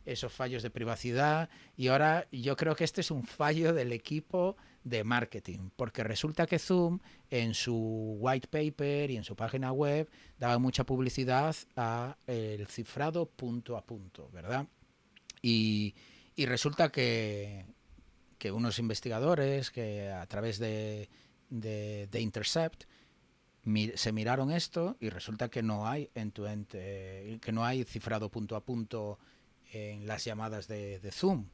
esos 0.04 0.32
fallos 0.32 0.62
de 0.62 0.70
privacidad 0.70 1.48
y 1.76 1.88
ahora 1.88 2.26
yo 2.32 2.56
creo 2.56 2.74
que 2.74 2.84
este 2.84 3.00
es 3.00 3.10
un 3.10 3.24
fallo 3.24 3.72
del 3.72 3.92
equipo 3.92 4.56
de 4.82 5.04
marketing, 5.04 5.70
porque 5.74 6.04
resulta 6.04 6.46
que 6.46 6.58
Zoom 6.58 6.98
en 7.30 7.54
su 7.54 8.16
white 8.20 8.48
paper 8.48 9.10
y 9.10 9.16
en 9.16 9.24
su 9.24 9.34
página 9.34 9.72
web 9.72 10.08
daba 10.38 10.58
mucha 10.58 10.84
publicidad 10.84 11.56
a 11.76 12.16
el 12.26 12.66
cifrado 12.66 13.26
punto 13.26 13.76
a 13.76 13.84
punto, 13.84 14.28
¿verdad? 14.32 14.66
Y, 15.40 15.94
resulta 16.36 16.90
que, 16.90 17.64
que, 18.38 18.50
unos 18.50 18.78
investigadores 18.78 19.70
que 19.70 20.10
a 20.10 20.26
través 20.26 20.58
de, 20.58 21.08
de, 21.50 22.08
Intercept 22.20 22.84
se 23.94 24.12
miraron 24.12 24.52
esto 24.52 24.96
y 25.00 25.08
resulta 25.08 25.48
que 25.48 25.62
no 25.62 25.88
hay 25.88 26.10
en 26.14 26.32
eh, 26.72 27.38
que 27.42 27.52
no 27.52 27.64
hay 27.64 27.82
cifrado 27.84 28.30
punto 28.30 28.54
a 28.54 28.64
punto 28.64 29.18
en 29.72 30.06
las 30.06 30.24
llamadas 30.24 30.68
de, 30.68 31.10
Zoom. 31.12 31.46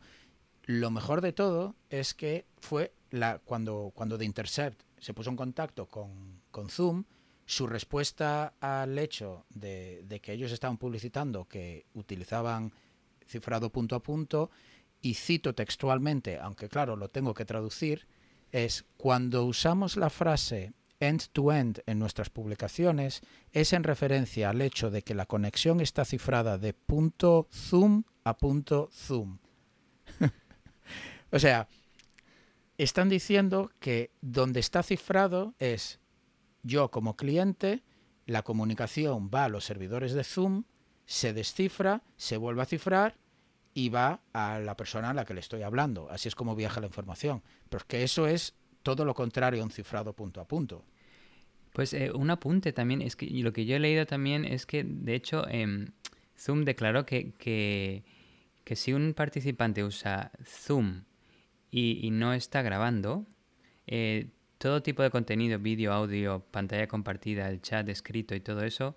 Lo 0.64 0.90
mejor 0.90 1.22
de 1.22 1.32
todo 1.32 1.74
es 1.90 2.14
que 2.14 2.44
fue 2.60 2.92
la, 3.10 3.38
cuando, 3.38 3.92
cuando 3.94 4.18
The 4.18 4.24
Intercept 4.24 4.82
se 4.98 5.14
puso 5.14 5.30
en 5.30 5.36
contacto 5.36 5.86
con, 5.86 6.40
con 6.50 6.68
Zoom, 6.68 7.04
su 7.52 7.66
respuesta 7.66 8.54
al 8.60 8.98
hecho 8.98 9.44
de, 9.50 10.20
que 10.22 10.32
ellos 10.32 10.52
estaban 10.52 10.78
publicitando 10.78 11.46
que 11.46 11.84
utilizaban 11.94 12.72
cifrado 13.26 13.70
punto 13.70 13.96
a 13.96 14.02
punto, 14.02 14.50
y 15.00 15.14
cito 15.14 15.54
textualmente, 15.54 16.38
aunque 16.38 16.68
claro, 16.68 16.96
lo 16.96 17.08
tengo 17.08 17.34
que 17.34 17.44
traducir, 17.44 18.06
es 18.52 18.84
cuando 18.96 19.44
usamos 19.44 19.96
la 19.96 20.10
frase 20.10 20.72
end-to-end 21.00 21.78
-end 21.78 21.82
en 21.86 21.98
nuestras 21.98 22.30
publicaciones 22.30 23.22
es 23.50 23.72
en 23.72 23.82
referencia 23.82 24.50
al 24.50 24.60
hecho 24.60 24.90
de 24.90 25.02
que 25.02 25.14
la 25.14 25.26
conexión 25.26 25.80
está 25.80 26.04
cifrada 26.04 26.58
de 26.58 26.74
punto 26.74 27.48
zoom 27.50 28.04
a 28.22 28.36
punto 28.36 28.88
zoom. 28.92 29.38
o 31.32 31.38
sea, 31.38 31.66
están 32.78 33.08
diciendo 33.08 33.70
que 33.80 34.10
donde 34.20 34.60
está 34.60 34.82
cifrado 34.82 35.54
es 35.58 35.98
yo 36.62 36.90
como 36.90 37.16
cliente, 37.16 37.82
la 38.26 38.42
comunicación 38.42 39.30
va 39.32 39.44
a 39.44 39.48
los 39.48 39.64
servidores 39.64 40.12
de 40.12 40.24
Zoom, 40.24 40.64
se 41.06 41.32
descifra, 41.32 42.02
se 42.16 42.36
vuelve 42.36 42.62
a 42.62 42.66
cifrar 42.66 43.16
y 43.74 43.88
va 43.88 44.20
a 44.32 44.58
la 44.58 44.76
persona 44.76 45.10
a 45.10 45.14
la 45.14 45.24
que 45.24 45.34
le 45.34 45.40
estoy 45.40 45.62
hablando. 45.62 46.08
Así 46.10 46.28
es 46.28 46.34
como 46.34 46.54
viaja 46.54 46.80
la 46.80 46.86
información. 46.86 47.42
Pero 47.68 47.78
es 47.78 47.84
que 47.84 48.02
eso 48.02 48.26
es 48.26 48.54
todo 48.82 49.04
lo 49.04 49.14
contrario 49.14 49.62
a 49.62 49.64
un 49.64 49.70
cifrado 49.70 50.12
punto 50.12 50.40
a 50.40 50.46
punto. 50.46 50.84
Pues 51.72 51.94
eh, 51.94 52.10
un 52.12 52.30
apunte 52.30 52.72
también, 52.72 53.00
es 53.00 53.16
que 53.16 53.26
lo 53.26 53.52
que 53.52 53.64
yo 53.64 53.76
he 53.76 53.80
leído 53.80 54.04
también 54.06 54.44
es 54.44 54.66
que, 54.66 54.84
de 54.84 55.14
hecho, 55.14 55.48
em, 55.48 55.86
Zoom 56.38 56.64
declaró 56.64 57.06
que, 57.06 57.32
que, 57.38 58.02
si 58.76 58.92
un 58.92 59.14
participante 59.14 59.84
usa 59.84 60.32
Zoom 60.44 61.04
y, 61.70 62.10
no 62.10 62.34
está 62.34 62.62
grabando, 62.62 63.26
eh, 63.86 64.28
todo 64.58 64.82
tipo 64.82 65.02
de 65.02 65.10
contenido, 65.10 65.58
vídeo, 65.58 65.92
audio, 65.92 66.44
pantalla 66.50 66.86
compartida, 66.86 67.48
el 67.48 67.62
chat 67.62 67.88
escrito 67.88 68.34
y 68.34 68.40
todo 68.40 68.62
eso, 68.62 68.96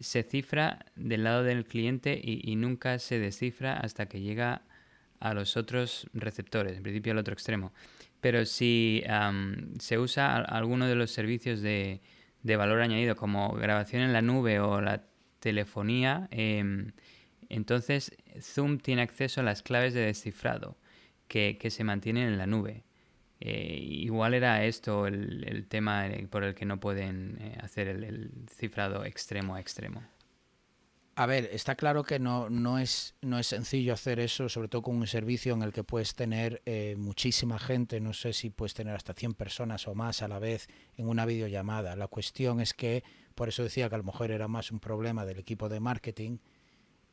se 0.00 0.22
cifra 0.22 0.86
del 0.96 1.24
lado 1.24 1.44
del 1.44 1.64
cliente 1.64 2.18
y, 2.22 2.56
nunca 2.56 2.98
se 2.98 3.18
descifra 3.18 3.76
hasta 3.78 4.06
que 4.06 4.20
llega 4.20 4.62
a 5.20 5.34
los 5.34 5.56
otros 5.56 6.08
receptores, 6.14 6.76
en 6.76 6.82
principio 6.82 7.12
al 7.12 7.18
otro 7.18 7.34
extremo. 7.34 7.72
Pero 8.20 8.46
si 8.46 9.04
se 9.78 9.98
usa 9.98 10.36
alguno 10.36 10.86
de 10.86 10.94
los 10.94 11.10
servicios 11.10 11.60
de, 11.60 12.00
valor 12.42 12.80
añadido, 12.80 13.14
como 13.16 13.52
grabación 13.52 14.02
en 14.02 14.12
la 14.12 14.22
nube 14.22 14.60
o 14.60 14.80
la 14.80 15.04
telefonía, 15.38 16.28
em, 16.30 16.92
entonces 17.48 18.16
Zoom 18.40 18.78
tiene 18.78 19.02
acceso 19.02 19.40
a 19.40 19.44
las 19.44 19.62
claves 19.62 19.92
de 19.92 20.00
descifrado 20.00 20.78
que, 21.28 21.58
se 21.70 21.84
mantienen 21.84 22.28
en 22.28 22.38
la 22.38 22.46
nube. 22.46 22.84
Eh, 23.40 23.78
igual 23.80 24.34
era 24.34 24.64
esto 24.64 25.06
el, 25.06 25.66
tema 25.68 26.06
por 26.28 26.44
el 26.44 26.54
que 26.54 26.66
no 26.66 26.78
pueden 26.78 27.38
eh, 27.40 27.58
hacer 27.60 27.88
el 27.88 28.30
cifrado 28.48 29.04
extremo 29.04 29.54
a 29.54 29.60
extremo. 29.60 30.02
A 31.16 31.26
ver, 31.26 31.50
está 31.52 31.74
claro 31.74 32.02
que 32.02 32.18
no, 32.18 32.48
no, 32.48 32.78
es, 32.78 33.14
no 33.20 33.38
es 33.38 33.46
sencillo 33.46 33.92
hacer 33.92 34.20
eso, 34.20 34.48
sobre 34.48 34.68
todo 34.68 34.82
con 34.82 34.96
un 34.96 35.06
servicio 35.06 35.52
en 35.52 35.62
el 35.62 35.72
que 35.72 35.84
puedes 35.84 36.14
tener 36.14 36.62
eh, 36.64 36.94
muchísima 36.96 37.58
gente, 37.58 38.00
no 38.00 38.14
sé 38.14 38.32
si 38.32 38.48
puedes 38.48 38.74
tener 38.74 38.94
hasta 38.94 39.12
100 39.12 39.34
personas 39.34 39.86
o 39.86 39.94
más 39.94 40.22
a 40.22 40.28
la 40.28 40.38
vez 40.38 40.68
en 40.96 41.08
una 41.08 41.26
videollamada. 41.26 41.96
La 41.96 42.08
cuestión 42.08 42.60
es 42.60 42.72
que, 42.72 43.04
por 43.34 43.48
eso 43.48 43.62
decía 43.62 43.88
que 43.88 43.96
a 43.96 43.98
lo 43.98 44.04
mejor 44.04 44.30
era 44.30 44.48
más 44.48 44.70
un 44.70 44.80
problema 44.80 45.26
del 45.26 45.38
equipo 45.38 45.68
de 45.68 45.80
marketing, 45.80 46.38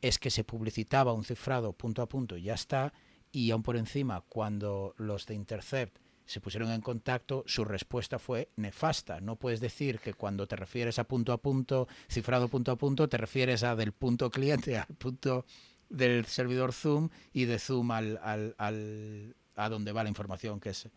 es 0.01 0.19
que 0.19 0.29
se 0.29 0.43
publicitaba 0.43 1.11
un 1.11 1.25
cifrado 1.25 1.73
punto 1.73 2.01
a 2.01 2.07
punto 2.07 2.37
y 2.37 2.43
ya 2.43 2.53
está, 2.53 2.93
y 3.31 3.51
aún 3.51 3.63
por 3.63 3.75
encima, 3.75 4.21
cuando 4.21 4.93
los 4.97 5.25
de 5.25 5.35
Intercept 5.35 5.97
se 6.27 6.41
pusieron 6.41 6.71
en 6.71 6.81
contacto, 6.81 7.43
su 7.47 7.65
respuesta 7.65 8.19
fue 8.19 8.49
nefasta. 8.57 9.19
No 9.21 9.37
puedes 9.37 9.59
decir 9.59 9.99
que 9.99 10.13
cuando 10.13 10.45
te 10.45 10.55
refieres 10.55 10.99
a 10.99 11.05
punto 11.05 11.33
a 11.33 11.41
punto, 11.41 11.87
cifrado 12.07 12.47
punto 12.47 12.71
a 12.71 12.75
punto, 12.75 13.09
te 13.09 13.17
refieres 13.17 13.63
a 13.63 13.75
del 13.75 13.93
punto 13.93 14.29
cliente 14.29 14.77
al 14.77 14.85
punto 14.97 15.45
del 15.89 16.25
servidor 16.25 16.73
Zoom 16.73 17.09
y 17.33 17.45
de 17.45 17.57
Zoom 17.57 17.91
al, 17.91 18.19
al, 18.21 18.55
al 18.57 19.35
a 19.55 19.69
donde 19.69 19.91
va 19.91 20.03
la 20.03 20.09
información, 20.09 20.59
que 20.59 20.69
es 20.69 20.89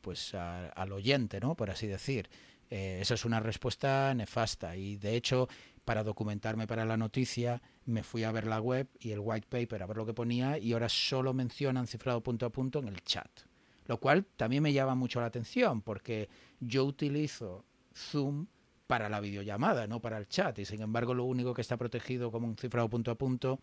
pues 0.00 0.34
al 0.34 0.92
oyente, 0.92 1.40
¿no? 1.40 1.54
Por 1.54 1.70
así 1.70 1.86
decir. 1.86 2.28
Eh, 2.70 2.98
esa 3.00 3.14
es 3.14 3.24
una 3.24 3.40
respuesta 3.40 4.12
nefasta 4.14 4.76
y 4.76 4.96
de 4.96 5.16
hecho 5.16 5.48
para 5.86 6.04
documentarme 6.04 6.66
para 6.66 6.84
la 6.84 6.98
noticia 6.98 7.62
me 7.86 8.02
fui 8.02 8.24
a 8.24 8.30
ver 8.30 8.46
la 8.46 8.60
web 8.60 8.88
y 9.00 9.12
el 9.12 9.20
white 9.20 9.46
paper 9.48 9.82
a 9.82 9.86
ver 9.86 9.96
lo 9.96 10.04
que 10.04 10.12
ponía 10.12 10.58
y 10.58 10.74
ahora 10.74 10.90
solo 10.90 11.32
mencionan 11.32 11.86
cifrado 11.86 12.22
punto 12.22 12.44
a 12.44 12.50
punto 12.50 12.78
en 12.78 12.88
el 12.88 13.02
chat. 13.02 13.47
Lo 13.88 13.98
cual 13.98 14.26
también 14.36 14.62
me 14.62 14.72
llama 14.72 14.94
mucho 14.94 15.20
la 15.20 15.26
atención 15.26 15.82
porque 15.82 16.28
yo 16.60 16.84
utilizo 16.84 17.64
Zoom 17.94 18.46
para 18.86 19.08
la 19.08 19.20
videollamada, 19.20 19.86
no 19.86 20.00
para 20.00 20.18
el 20.18 20.28
chat. 20.28 20.58
Y 20.58 20.64
sin 20.64 20.82
embargo, 20.82 21.14
lo 21.14 21.24
único 21.24 21.54
que 21.54 21.62
está 21.62 21.76
protegido 21.76 22.30
como 22.30 22.46
un 22.46 22.56
cifrado 22.56 22.88
punto 22.88 23.10
a 23.10 23.16
punto 23.16 23.60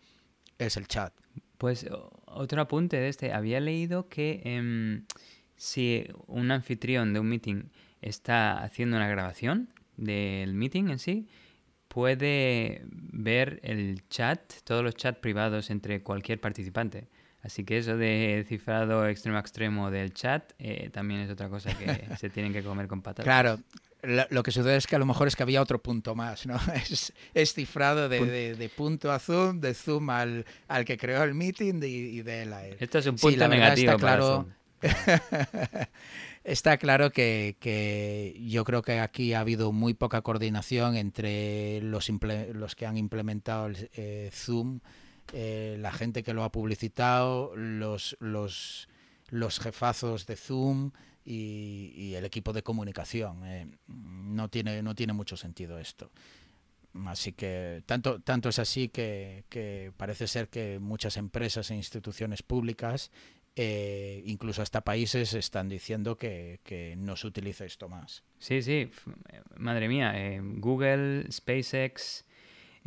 es 0.58 0.76
el 0.76 0.88
chat. 0.88 1.14
Pues 1.58 1.86
otro 2.26 2.60
apunte 2.60 2.96
de 2.96 3.08
este. 3.08 3.32
Había 3.32 3.60
leído 3.60 4.08
que 4.08 4.42
em, 4.44 5.04
si 5.56 6.06
un 6.26 6.50
anfitrión 6.50 7.12
de 7.14 7.20
un 7.20 7.28
meeting 7.28 7.64
está 8.02 8.62
haciendo 8.62 8.96
una 8.96 9.08
grabación 9.08 9.68
del 9.96 10.54
meeting 10.54 10.88
en 10.88 10.98
sí, 10.98 11.28
puede 11.88 12.82
ver 12.90 13.60
el 13.62 14.06
chat, 14.08 14.52
todos 14.64 14.82
los 14.82 14.94
chats 14.96 15.18
privados 15.18 15.70
entre 15.70 16.02
cualquier 16.02 16.40
participante. 16.40 17.08
Así 17.46 17.62
que 17.62 17.78
eso 17.78 17.96
de 17.96 18.44
cifrado 18.48 19.06
extremo 19.06 19.36
a 19.36 19.40
extremo 19.40 19.90
del 19.92 20.12
chat 20.12 20.52
eh, 20.58 20.90
también 20.92 21.20
es 21.20 21.30
otra 21.30 21.48
cosa 21.48 21.72
que 21.78 21.86
se 22.18 22.28
tienen 22.28 22.52
que 22.52 22.64
comer 22.64 22.88
con 22.88 23.02
patatas. 23.02 23.24
Claro, 23.24 23.60
lo, 24.02 24.42
que 24.42 24.50
sucede 24.50 24.76
es 24.76 24.88
que 24.88 24.96
a 24.96 24.98
lo 24.98 25.06
mejor 25.06 25.28
es 25.28 25.36
que 25.36 25.44
había 25.44 25.62
otro 25.62 25.80
punto 25.80 26.16
más, 26.16 26.44
¿no? 26.44 26.58
Es, 27.34 27.54
cifrado 27.54 28.08
de, 28.08 28.70
punto 28.76 29.12
a 29.12 29.20
zoom, 29.20 29.60
de 29.60 29.74
zoom 29.74 30.10
al, 30.10 30.44
al 30.66 30.84
que 30.84 30.98
creó 30.98 31.22
el 31.22 31.34
meeting 31.34 31.80
y, 31.84 32.22
de 32.22 32.42
él 32.42 32.52
a 32.52 32.66
él. 32.66 32.76
Esto 32.80 32.98
es 32.98 33.06
un 33.06 33.14
punto 33.14 33.46
negativo 33.46 33.92
está 33.92 33.96
claro, 33.96 34.46
está 36.42 36.78
claro 36.78 37.10
que, 37.12 38.36
yo 38.44 38.64
creo 38.64 38.82
que 38.82 38.98
aquí 38.98 39.34
ha 39.34 39.40
habido 39.40 39.70
muy 39.70 39.94
poca 39.94 40.20
coordinación 40.22 40.96
entre 40.96 41.80
los, 41.80 42.10
los 42.54 42.74
que 42.74 42.86
han 42.86 42.96
implementado 42.96 43.66
el, 43.66 43.88
eh, 43.94 44.30
Zoom 44.32 44.80
eh, 45.32 45.76
la 45.80 45.92
gente 45.92 46.22
que 46.22 46.34
lo 46.34 46.44
ha 46.44 46.52
publicitado, 46.52 47.54
los, 47.56 48.16
los, 48.20 48.88
los 49.28 49.58
jefazos 49.60 50.26
de 50.26 50.36
Zoom 50.36 50.92
y, 51.24 52.14
el 52.14 52.24
equipo 52.24 52.52
de 52.52 52.62
comunicación. 52.62 53.44
Eh, 53.44 53.66
no, 53.88 54.48
tiene, 54.48 54.82
no 54.82 54.94
tiene 54.94 55.12
mucho 55.12 55.36
sentido 55.36 55.78
esto. 55.78 56.10
Así 57.06 57.32
que 57.32 57.82
tanto, 57.84 58.20
tanto 58.20 58.48
es 58.48 58.58
así 58.58 58.88
que, 58.88 59.44
que 59.50 59.92
parece 59.96 60.26
ser 60.26 60.48
que 60.48 60.78
muchas 60.78 61.18
empresas 61.18 61.70
e 61.70 61.74
instituciones 61.74 62.42
públicas, 62.42 63.10
eh, 63.54 64.22
incluso 64.24 64.62
hasta 64.62 64.82
países, 64.82 65.34
están 65.34 65.68
diciendo 65.68 66.16
que, 66.16 66.60
que, 66.64 66.94
no 66.96 67.16
se 67.16 67.26
utilice 67.26 67.66
esto 67.66 67.88
más. 67.88 68.22
Sí, 68.38 68.62
sí, 68.62 68.90
madre 69.56 69.88
mía, 69.88 70.14
Google, 70.40 71.30
SpaceX, 71.30 72.24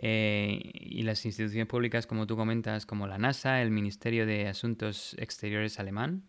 eh, 0.02 0.60
y 0.74 1.04
las 1.04 1.26
instituciones 1.26 1.68
públicas, 1.68 2.08
como 2.08 2.26
tú 2.26 2.38
comentas, 2.38 2.86
como 2.86 3.06
la 3.06 3.18
NASA, 3.18 3.62
el 3.62 3.70
Ministerio 3.70 4.26
de 4.26 4.47
Asuntos 4.47 5.14
Exteriores 5.20 5.78
alemán, 5.78 6.24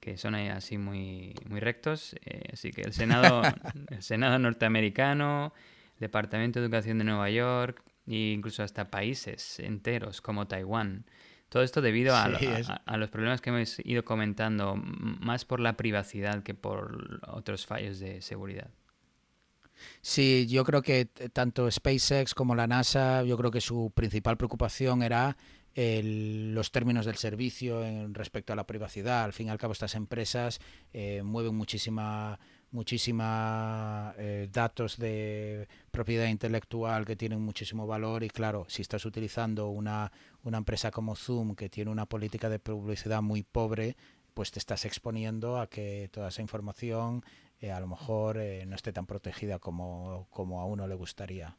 que 0.00 0.16
son 0.16 0.34
así 0.34 0.76
muy, 0.76 1.34
muy 1.48 1.60
rectos. 1.60 2.16
Eh, 2.24 2.50
así 2.52 2.72
que 2.72 2.82
el 2.82 2.92
Senado, 2.92 3.42
el 3.90 4.02
Senado 4.02 4.40
norteamericano, 4.40 5.52
Departamento 6.00 6.58
de 6.58 6.66
Educación 6.66 6.98
de 6.98 7.04
Nueva 7.04 7.30
York 7.30 7.84
e 8.08 8.32
incluso 8.32 8.64
hasta 8.64 8.90
países 8.90 9.60
enteros 9.60 10.20
como 10.20 10.48
Taiwán. 10.48 11.04
Todo 11.48 11.62
esto 11.62 11.80
debido 11.80 12.16
a, 12.16 12.24
a, 12.24 12.96
los 12.96 13.10
problemas 13.10 13.40
que 13.40 13.50
hemos 13.50 13.78
ido 13.84 14.04
comentando, 14.04 14.74
más 14.74 15.44
por 15.44 15.60
la 15.60 15.76
privacidad 15.76 16.42
que 16.42 16.54
por 16.54 17.20
otros 17.28 17.66
fallos 17.66 18.00
de 18.00 18.22
seguridad. 18.22 18.70
Sí, 20.00 20.46
yo 20.48 20.64
creo 20.64 20.82
que 20.82 21.06
tanto 21.06 21.70
SpaceX 21.70 22.34
como 22.34 22.54
la 22.54 22.66
NASA, 22.66 23.22
yo 23.24 23.36
creo 23.36 23.50
que 23.50 23.60
su 23.60 23.90
principal 23.94 24.36
preocupación 24.36 25.02
era 25.02 25.36
los 25.74 26.70
términos 26.70 27.06
del 27.06 27.16
servicio 27.16 27.84
en 27.84 28.14
respecto 28.14 28.52
a 28.52 28.56
la 28.56 28.66
privacidad. 28.66 29.24
Al 29.24 29.32
fin 29.32 29.46
y 29.46 29.50
al 29.50 29.58
cabo, 29.58 29.72
estas 29.72 29.94
empresas 29.94 30.60
eh, 30.92 31.22
mueven 31.24 31.54
muchísima 31.54 32.38
muchísima 32.72 34.14
eh, 34.16 34.48
datos 34.50 34.96
de 34.96 35.68
propiedad 35.90 36.26
intelectual 36.26 37.04
que 37.04 37.16
tienen 37.16 37.40
muchísimo 37.42 37.86
valor 37.86 38.24
y 38.24 38.30
claro, 38.30 38.64
si 38.68 38.80
estás 38.82 39.04
utilizando 39.04 39.68
una, 39.68 40.10
una 40.42 40.58
empresa 40.58 40.90
como 40.90 41.14
Zoom 41.14 41.54
que 41.54 41.68
tiene 41.68 41.90
una 41.90 42.06
política 42.06 42.48
de 42.48 42.58
publicidad 42.58 43.20
muy 43.20 43.42
pobre, 43.42 43.96
pues 44.32 44.50
te 44.50 44.58
estás 44.58 44.86
exponiendo 44.86 45.60
a 45.60 45.68
que 45.68 46.08
toda 46.10 46.28
esa 46.28 46.40
información 46.40 47.22
eh, 47.62 47.72
a 47.72 47.80
lo 47.80 47.86
mejor 47.86 48.36
no 48.66 48.76
esté 48.76 48.92
tan 48.92 49.06
protegida 49.06 49.58
como, 49.58 50.26
como 50.30 50.60
a 50.60 50.66
uno 50.66 50.86
le 50.86 50.94
gustaría. 50.94 51.56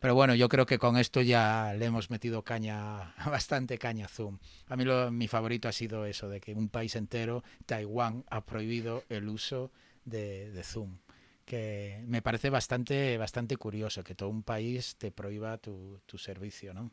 Pero 0.00 0.14
bueno, 0.14 0.34
yo 0.34 0.48
creo 0.48 0.64
que 0.64 0.78
con 0.78 0.96
esto 0.96 1.22
ya 1.22 1.74
le 1.76 1.86
hemos 1.86 2.08
metido 2.10 2.42
caña, 2.42 3.14
bastante 3.26 3.78
caña 3.78 4.06
a 4.06 4.08
Zoom. 4.08 4.38
A 4.68 4.76
mí 4.76 4.84
lo, 4.84 5.10
mi 5.10 5.26
favorito 5.26 5.68
ha 5.68 5.72
sido 5.72 6.06
eso, 6.06 6.28
de 6.28 6.40
que 6.40 6.54
un 6.54 6.68
país 6.68 6.94
entero, 6.94 7.42
Taiwán, 7.66 8.24
ha 8.30 8.44
prohibido 8.44 9.02
el 9.08 9.28
uso 9.28 9.72
de, 10.04 10.52
Zoom. 10.62 10.98
Que 11.44 12.04
me 12.06 12.22
parece 12.22 12.50
bastante, 12.50 13.16
bastante 13.16 13.56
curioso 13.56 14.04
que 14.04 14.14
todo 14.14 14.28
un 14.28 14.42
país 14.42 14.96
te 14.96 15.10
prohíba 15.10 15.58
tu, 15.58 16.00
tu 16.06 16.18
servicio, 16.18 16.74
¿no? 16.74 16.90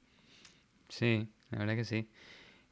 Sí, 0.90 1.28
la 1.52 1.60
verdad 1.60 1.76
que 1.76 1.86
sí. 1.86 2.10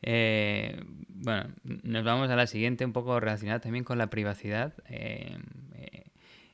Eh, 0.04 0.84
bueno, 1.08 1.46
nos 1.64 2.04
vamos 2.04 2.30
a 2.30 2.36
la 2.36 2.46
siguiente, 2.46 2.86
un 2.86 2.92
poco 2.94 3.20
relacionada 3.20 3.62
también 3.62 3.86
con 3.86 3.98
la 3.98 4.10
privacidad. 4.10 4.74
Eh, 4.88 5.38
eh, 5.74 6.04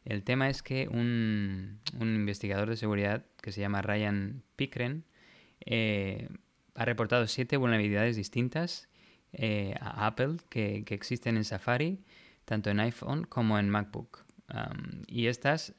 el 0.05 0.23
tema 0.23 0.49
es 0.49 0.61
que 0.61 0.87
un, 0.87 1.81
investigador 1.99 2.69
de 2.69 2.77
seguridad 2.77 3.25
que 3.41 3.51
se 3.51 3.61
llama 3.61 3.81
Ryan 3.81 4.43
Pickren 4.55 5.03
ha 6.75 6.85
reportado 6.85 7.27
siete 7.27 7.57
vulnerabilidades 7.57 8.15
distintas 8.15 8.87
a 9.79 10.07
Apple 10.07 10.37
que, 10.49 10.85
existen 10.87 11.37
en 11.37 11.43
Safari, 11.43 12.03
tanto 12.45 12.69
en 12.69 12.79
iPhone 12.79 13.25
como 13.25 13.59
en 13.59 13.69
MacBook. 13.69 14.25
y 15.07 15.27
estas 15.27 15.75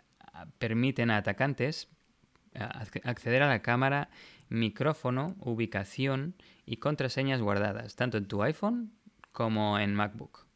permiten 0.59 1.11
a 1.11 1.16
atacantes 1.18 1.89
acceder 2.55 3.43
a 3.43 3.49
la 3.49 3.62
cámara, 3.62 4.11
micrófono, 4.51 5.36
ubicación 5.40 6.34
y 6.66 6.76
contraseñas 6.76 7.40
guardadas, 7.40 7.96
tanto 7.96 8.18
en 8.18 8.26
tu 8.26 8.42
iPhone 8.42 8.92
como 9.32 9.78
en 9.78 9.94
MacBook. 9.94 10.46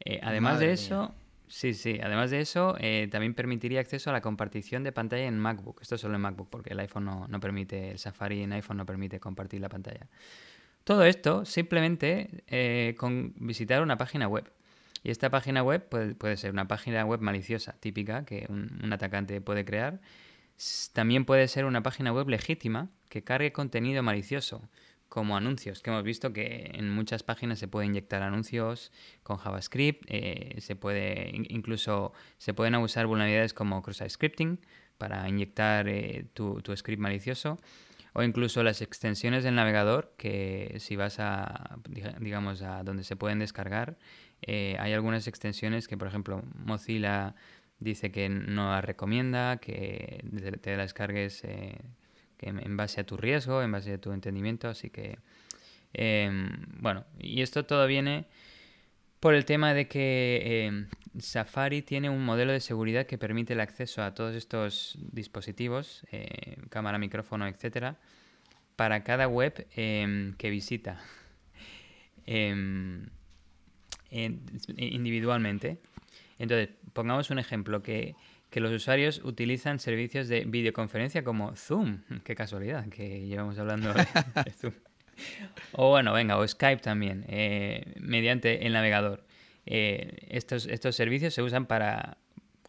Eh, 0.00 0.20
además 0.22 0.60
de 0.60 0.72
eso, 0.72 1.14
Sí, 1.48 1.72
sí. 1.72 1.98
Además 2.02 2.30
de 2.30 2.40
eso, 2.40 2.76
eh, 2.78 3.08
también 3.10 3.34
permitiría 3.34 3.80
acceso 3.80 4.10
a 4.10 4.12
la 4.12 4.20
compartición 4.20 4.84
de 4.84 4.92
pantalla 4.92 5.24
en 5.24 5.38
MacBook. 5.38 5.80
Esto 5.80 5.96
solo 5.96 6.14
en 6.14 6.20
MacBook, 6.20 6.48
porque 6.50 6.72
el 6.74 6.80
iPhone 6.80 7.06
no, 7.06 7.40
permite, 7.40 7.92
el 7.92 7.98
Safari 7.98 8.42
en 8.42 8.52
iPhone 8.52 8.76
no 8.76 8.86
permite 8.86 9.18
compartir 9.18 9.60
la 9.60 9.68
pantalla. 9.68 10.06
Todo 10.84 11.04
esto 11.04 11.44
simplemente 11.44 12.44
eh, 12.46 12.94
con 12.98 13.34
visitar 13.36 13.82
una 13.82 13.96
página 13.96 14.28
web. 14.28 14.50
Y 15.02 15.10
esta 15.10 15.30
página 15.30 15.62
web 15.62 15.88
puede, 15.88 16.36
ser 16.36 16.50
una 16.50 16.68
página 16.68 17.04
web 17.04 17.20
maliciosa, 17.20 17.76
típica, 17.80 18.24
que 18.24 18.46
un, 18.50 18.92
atacante 18.92 19.40
puede 19.40 19.64
crear. 19.64 20.00
También 20.92 21.24
puede 21.24 21.48
ser 21.48 21.64
una 21.64 21.82
página 21.82 22.12
web 22.12 22.28
legítima 22.28 22.90
que 23.08 23.24
cargue 23.24 23.52
contenido 23.52 24.02
malicioso 24.02 24.68
como 25.08 25.36
anuncios, 25.36 25.82
que 25.82 25.90
hemos 25.90 26.04
visto 26.04 26.32
que 26.32 26.70
en 26.74 26.90
muchas 26.90 27.22
páginas 27.22 27.58
se 27.58 27.66
puede 27.66 27.86
inyectar 27.86 28.22
anuncios 28.22 28.92
con 29.22 29.38
JavaScript, 29.38 30.04
eh, 30.08 30.56
se 30.58 30.76
puede 30.76 31.30
incluso 31.48 32.12
se 32.36 32.52
pueden 32.54 32.74
usar 32.76 33.06
vulnerabilidades 33.06 33.54
como 33.54 33.82
cross-site 33.82 34.10
scripting 34.10 34.60
para 34.98 35.26
inyectar 35.28 35.88
eh, 35.88 36.26
tu, 36.34 36.60
script 36.76 37.00
malicioso 37.00 37.58
o 38.12 38.22
incluso 38.22 38.62
las 38.62 38.82
extensiones 38.82 39.44
del 39.44 39.54
navegador 39.54 40.14
que 40.18 40.76
si 40.78 40.96
vas 40.96 41.20
a 41.20 41.78
digamos 42.20 42.62
a 42.62 42.82
donde 42.82 43.04
se 43.04 43.16
pueden 43.16 43.38
descargar 43.38 43.96
eh, 44.42 44.76
hay 44.78 44.92
algunas 44.92 45.26
extensiones 45.26 45.88
que 45.88 45.96
por 45.96 46.08
ejemplo 46.08 46.42
Mozilla 46.54 47.34
dice 47.78 48.10
que 48.10 48.28
no 48.28 48.70
las 48.72 48.84
recomienda 48.84 49.56
que 49.56 50.22
te 50.60 50.76
descargues 50.76 51.44
en 52.40 52.76
base 52.76 53.00
a 53.00 53.04
tu 53.04 53.16
riesgo, 53.16 53.62
en 53.62 53.72
base 53.72 53.94
a 53.94 53.98
tu 53.98 54.12
entendimiento, 54.12 54.68
así 54.68 54.90
que, 54.90 55.18
em, 55.92 56.50
bueno, 56.80 57.04
y 57.18 57.42
esto 57.42 57.64
todo 57.64 57.86
viene 57.86 58.26
por 59.20 59.34
el 59.34 59.44
tema 59.44 59.74
de 59.74 59.88
que 59.88 60.66
em, 60.66 60.88
Safari 61.18 61.82
tiene 61.82 62.10
un 62.10 62.24
modelo 62.24 62.52
de 62.52 62.60
seguridad 62.60 63.06
que 63.06 63.18
permite 63.18 63.54
el 63.54 63.60
acceso 63.60 64.02
a 64.02 64.14
todos 64.14 64.34
estos 64.36 64.96
dispositivos, 65.12 66.04
eh, 66.12 66.56
cámara, 66.70 66.98
micrófono, 66.98 67.46
etcétera, 67.46 67.96
para 68.76 69.02
cada 69.02 69.26
web 69.26 69.66
em, 69.74 70.34
que 70.34 70.50
visita 70.50 71.00
individualmente. 74.10 75.80
Entonces, 76.38 76.70
pongamos 76.92 77.30
un 77.30 77.40
ejemplo 77.40 77.82
que 77.82 78.14
que 78.50 78.60
los 78.60 78.72
usuarios 78.72 79.20
utilizan 79.24 79.78
servicios 79.78 80.28
de 80.28 80.44
videoconferencia 80.44 81.22
como 81.22 81.54
Zoom. 81.54 82.02
Qué 82.24 82.34
casualidad 82.34 82.88
que 82.88 83.26
llevamos 83.26 83.58
hablando 83.58 83.92
de, 84.44 84.50
Zoom. 84.52 84.74
O 85.72 85.90
bueno, 85.90 86.12
venga, 86.12 86.38
o 86.38 86.46
Skype 86.46 86.80
también, 86.80 87.24
eh, 87.28 87.94
mediante 88.00 88.66
el 88.66 88.72
navegador. 88.72 89.24
Eh, 89.66 90.26
estos, 90.28 90.66
estos 90.66 90.94
servicios 90.94 91.34
se 91.34 91.42
usan 91.42 91.66
para 91.66 92.18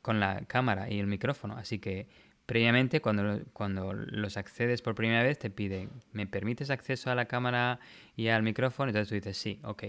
con 0.02 0.20
la 0.20 0.42
cámara 0.48 0.90
y 0.90 1.00
el 1.00 1.08
micrófono, 1.08 1.56
así 1.58 1.80
que 1.80 2.08
previamente 2.46 3.00
cuando, 3.02 3.42
cuando 3.54 3.94
los 3.94 4.38
accedes 4.38 4.82
por 4.82 4.96
primera 4.96 5.22
vez 5.22 5.38
te 5.38 5.50
piden, 5.50 5.92
¿me 6.14 6.26
permites 6.26 6.70
acceso 6.72 7.12
a 7.12 7.16
la 7.16 7.26
cámara 7.26 7.80
y 8.16 8.30
al 8.30 8.42
micrófono? 8.42 8.90
Entonces 8.90 9.10
tú 9.10 9.16
dices, 9.16 9.38
sí, 9.38 9.60
ok. 9.64 9.84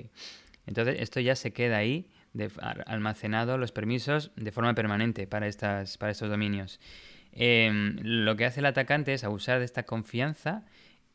Entonces 0.66 0.96
esto 1.00 1.20
ya 1.20 1.36
se 1.36 1.52
queda 1.52 1.78
ahí 1.78 2.10
de, 2.32 2.50
almacenado 2.86 3.58
los 3.58 3.72
permisos 3.72 4.32
de 4.36 4.52
forma 4.52 4.74
permanente 4.74 5.26
para, 5.26 5.46
estas, 5.46 5.98
para 5.98 6.12
estos 6.12 6.30
dominios. 6.30 6.80
Em, 7.32 7.96
lo 8.02 8.36
que 8.36 8.44
hace 8.44 8.60
el 8.60 8.66
atacante 8.66 9.12
es 9.12 9.24
abusar 9.24 9.58
de 9.58 9.64
esta 9.64 9.84
confianza 9.84 10.64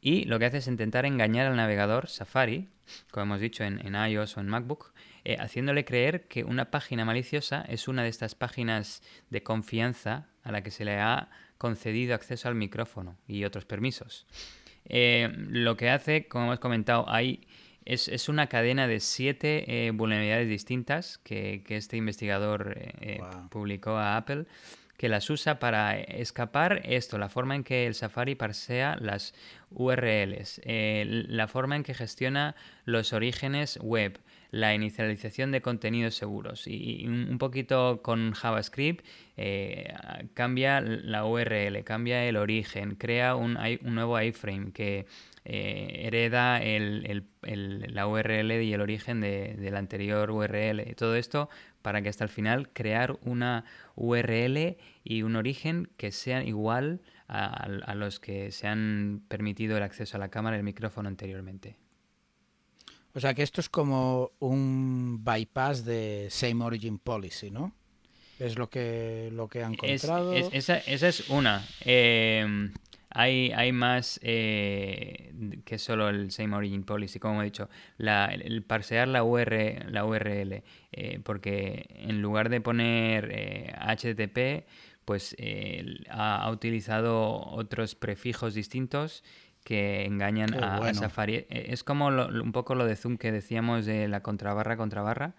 y 0.01 0.25
lo 0.25 0.39
que 0.39 0.45
hace 0.45 0.57
es 0.57 0.67
intentar 0.67 1.05
engañar 1.05 1.47
al 1.47 1.55
navegador 1.55 2.07
Safari, 2.07 2.69
como 3.11 3.23
hemos 3.23 3.39
dicho 3.41 3.63
en, 3.63 3.95
iOS 3.95 4.37
o 4.37 4.41
en 4.41 4.47
MacBook, 4.47 4.93
eh, 5.23 5.37
haciéndole 5.39 5.83
creer 5.85 6.27
que 6.27 6.43
una 6.43 6.69
página 6.69 7.05
maliciosa 7.05 7.65
es 7.67 7.87
una 7.87 8.03
de 8.03 8.09
estas 8.09 8.35
páginas 8.35 9.01
de 9.29 9.41
confianza 9.43 10.27
a 10.43 10.51
la 10.51 10.61
que 10.61 10.71
se 10.71 10.85
le 10.85 10.99
ha 10.99 11.29
concedido 11.57 12.13
acceso 12.13 12.47
al 12.47 12.55
micrófono 12.55 13.17
y 13.27 13.43
otros 13.43 13.65
permisos. 13.65 14.27
Eh, 14.85 15.33
lo 15.35 15.75
que 15.75 15.89
hace, 15.89 16.27
como 16.27 16.45
hemos 16.45 16.59
comentado, 16.59 17.09
hay 17.09 17.47
es, 17.85 18.07
es 18.07 18.29
una 18.29 18.47
cadena 18.47 18.87
de 18.87 18.99
siete 18.99 19.87
eh, 19.87 19.91
vulnerabilidades 19.91 20.49
distintas 20.49 21.19
que, 21.19 21.63
que 21.65 21.77
este 21.77 21.97
investigador 21.97 22.75
eh, 22.77 22.93
eh, 23.01 23.19
publicó 23.49 23.91
a 23.91 24.17
Apple 24.17 24.45
que 24.97 25.09
las 25.09 25.29
usa 25.29 25.59
para 25.59 25.99
escapar 25.99 26.81
esto, 26.85 27.17
la 27.17 27.27
forma 27.27 27.53
en 27.53 27.65
que 27.65 27.85
el 27.85 27.95
Safari 27.95 28.35
parsea 28.35 28.95
las 29.01 29.33
URLs, 29.71 30.61
la 30.63 31.49
forma 31.49 31.75
en 31.75 31.83
que 31.83 31.93
gestiona 31.93 32.55
los 32.85 33.11
orígenes 33.11 33.77
web, 33.81 34.17
la 34.51 34.73
inicialización 34.73 35.51
de 35.51 35.61
contenidos 35.61 36.15
seguros. 36.15 36.65
Y, 36.65 37.05
un 37.07 37.37
poquito 37.39 38.01
con 38.01 38.31
JavaScript 38.31 39.05
cambia 40.33 40.79
la 40.79 41.25
URL, 41.25 41.83
cambia 41.83 42.23
el 42.23 42.37
origen, 42.37 42.95
crea 42.95 43.35
un, 43.35 43.57
un 43.57 43.95
nuevo 43.95 44.17
iframe 44.21 44.71
que 44.71 45.07
eh, 45.47 46.01
hereda 46.07 46.59
el, 46.61 47.27
el, 47.43 47.85
la 47.93 48.07
URL 48.07 48.63
y 48.63 48.73
el 48.73 48.81
origen 48.81 49.21
de, 49.21 49.55
la 49.71 49.77
anterior 49.77 50.31
URL. 50.31 50.95
Todo 50.95 51.15
esto 51.15 51.49
para 51.83 52.01
que 52.01 52.09
hasta 52.09 52.23
el 52.23 52.31
final 52.31 52.69
crear 52.73 53.19
una 53.21 53.63
URL 53.95 54.77
y 55.03 55.21
un 55.21 55.35
origen 55.35 55.87
que 55.97 56.11
sean 56.11 56.47
igual 56.47 57.01
a, 57.27 57.93
los 57.93 58.19
que 58.19 58.51
se 58.51 58.67
han 58.67 59.23
permitido 59.27 59.77
el 59.77 59.83
acceso 59.83 60.17
a 60.17 60.19
la 60.19 60.29
cámara 60.29 60.55
y 60.55 60.59
el 60.59 60.65
micrófono 60.65 61.09
anteriormente. 61.09 61.77
O 63.13 63.19
sea 63.19 63.35
que 63.35 63.43
esto 63.43 63.61
es 63.61 63.69
como 63.69 64.31
un 64.39 65.23
bypass 65.23 65.85
de 65.85 66.27
Same 66.31 66.63
Origin 66.63 66.97
Policy, 66.97 67.51
¿no? 67.51 67.71
Es 68.39 68.57
lo 68.57 68.69
que, 68.69 69.29
lo 69.31 69.47
que 69.47 69.63
han 69.63 69.73
encontrado. 69.73 70.33
esa, 70.33 70.77
esa, 70.79 71.07
es 71.07 71.29
una. 71.29 71.65
Eh, 71.85 72.69
hay, 73.17 73.53
hay 73.53 73.71
más 73.71 74.19
eh, 74.23 75.33
que 75.63 75.77
solo 75.77 76.09
el 76.09 76.31
Same 76.31 76.53
Origin 76.53 76.83
Policy, 76.83 77.17
como 77.17 77.41
he 77.41 77.45
dicho. 77.45 77.69
La, 77.97 78.25
el 78.25 78.61
parsear 78.61 79.07
la, 79.07 79.19
la 79.19 80.05
URL, 80.05 80.63
eh, 80.91 81.19
porque 81.23 81.85
en 81.91 82.21
lugar 82.21 82.49
de 82.49 82.59
poner 82.59 83.73
HTTP, 83.79 84.37
eh, 84.37 84.65
pues 85.05 85.33
ha, 86.09 86.49
utilizado 86.51 87.39
otros 87.39 87.95
prefijos 87.95 88.53
distintos 88.53 89.23
que 89.63 90.03
engañan 90.03 90.53
a, 90.61 90.93
Safari. 90.93 91.45
E, 91.49 91.67
es 91.69 91.85
como 91.85 92.07
un 92.07 92.51
poco 92.51 92.75
lo 92.75 92.85
de 92.85 92.97
Zoom 92.97 93.17
que 93.17 93.31
decíamos 93.31 93.85
de 93.85 94.09
la 94.09 94.19
contrabarra, 94.23 94.75
contrabarra, 94.75 95.35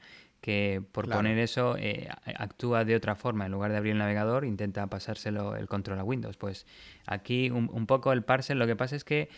que 0.46 0.80
por 0.92 1.08
poner 1.08 1.40
eso 1.40 1.74
eh, 1.76 2.06
actúa 2.36 2.84
de 2.84 2.94
otra 2.94 3.16
forma. 3.16 3.46
En 3.46 3.50
lugar 3.50 3.72
de 3.72 3.78
abrir 3.78 3.94
el 3.94 3.98
navegador, 3.98 4.44
intenta 4.44 4.86
pasárselo 4.86 5.56
el 5.56 5.66
control 5.66 5.98
a 5.98 6.04
Windows. 6.04 6.36
Pues 6.36 6.66
aquí 7.04 7.50
un, 7.50 7.86
poco 7.86 8.12
el 8.12 8.22
parser, 8.22 8.56
lo 8.56 8.64
que 8.68 8.76
pasa 8.76 8.94
es 8.94 9.02
que 9.02 9.28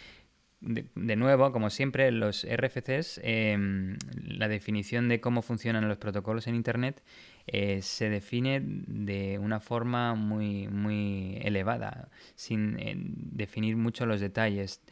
de, 0.61 1.17
nuevo, 1.17 1.51
como 1.51 1.71
siempre, 1.71 2.11
los 2.11 2.47
RFCs, 2.47 3.23
em, 3.25 3.97
la 4.23 4.49
definición 4.49 5.09
de 5.09 5.23
cómo 5.23 5.41
funcionan 5.41 5.89
los 5.89 5.97
protocolos 5.97 6.47
en 6.47 6.57
Internet 6.57 7.03
eh, 7.47 7.81
se 7.81 8.11
define 8.11 8.61
de 8.63 9.39
una 9.39 9.61
forma 9.61 10.15
muy, 10.15 10.69
muy 10.69 11.39
elevada, 11.41 12.11
sin 12.35 12.79
eh, 12.79 12.97
definir 12.99 13.79
mucho 13.79 14.05
los 14.05 14.21
detalles. 14.21 14.83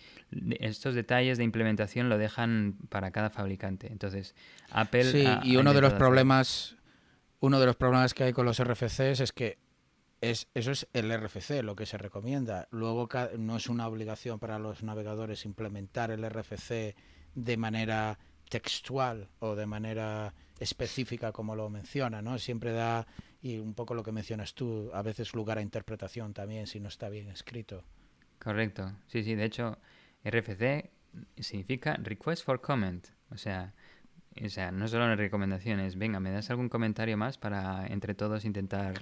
Estos 0.61 0.95
detalles 0.95 1.39
de 1.39 1.45
implementación 1.45 2.09
lo 2.09 2.19
dejan 2.19 2.77
para 2.89 3.11
cada 3.11 3.31
fabricante. 3.31 3.89
Entonces, 3.91 4.35
Apple. 4.71 5.05
Sí, 5.05 5.25
y 5.43 5.57
uno 5.57 5.75
de 5.75 5.81
los 5.81 5.95
problemas. 5.95 6.77
Uno 7.39 7.61
de 7.61 7.67
los 7.67 7.77
problemas 7.77 8.15
que 8.15 8.25
hay 8.25 8.33
con 8.33 8.47
los 8.47 8.63
RFCs 8.63 9.21
es 9.21 9.33
que 9.33 9.59
es, 10.21 10.49
eso 10.55 10.73
es 10.73 10.89
el 10.95 11.13
RFC, 11.15 11.63
lo 11.63 11.77
que 11.77 11.87
se 11.87 11.99
recomienda. 11.99 12.67
Luego 12.71 13.09
no 13.39 13.57
es 13.57 13.69
una 13.69 13.87
obligación 13.87 14.39
para 14.39 14.59
los 14.59 14.83
navegadores 14.83 15.45
implementar 15.45 16.11
el 16.11 16.29
RFC 16.29 16.97
de 17.35 17.57
manera 17.59 18.19
textual 18.49 19.29
o 19.41 19.55
de 19.55 19.67
manera 19.67 20.35
específica 20.59 21.33
como 21.33 21.55
lo 21.55 21.69
menciona, 21.69 22.23
¿no? 22.23 22.39
Siempre 22.39 22.73
da, 22.73 23.07
y 23.43 23.59
un 23.59 23.75
poco 23.75 23.95
lo 23.95 24.03
que 24.03 24.13
mencionas 24.13 24.55
tú, 24.55 24.91
a 24.95 25.03
veces 25.03 25.35
lugar 25.35 25.59
a 25.59 25.63
interpretación 25.63 26.33
también 26.33 26.67
si 26.67 26.81
no 26.81 26.89
está 26.89 27.09
bien 27.09 27.29
escrito. 27.29 27.85
Correcto, 28.39 28.93
sí, 29.07 29.23
sí, 29.23 29.35
de 29.35 29.45
hecho 29.45 29.79
RFC 30.31 30.91
significa 31.39 31.95
Request 32.03 32.45
for 32.45 32.61
Comment, 32.61 33.07
o 33.31 33.39
sea, 33.39 33.75
o 34.45 34.49
sea, 34.49 34.71
no 34.71 34.87
solo 34.89 35.11
en 35.11 35.17
recomendaciones, 35.17 35.97
venga, 35.97 36.21
¿me 36.21 36.31
das 36.31 36.51
algún 36.51 36.69
comentario 36.69 37.17
más 37.17 37.39
para 37.39 37.87
entre 37.87 38.15
todos 38.15 38.45
intentar 38.45 38.99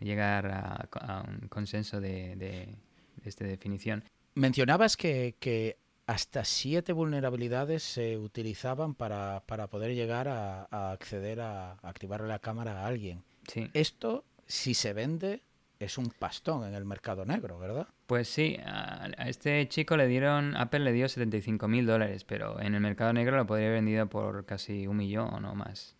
llegar 0.00 0.46
a, 0.46 1.24
un 1.26 1.48
consenso 1.48 2.00
de, 2.00 2.36
de, 2.36 2.76
esta 3.24 3.44
definición? 3.44 4.04
Mencionabas 4.34 4.96
que, 4.96 5.78
hasta 6.06 6.44
siete 6.44 6.92
vulnerabilidades 6.92 7.82
se 7.82 8.18
utilizaban 8.18 8.94
para, 8.94 9.40
poder 9.70 9.94
llegar 9.94 10.28
a, 10.28 10.92
acceder 10.92 11.40
a, 11.40 11.72
a 11.72 11.88
activar 11.88 12.20
la 12.22 12.38
cámara 12.40 12.82
a 12.82 12.86
alguien. 12.86 13.24
Sí. 13.48 13.70
Esto, 13.72 14.24
si 14.46 14.74
se 14.74 14.92
vende, 14.92 15.42
es 15.84 15.98
un 15.98 16.10
pastón 16.10 16.66
en 16.66 16.74
el 16.74 16.84
mercado 16.84 17.24
negro, 17.24 17.58
¿verdad? 17.58 17.88
Pues 18.06 18.28
sí, 18.28 18.58
a, 18.64 19.08
este 19.26 19.68
chico 19.68 19.96
le 19.96 20.06
dieron, 20.06 20.56
Apple 20.56 20.80
le 20.80 20.92
dio 20.92 21.08
75 21.08 21.68
mil 21.68 21.86
dólares, 21.86 22.24
pero 22.24 22.60
en 22.60 22.74
el 22.74 22.80
mercado 22.80 23.12
negro 23.12 23.36
lo 23.36 23.46
podría 23.46 23.68
haber 23.68 23.78
vendido 23.78 24.08
por 24.08 24.44
casi 24.44 24.86
un 24.86 24.96
millón 24.96 25.44
o 25.44 25.54
más. 25.54 25.96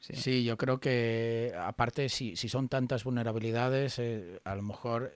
Sí. 0.00 0.44
yo 0.44 0.56
creo 0.56 0.80
que 0.80 1.52
aparte 1.58 2.08
si, 2.08 2.34
si 2.34 2.48
son 2.48 2.68
tantas 2.68 3.04
vulnerabilidades, 3.04 3.98
eh, 3.98 4.40
a 4.44 4.54
lo 4.54 4.62
mejor 4.62 5.14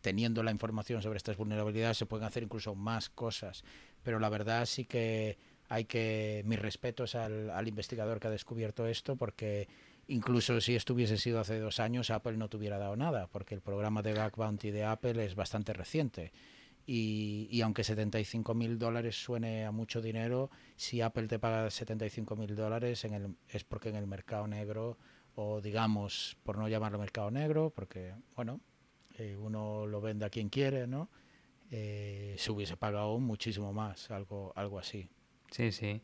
teniendo 0.00 0.44
la 0.44 0.52
información 0.52 1.02
sobre 1.02 1.16
estas 1.16 1.36
vulnerabilidades 1.36 1.98
se 1.98 2.06
pueden 2.06 2.24
hacer 2.24 2.44
incluso 2.44 2.76
más 2.76 3.10
cosas, 3.10 3.64
pero 4.04 4.20
la 4.20 4.28
verdad 4.28 4.66
sí 4.66 4.84
que 4.84 5.36
hay 5.68 5.86
que 5.86 6.42
mis 6.46 6.60
respetos 6.60 7.16
al, 7.16 7.50
al 7.50 7.66
investigador 7.66 8.20
que 8.20 8.28
ha 8.28 8.30
descubierto 8.30 8.86
esto 8.86 9.16
porque 9.16 9.68
Incluso 10.08 10.60
si 10.60 10.74
esto 10.74 10.94
hubiese 10.94 11.16
sido 11.16 11.40
hace 11.40 11.58
dos 11.58 11.80
años, 11.80 12.10
Apple 12.10 12.36
no 12.36 12.48
te 12.48 12.56
hubiera 12.56 12.78
dado 12.78 12.96
nada, 12.96 13.28
porque 13.28 13.54
el 13.54 13.60
programa 13.60 14.02
de 14.02 14.14
Back 14.14 14.36
Bounty 14.36 14.70
de 14.70 14.84
Apple 14.84 15.24
es 15.24 15.34
bastante 15.34 15.72
reciente. 15.72 16.32
Y, 16.84 17.48
y 17.50 17.60
aunque 17.62 17.84
75 17.84 18.54
mil 18.54 18.78
dólares 18.78 19.14
suene 19.14 19.64
a 19.64 19.70
mucho 19.70 20.02
dinero, 20.02 20.50
si 20.74 21.00
Apple 21.00 21.28
te 21.28 21.38
paga 21.38 21.70
75 21.70 22.34
mil 22.34 22.56
dólares 22.56 23.06
es 23.48 23.64
porque 23.64 23.90
en 23.90 23.96
el 23.96 24.08
mercado 24.08 24.48
negro, 24.48 24.98
o 25.36 25.60
digamos, 25.60 26.36
por 26.42 26.58
no 26.58 26.68
llamarlo 26.68 26.98
mercado 26.98 27.30
negro, 27.30 27.70
porque, 27.70 28.14
bueno, 28.34 28.60
eh, 29.18 29.36
uno 29.36 29.86
lo 29.86 30.00
vende 30.00 30.26
a 30.26 30.30
quien 30.30 30.48
quiere, 30.48 30.86
¿no? 30.86 31.08
Eh, 31.70 32.34
se 32.38 32.50
hubiese 32.50 32.76
pagado 32.76 33.18
muchísimo 33.18 33.72
más, 33.72 34.10
algo, 34.10 34.52
algo 34.56 34.78
así. 34.78 35.08
Sí, 35.50 35.72
sí. 35.72 36.02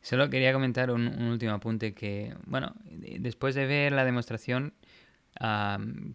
Solo 0.00 0.30
quería 0.30 0.52
comentar 0.52 0.90
un, 0.90 1.06
último 1.22 1.52
apunte 1.52 1.92
que, 1.92 2.34
bueno, 2.46 2.74
después 2.84 3.54
de 3.54 3.66
ver 3.66 3.92
la 3.92 4.04
demostración 4.04 4.74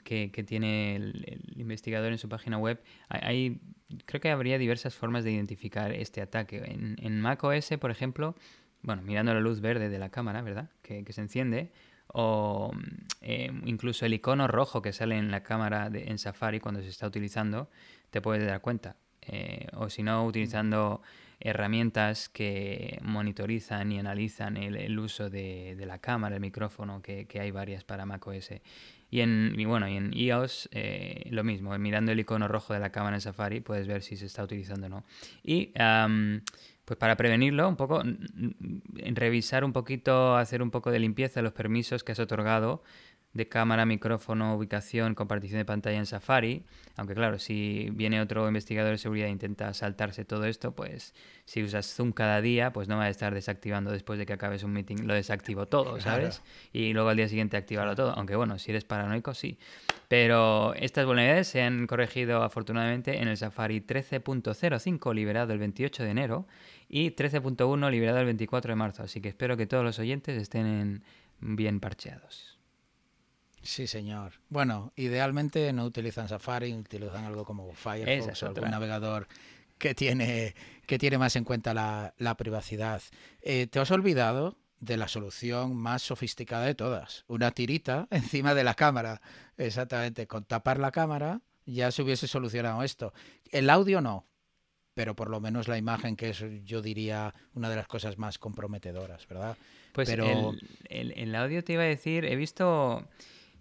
que, 0.03 0.43
tiene 0.45 0.95
el, 0.95 1.41
investigador 1.55 2.11
en 2.11 2.17
su 2.17 2.29
página 2.29 2.57
web, 2.57 2.81
hay, 3.09 3.59
creo 4.05 4.21
que 4.21 4.31
habría 4.31 4.57
diversas 4.57 4.95
formas 4.95 5.23
de 5.23 5.31
identificar 5.31 5.91
este 5.91 6.21
ataque. 6.21 6.57
En, 6.57 6.95
en 7.01 7.21
Mac 7.21 7.43
OS, 7.43 7.71
por 7.79 7.91
ejemplo, 7.91 8.35
bueno, 8.83 9.01
mirando 9.01 9.33
la 9.33 9.39
luz 9.39 9.61
verde 9.61 9.89
de 9.89 9.97
la 9.97 10.09
cámara, 10.09 10.41
¿verdad? 10.41 10.69
Que, 10.81 11.03
se 11.09 11.21
enciende, 11.21 11.71
o 12.07 12.71
eh, 13.21 13.49
incluso 13.65 14.05
el 14.05 14.13
icono 14.13 14.47
rojo 14.47 14.81
que 14.81 14.91
sale 14.91 15.17
en 15.17 15.31
la 15.31 15.41
cámara 15.41 15.89
de, 15.89 16.03
en 16.09 16.19
Safari 16.19 16.59
cuando 16.59 16.81
se 16.81 16.89
está 16.89 17.07
utilizando, 17.07 17.69
te 18.11 18.21
puedes 18.21 18.45
dar 18.45 18.61
cuenta. 18.61 18.97
Eh, 19.21 19.67
o 19.73 19.89
si 19.89 20.03
no, 20.03 20.25
utilizando 20.25 21.01
herramientas 21.43 22.29
que 22.29 22.97
monitorizan 23.01 23.91
y 23.91 23.99
analizan 23.99 24.55
el, 24.55 24.97
uso 24.97 25.29
de, 25.29 25.75
la 25.85 25.99
cámara, 25.99 26.35
el 26.35 26.41
micrófono, 26.41 27.01
que, 27.01 27.27
hay 27.39 27.51
varias 27.51 27.83
para 27.83 28.05
macOS. 28.05 28.51
Y 29.11 29.19
en, 29.19 29.53
bueno, 29.67 29.87
y 29.89 29.97
en 29.97 30.13
iOS 30.13 30.69
eh, 30.71 31.27
lo 31.29 31.43
mismo, 31.43 31.77
mirando 31.77 32.13
el 32.13 32.19
icono 32.21 32.47
rojo 32.47 32.73
de 32.73 32.79
la 32.79 32.91
cámara 32.91 33.17
en 33.17 33.21
Safari 33.21 33.59
puedes 33.59 33.87
ver 33.87 34.01
si 34.01 34.15
se 34.15 34.25
está 34.25 34.43
utilizando 34.43 34.87
o 34.87 34.89
no. 34.89 35.03
Y 35.43 35.73
pues 36.85 36.97
para 36.97 37.17
prevenirlo, 37.17 37.67
un 37.67 37.75
poco, 37.75 38.01
revisar 38.93 39.65
un 39.65 39.73
poquito, 39.73 40.37
hacer 40.37 40.61
un 40.61 40.71
poco 40.71 40.91
de 40.91 40.99
limpieza 40.99 41.41
de 41.41 41.43
los 41.43 41.53
permisos 41.53 42.03
que 42.03 42.13
has 42.13 42.19
otorgado 42.19 42.83
de 43.33 43.47
cámara, 43.47 43.85
micrófono, 43.85 44.55
ubicación, 44.55 45.15
compartición 45.15 45.57
de 45.57 45.65
pantalla 45.65 45.97
en 45.97 46.05
Safari. 46.05 46.63
Aunque 46.95 47.15
claro, 47.15 47.39
si 47.39 47.89
viene 47.91 48.21
otro 48.21 48.47
investigador 48.47 48.91
de 48.91 48.99
seguridad 48.99 49.27
e 49.27 49.31
intenta 49.31 49.73
saltarse 49.73 50.23
todo 50.23 50.45
esto, 50.45 50.75
pues 50.75 51.15
si 51.45 51.63
usas 51.63 51.91
Zoom 51.93 52.11
cada 52.11 52.41
día, 52.41 52.71
pues 52.71 52.87
no 52.87 52.97
va 52.97 53.05
a 53.05 53.09
estar 53.09 53.33
desactivando 53.33 53.91
después 53.91 54.19
de 54.19 54.27
que 54.27 54.33
acabes 54.33 54.63
un 54.63 54.73
meeting, 54.73 55.07
lo 55.07 55.15
desactivo 55.15 55.67
todo, 55.67 55.99
¿sabes? 55.99 56.43
Y 56.71 56.93
luego 56.93 57.09
al 57.09 57.17
día 57.17 57.27
siguiente 57.27 57.57
activarlo 57.57 57.95
todo. 57.95 58.11
Aunque 58.11 58.35
bueno, 58.35 58.59
si 58.59 58.69
eres 58.69 58.85
paranoico, 58.85 59.33
sí. 59.33 59.57
Pero 60.07 60.75
estas 60.75 61.05
vulnerabilidades 61.07 61.47
se 61.47 61.63
han 61.63 61.87
corregido 61.87 62.43
afortunadamente 62.43 63.19
en 63.19 63.27
el 63.27 63.37
Safari 63.37 63.81
13.05 63.81 65.13
liberado 65.15 65.53
el 65.53 65.59
28 65.59 66.03
de 66.03 66.09
enero 66.11 66.47
y 66.87 67.15
13.1 67.15 67.89
liberado 67.89 68.19
el 68.19 68.25
24 68.25 68.73
de 68.73 68.75
marzo. 68.75 69.01
Así 69.01 69.21
que 69.21 69.29
espero 69.29 69.57
que 69.57 69.65
todos 69.65 69.83
los 69.83 69.97
oyentes 69.97 70.39
estén 70.39 71.01
bien 71.39 71.79
parcheados. 71.79 72.52
Sí, 73.63 73.87
señor. 73.87 74.33
Bueno, 74.49 74.91
idealmente 74.97 75.71
no 75.71 75.85
utilizan 75.85 76.27
Safari, 76.27 76.73
utilizan 76.73 77.23
algo 77.23 77.45
como 77.45 77.73
Firefox 77.73 78.43
o 78.43 78.47
algún 78.47 78.69
navegador 78.69 79.27
que 79.77 79.95
tiene, 79.95 80.53
que 80.85 80.99
tiene 80.99 81.17
más 81.17 81.35
en 81.37 81.45
cuenta 81.45 81.73
la, 81.73 82.35
privacidad. 82.37 83.01
Eh, 83.41 83.67
te 83.67 83.79
has 83.79 83.89
olvidado 83.91 84.57
de 84.81 84.97
la 84.97 85.07
solución 85.07 85.75
más 85.75 86.01
sofisticada 86.01 86.65
de 86.65 86.75
todas. 86.75 87.23
Una 87.27 87.51
tirita 87.51 88.07
encima 88.11 88.53
de 88.53 88.65
la 88.65 88.73
cámara. 88.73 89.21
Exactamente. 89.57 90.27
Con 90.27 90.43
tapar 90.43 90.77
la 90.77 90.91
cámara 90.91 91.41
ya 91.65 91.89
se 91.91 92.01
hubiese 92.01 92.27
solucionado 92.27 92.83
esto. 92.83 93.13
El 93.49 93.69
audio 93.69 94.01
no, 94.01 94.25
pero 94.93 95.15
por 95.15 95.29
lo 95.29 95.39
menos 95.39 95.69
la 95.69 95.77
imagen, 95.77 96.17
que 96.17 96.29
es, 96.31 96.43
yo 96.65 96.81
diría, 96.81 97.33
una 97.53 97.69
de 97.69 97.77
las 97.77 97.87
cosas 97.87 98.17
más 98.17 98.37
comprometedoras, 98.37 99.25
¿verdad? 99.27 99.57
Pues 99.93 100.09
pero... 100.09 100.53
el, 100.89 101.13
el 101.13 101.35
audio 101.35 101.63
te 101.63 101.73
iba 101.73 101.83
a 101.83 101.85
decir, 101.85 102.25
he 102.25 102.35
visto 102.35 103.07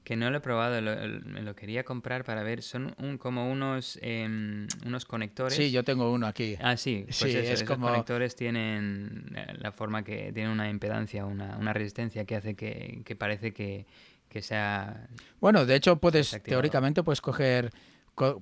que 0.04 0.16
no 0.16 0.30
lo 0.30 0.38
he 0.38 0.40
probado, 0.40 0.80
me 1.24 1.42
lo 1.42 1.54
quería 1.54 1.84
comprar 1.84 2.24
para 2.24 2.42
ver. 2.42 2.62
Son 2.62 2.94
un, 2.98 3.18
como 3.18 3.50
unos, 3.50 3.98
em, 4.02 4.66
unos 4.84 5.04
conectores. 5.04 5.54
Sí, 5.54 5.70
yo 5.70 5.84
tengo 5.84 6.12
uno 6.12 6.26
aquí. 6.26 6.56
Ah, 6.60 6.76
sí, 6.76 7.04
pues 7.06 7.16
sí, 7.16 7.36
es 7.36 7.62
como... 7.62 7.88
conectores 7.88 8.34
tienen 8.34 9.26
la 9.58 9.70
forma 9.70 10.02
que 10.02 10.32
tienen 10.32 10.50
una 10.50 10.68
impedancia, 10.68 11.24
una, 11.24 11.56
una 11.56 11.72
resistencia 11.72 12.24
que 12.24 12.36
hace 12.36 12.54
que, 12.54 13.02
que 13.04 13.14
parece 13.14 13.52
que, 13.52 13.86
que, 14.28 14.42
sea. 14.42 15.08
Bueno, 15.40 15.66
de 15.66 15.76
hecho, 15.76 15.96
puedes, 15.96 16.42
teóricamente, 16.42 17.04
puedes 17.04 17.20
coger. 17.20 17.70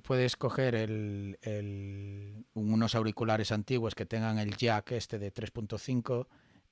puedes 0.03 0.35
coger 0.35 0.73
el, 0.73 1.37
el, 1.43 2.43
unos 2.55 2.95
auriculares 2.95 3.51
antiguos 3.51 3.93
que 3.93 4.07
tengan 4.07 4.39
el 4.39 4.55
jack 4.57 4.93
este 4.93 5.19
de 5.19 5.31
3.5 5.31 6.27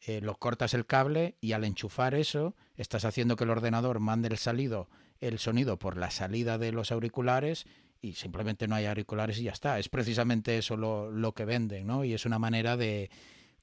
eh, 0.05 0.21
lo 0.21 0.35
cortas 0.35 0.73
el 0.73 0.85
cable 0.85 1.35
y 1.41 1.51
al 1.51 1.63
enchufar 1.63 2.15
eso 2.15 2.55
estás 2.77 3.05
haciendo 3.05 3.35
que 3.35 3.43
el 3.43 3.49
ordenador 3.49 3.99
mande 3.99 4.29
el 4.29 4.37
salido, 4.37 4.89
el 5.19 5.39
sonido 5.39 5.77
por 5.77 5.97
la 5.97 6.11
salida 6.11 6.57
de 6.57 6.71
los 6.71 6.91
auriculares 6.91 7.65
y 8.01 8.13
simplemente 8.13 8.67
no 8.67 8.75
hay 8.75 8.85
auriculares 8.85 9.39
y 9.39 9.43
ya 9.43 9.51
está. 9.51 9.77
Es 9.77 9.89
precisamente 9.89 10.57
eso 10.57 10.77
lo, 10.77 11.11
lo 11.11 11.33
que 11.33 11.45
venden, 11.45 11.85
¿no? 11.85 12.05
Y 12.05 12.13
es 12.13 12.25
una 12.25 12.39
manera 12.39 12.77
de, 12.77 13.09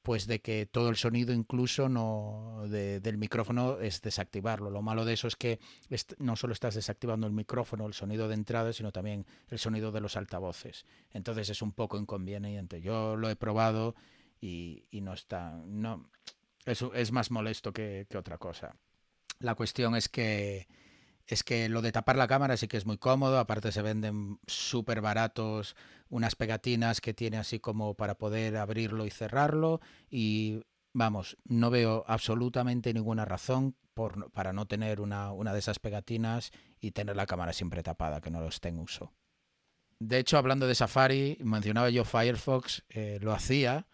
pues 0.07 0.29
de 0.29 0.41
que 0.41 0.67
todo 0.67 0.89
el 0.89 0.95
sonido 0.95 1.33
incluso 1.33 1.89
no 1.89 2.63
del 2.69 3.19
micrófono 3.19 3.81
es 3.81 4.03
desactivarlo. 4.03 4.71
Lo 4.71 4.81
malo 4.81 5.05
de 5.05 5.15
eso 5.15 5.27
es 5.27 5.35
que 5.35 5.59
no 6.19 6.37
solo 6.37 6.53
estás 6.53 6.77
desactivando 6.77 7.27
el 7.27 7.33
micrófono, 7.33 7.87
el 7.87 7.93
sonido 7.93 8.29
de 8.29 8.35
entrada, 8.35 8.73
sino 8.73 8.93
también 8.93 9.27
el 9.49 9.59
sonido 9.59 9.91
de 9.91 10.01
los 10.01 10.17
altavoces. 10.17 10.87
Entonces 11.11 11.49
es 11.49 11.61
un 11.61 11.73
poco 11.73 11.99
inconveniente. 11.99 12.81
Yo 12.81 13.17
lo 13.17 13.29
he 13.29 13.35
probado 13.35 13.97
y, 14.47 15.01
no 15.01 15.13
está, 15.13 15.63
no, 15.67 16.11
eso 16.65 16.93
es 16.95 17.13
más 17.13 17.31
molesto 17.31 17.73
que, 17.73 18.07
que 18.09 18.19
otra 18.19 18.39
cosa. 18.39 18.77
La 19.41 19.55
cuestión 19.55 19.95
es 19.97 20.09
que 20.09 20.67
es 21.27 21.43
que 21.43 21.69
lo 21.69 21.83
de 21.83 21.93
tapar 21.93 22.17
la 22.17 22.29
cámara 22.29 22.57
sí 22.57 22.69
que 22.69 22.77
es 22.77 22.87
muy 22.87 22.99
cómodo, 22.99 23.39
aparte 23.39 23.73
se 23.73 23.83
venden 23.83 24.39
súper 24.47 25.01
baratos 25.01 25.75
unas 26.09 26.37
pegatinas 26.37 27.01
que 27.01 27.15
tiene 27.15 27.37
así 27.37 27.59
como 27.59 27.95
para 27.95 28.17
poder 28.17 28.57
abrirlo 28.57 29.07
y 29.07 29.11
cerrarlo 29.11 29.81
y 30.09 30.63
vamos, 30.93 31.37
no 31.45 31.71
veo 31.71 32.05
absolutamente 32.07 32.95
ninguna 32.95 33.25
razón 33.25 33.75
por, 33.93 34.31
para 34.31 34.53
no 34.53 34.67
tener 34.67 35.01
una, 35.01 35.33
una, 35.33 35.53
de 35.53 35.59
esas 35.59 35.79
pegatinas 35.79 36.53
y 36.81 36.93
tener 36.93 37.17
la 37.17 37.27
cámara 37.27 37.53
siempre 37.53 37.83
tapada, 37.83 38.21
que 38.21 38.31
no 38.31 38.41
lo 38.41 38.49
esté 38.49 38.69
en 38.69 38.79
uso. 38.79 39.13
De 39.99 40.19
hecho, 40.19 40.37
hablando 40.39 40.67
de 40.67 40.75
Safari, 40.75 41.39
mencionaba 41.41 41.91
yo 41.91 42.05
Firefox, 42.05 42.85
eh, 42.91 43.19
lo 43.21 43.33
hacía 43.33 43.87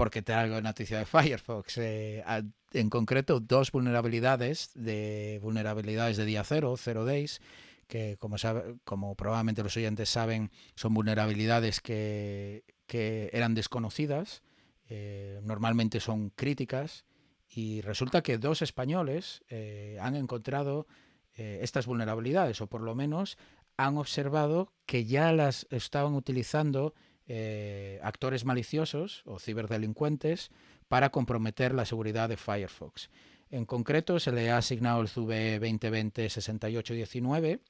porque 0.00 0.22
traigo 0.22 0.62
noticia 0.62 0.98
de 0.98 1.04
Firefox. 1.04 1.76
Eh, 1.76 2.24
en 2.72 2.88
concreto, 2.88 3.38
dos 3.38 3.70
vulnerabilidades 3.70 4.70
de 4.74 5.38
vulnerabilidades 5.42 6.16
de 6.16 6.24
día 6.24 6.42
cero, 6.42 6.74
zero 6.78 7.04
days, 7.04 7.42
que 7.86 8.16
como, 8.18 8.38
sabe, 8.38 8.76
como 8.84 9.14
probablemente 9.14 9.62
los 9.62 9.76
oyentes 9.76 10.08
saben, 10.08 10.52
son 10.74 10.94
vulnerabilidades 10.94 11.82
que, 11.82 12.64
que 12.86 13.28
eran 13.34 13.54
desconocidas, 13.54 14.42
eh, 14.88 15.38
normalmente 15.42 16.00
son 16.00 16.30
críticas, 16.30 17.04
y 17.50 17.82
resulta 17.82 18.22
que 18.22 18.38
dos 18.38 18.62
españoles 18.62 19.44
eh, 19.50 19.98
han 20.00 20.16
encontrado 20.16 20.86
estas 21.34 21.86
vulnerabilidades, 21.86 22.60
o 22.60 22.66
por 22.66 22.80
lo 22.80 22.94
menos 22.94 23.38
han 23.76 23.96
observado 23.98 24.72
que 24.84 25.04
ya 25.04 25.32
las 25.32 25.66
estaban 25.70 26.14
utilizando 26.14 26.94
eh, 27.32 28.00
actores 28.02 28.44
maliciosos 28.44 29.22
o 29.24 29.38
ciberdelincuentes 29.38 30.50
para 30.88 31.10
comprometer 31.10 31.72
la 31.72 31.84
seguridad 31.84 32.28
de 32.28 32.36
Firefox. 32.36 33.08
En 33.50 33.66
concreto, 33.66 34.18
se 34.18 34.32
le 34.32 34.50
ha 34.50 34.56
asignado 34.56 35.00
el 35.00 35.08
CVE 35.08 35.60
2020-6819 35.60 37.60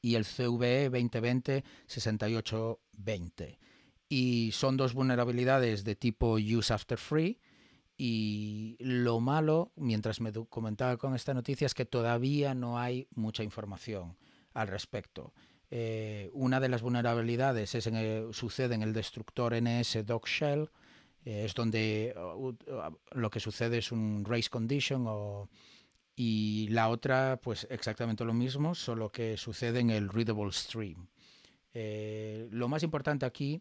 y 0.00 0.14
el 0.14 0.24
CVE 0.24 0.90
2020-6820. 0.90 3.58
Y 4.08 4.52
son 4.54 4.78
dos 4.78 4.94
vulnerabilidades 4.94 5.84
de 5.84 5.94
tipo 5.94 6.38
use 6.38 6.72
after 6.72 6.96
free. 6.96 7.38
Y 7.98 8.78
lo 8.80 9.20
malo, 9.20 9.70
mientras 9.76 10.22
me 10.22 10.32
comentaba 10.32 10.96
con 10.96 11.14
esta 11.14 11.34
noticia, 11.34 11.66
es 11.66 11.74
que 11.74 11.84
todavía 11.84 12.54
no 12.54 12.78
hay 12.78 13.06
mucha 13.14 13.42
información 13.42 14.16
al 14.54 14.68
respecto. 14.68 15.34
Eh, 15.70 16.30
una 16.32 16.60
de 16.60 16.68
las 16.68 16.82
vulnerabilidades 16.82 17.74
es 17.74 17.86
en 17.86 18.32
sucede 18.32 18.74
en 18.74 18.82
el 18.82 18.92
destructor 18.92 19.54
NS 19.54 20.06
Doc 20.06 20.26
Shell, 20.26 20.70
eh, 21.24 21.44
es 21.44 21.54
donde 21.54 22.14
uh, 22.16 22.48
uh, 22.48 22.56
lo 23.12 23.30
que 23.30 23.40
sucede 23.40 23.78
es 23.78 23.92
un 23.92 24.24
race 24.24 24.48
condition 24.48 25.48
y 26.16 26.68
la 26.70 26.88
otra 26.88 27.38
pues 27.42 27.66
exactamente 27.70 28.24
lo 28.24 28.34
mismo, 28.34 28.74
solo 28.74 29.10
que 29.10 29.36
sucede 29.36 29.80
en 29.80 29.90
el 29.90 30.08
readable 30.08 30.52
stream. 30.52 31.06
Eh, 31.74 32.48
lo 32.50 32.66
más 32.68 32.82
importante 32.82 33.26
aquí 33.26 33.60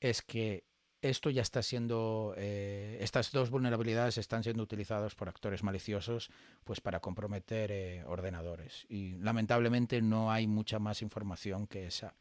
es 0.00 0.20
que 0.20 0.64
esto 1.04 1.28
ya 1.28 1.42
está 1.42 1.62
siendo, 1.62 2.34
eh, 2.38 2.96
estas 3.00 3.30
dos 3.30 3.50
vulnerabilidades 3.50 4.16
están 4.16 4.42
siendo 4.42 4.62
utilizadas 4.62 5.14
por 5.14 5.28
actores 5.28 5.62
maliciosos 5.62 6.30
pues 6.64 6.80
para 6.80 7.00
comprometer 7.00 7.70
eh, 7.70 8.04
ordenadores. 8.06 8.86
Y 8.88 9.16
lamentablemente 9.18 10.00
no 10.00 10.32
hay 10.32 10.46
mucha 10.46 10.78
más 10.78 11.02
información 11.02 11.66
que 11.66 11.86
esa. 11.86 12.14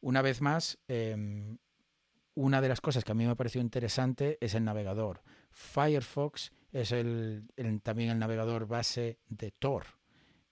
Una 0.00 0.20
vez 0.20 0.40
más, 0.40 0.78
em, 0.88 1.58
una 2.34 2.60
de 2.60 2.68
las 2.68 2.80
cosas 2.80 3.04
que 3.04 3.12
a 3.12 3.14
mí 3.14 3.24
me 3.24 3.36
pareció 3.36 3.60
interesante 3.60 4.36
es 4.40 4.54
el 4.54 4.64
navegador. 4.64 5.22
Firefox 5.52 6.50
es 6.72 6.90
el, 6.90 7.44
también 7.84 8.10
el 8.10 8.18
navegador 8.18 8.66
base 8.66 9.20
de 9.28 9.52
Tor. 9.52 9.84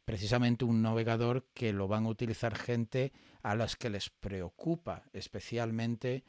Precisamente 0.04 0.64
un 0.64 0.82
navegador 0.82 1.46
que 1.52 1.72
lo 1.72 1.88
van 1.88 2.06
a 2.06 2.10
utilizar 2.10 2.56
gente 2.56 3.12
a 3.42 3.56
las 3.56 3.74
que 3.74 3.90
les 3.90 4.08
preocupa 4.08 5.02
especialmente 5.12 6.22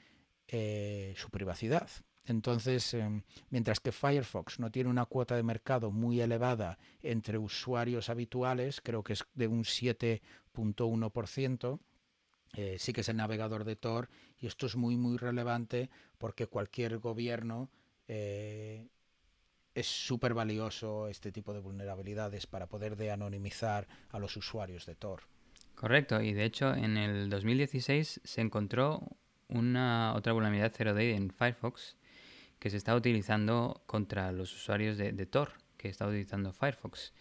eh, 0.54 1.14
su 1.16 1.30
privacidad. 1.30 1.90
Entonces, 2.26 2.94
em, 2.94 3.24
mientras 3.50 3.80
que 3.80 3.92
Firefox 3.92 4.60
no 4.60 4.70
tiene 4.70 4.90
una 4.90 5.06
cuota 5.06 5.36
de 5.36 5.44
mercado 5.44 5.92
muy 5.92 6.22
elevada 6.22 6.78
entre 7.02 7.38
usuarios 7.38 8.10
habituales, 8.10 8.82
creo 8.82 9.04
que 9.04 9.14
es 9.14 9.26
de 9.34 9.48
un 9.48 9.64
7.1%, 9.64 11.80
eh, 12.54 12.76
sí 12.80 12.92
que 12.92 13.02
es 13.02 13.10
el 13.10 13.18
navegador 13.18 13.64
de 13.64 13.78
Tor 13.78 14.10
y 14.38 14.48
esto 14.48 14.66
es 14.66 14.76
muy 14.76 14.98
muy 14.98 15.18
relevante 15.18 15.90
porque 16.18 16.48
cualquier 16.48 16.98
gobierno 16.98 17.70
eh, 18.10 18.90
es 19.74 19.88
súper 19.88 20.34
valioso 20.34 21.08
este 21.08 21.32
tipo 21.32 21.54
de 21.54 21.62
vulnerabilidades 21.62 22.46
para 22.46 22.68
poder 22.68 22.98
de 22.98 23.12
anonimizar 23.12 23.88
a 24.10 24.20
los 24.20 24.36
usuarios 24.36 24.86
de 24.86 24.96
Tor. 24.96 25.24
Correcto, 25.76 26.22
y 26.22 26.34
de 26.34 26.44
hecho 26.44 26.74
en 26.74 26.98
el 26.98 27.30
2016 27.30 28.20
se 28.22 28.42
encontró 28.42 29.08
una 29.52 30.14
otra 30.16 30.34
vulnerabilidad 30.34 30.74
0D 30.74 31.16
en 31.16 31.30
Firefox 31.30 31.98
que 32.60 32.70
se 32.70 32.78
está 32.78 32.96
utilizando 32.96 33.84
contra 33.86 34.32
los 34.32 34.54
usuarios 34.54 34.98
de, 34.98 35.26
Tor 35.26 35.54
que 35.78 35.90
está 35.90 36.08
utilizando 36.08 36.54
Firefox. 36.54 37.14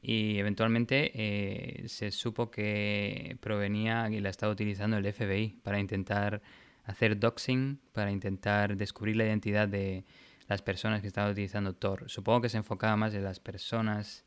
Y 0.00 0.38
eventualmente 0.38 1.12
eh, 1.14 1.88
se 1.88 2.10
supo 2.10 2.50
que 2.50 3.36
provenía 3.40 4.08
y 4.10 4.20
la 4.20 4.28
estaba 4.28 4.52
utilizando 4.52 4.98
el 4.98 5.12
FBI 5.12 5.60
para 5.62 5.80
intentar 5.80 6.42
hacer 6.84 7.18
doxing, 7.18 7.80
para 7.92 8.12
intentar 8.12 8.76
descubrir 8.76 9.16
la 9.16 9.24
identidad 9.24 9.66
de 9.66 10.04
las 10.46 10.62
personas 10.62 11.00
que 11.00 11.08
estaban 11.08 11.32
utilizando 11.32 11.74
Tor. 11.74 12.04
Supongo 12.08 12.42
que 12.42 12.48
se 12.48 12.58
enfocaba 12.58 12.96
más 12.96 13.14
en 13.14 13.24
las 13.24 13.40
personas 13.40 14.23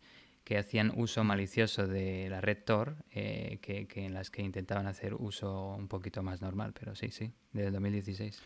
que 0.48 0.58
hacían 0.58 0.94
uso 0.96 1.26
malicioso 1.26 1.88
de 1.88 2.30
la 2.30 2.40
red 2.40 2.60
Tor 2.64 3.04
eh, 3.12 3.60
que, 3.62 3.86
en 3.96 4.14
las 4.14 4.32
que 4.32 4.42
intentaban 4.42 4.88
hacer 4.88 5.14
uso 5.14 5.76
un 5.76 5.90
poquito 5.90 6.24
más 6.24 6.40
normal, 6.40 6.72
pero 6.72 6.96
sí, 6.96 7.12
sí, 7.12 7.34
desde 7.52 7.72
2016. 7.72 8.42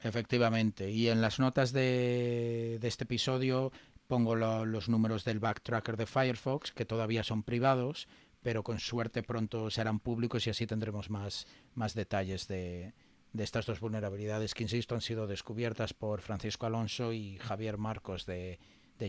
efectivamente, 0.00 0.90
y 0.90 1.10
en 1.10 1.20
las 1.20 1.38
notas 1.38 1.74
de, 1.74 2.78
este 2.82 3.04
episodio 3.04 3.72
pongo 4.06 4.36
los 4.36 4.88
números 4.88 5.26
del 5.26 5.38
backtracker 5.38 5.98
de 5.98 6.06
Firefox, 6.06 6.72
que 6.72 6.86
todavía 6.86 7.22
son 7.22 7.42
privados, 7.42 8.08
pero 8.40 8.62
con 8.62 8.78
suerte 8.78 9.22
pronto 9.22 9.68
serán 9.68 10.00
públicos 10.00 10.46
y 10.46 10.50
así 10.50 10.66
tendremos 10.66 11.10
más, 11.10 11.46
más 11.74 11.92
detalles 11.92 12.48
de, 12.48 12.94
estas 13.36 13.66
dos 13.66 13.80
vulnerabilidades 13.80 14.54
que, 14.54 14.62
insisto, 14.62 14.94
han 14.94 15.02
sido 15.02 15.26
descubiertas 15.26 15.92
por 15.92 16.22
Francisco 16.22 16.64
Alonso 16.64 17.12
y 17.12 17.36
Javier 17.36 17.76
Marcos 17.76 18.24
de 18.24 18.58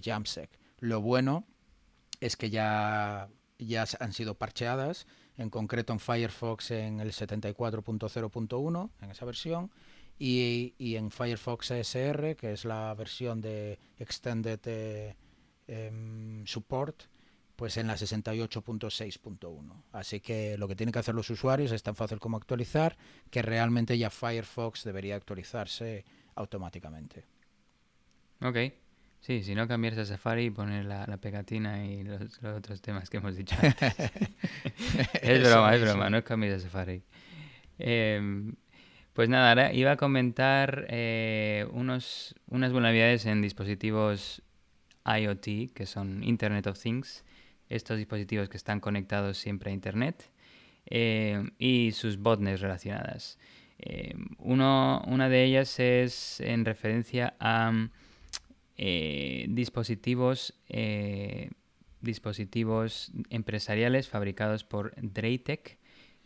Jamsec. 0.04 0.50
Lo 0.80 1.00
bueno 1.00 1.48
es 2.20 2.36
que 2.36 2.49
ya, 2.49 3.30
ya 3.59 3.86
han 3.99 4.13
sido 4.13 4.36
parcheadas, 4.36 5.07
en 5.38 5.49
concreto 5.49 5.93
en 5.93 5.99
Firefox 5.99 6.72
en 6.72 6.99
el 6.99 7.11
74.0.1, 7.11 8.89
en 9.01 9.11
esa 9.11 9.26
versión, 9.26 9.72
y, 10.20 10.74
y, 10.80 10.95
en 10.95 11.11
Firefox 11.11 11.72
SR, 11.72 12.36
que 12.36 12.51
es 12.51 12.65
la 12.65 12.91
versión 12.95 13.39
de 13.39 13.78
Extended 13.99 14.59
eh, 14.65 15.15
em, 15.68 16.43
Support, 16.47 17.03
pues 17.55 17.78
en 17.78 17.86
la 17.86 17.95
68.6.1. 17.95 19.84
Así 19.91 20.20
que 20.20 20.57
lo 20.57 20.68
que 20.68 20.76
tienen 20.76 20.91
que 20.91 20.99
hacer 20.99 21.13
los 21.13 21.30
usuarios 21.30 21.72
es 21.72 21.84
tan 21.84 21.95
fácil 21.95 22.20
como 22.20 22.38
actualizar, 22.38 22.97
que 23.30 23.43
realmente 23.43 23.95
ya 23.97 24.09
Firefox 24.09 24.84
debería 24.84 25.15
actualizarse 25.15 26.03
automáticamente. 26.36 27.26
Ok. 28.41 28.57
Sí, 29.20 29.43
si 29.43 29.55
no 29.55 29.68
cambiarse 29.68 30.01
a 30.01 30.05
Safari 30.05 30.45
y 30.45 30.49
poner 30.51 30.86
la, 30.86 31.05
pegatina 31.18 31.86
y 31.86 32.03
los, 32.03 32.41
otros 32.43 32.82
temas 32.82 33.09
que 33.09 33.18
hemos 33.18 33.36
dicho 33.36 33.55
es 35.22 35.43
broma, 35.43 35.76
es 35.76 35.82
broma, 35.82 36.09
no 36.09 36.24
cambies 36.24 36.53
a 36.53 36.59
Safari. 36.59 37.03
Em, 37.80 38.55
pues 39.13 39.30
nada, 39.30 39.49
ahora 39.49 39.74
iba 39.74 39.91
a 39.91 39.97
comentar 39.97 40.86
eh, 40.89 41.68
unos, 41.72 42.36
unas 42.47 42.72
vulnerabilidades 42.72 43.26
en 43.26 43.41
dispositivos 43.41 44.41
IoT, 45.05 45.74
que 45.74 45.86
son 45.86 46.24
Internet 46.24 46.68
of 46.68 46.80
Things, 46.80 47.26
estos 47.70 47.97
dispositivos 47.97 48.47
que 48.49 48.57
están 48.57 48.80
conectados 48.80 49.38
siempre 49.38 49.72
a 49.72 49.74
Internet, 49.74 50.32
em, 50.86 51.51
y 51.57 51.91
sus 51.91 52.18
botnets 52.18 52.61
relacionadas. 52.61 53.38
Em, 53.80 54.28
uno, 54.39 55.03
una 55.07 55.30
de 55.30 55.43
ellas 55.43 55.80
es 55.80 56.39
en 56.39 56.65
referencia 56.65 57.36
a 57.39 57.72
eh, 58.78 59.46
dispositivos, 59.50 60.54
eh, 60.70 61.50
dispositivos 62.02 63.12
empresariales 63.30 64.08
fabricados 64.08 64.64
por 64.64 64.94
Draytech, 65.02 65.78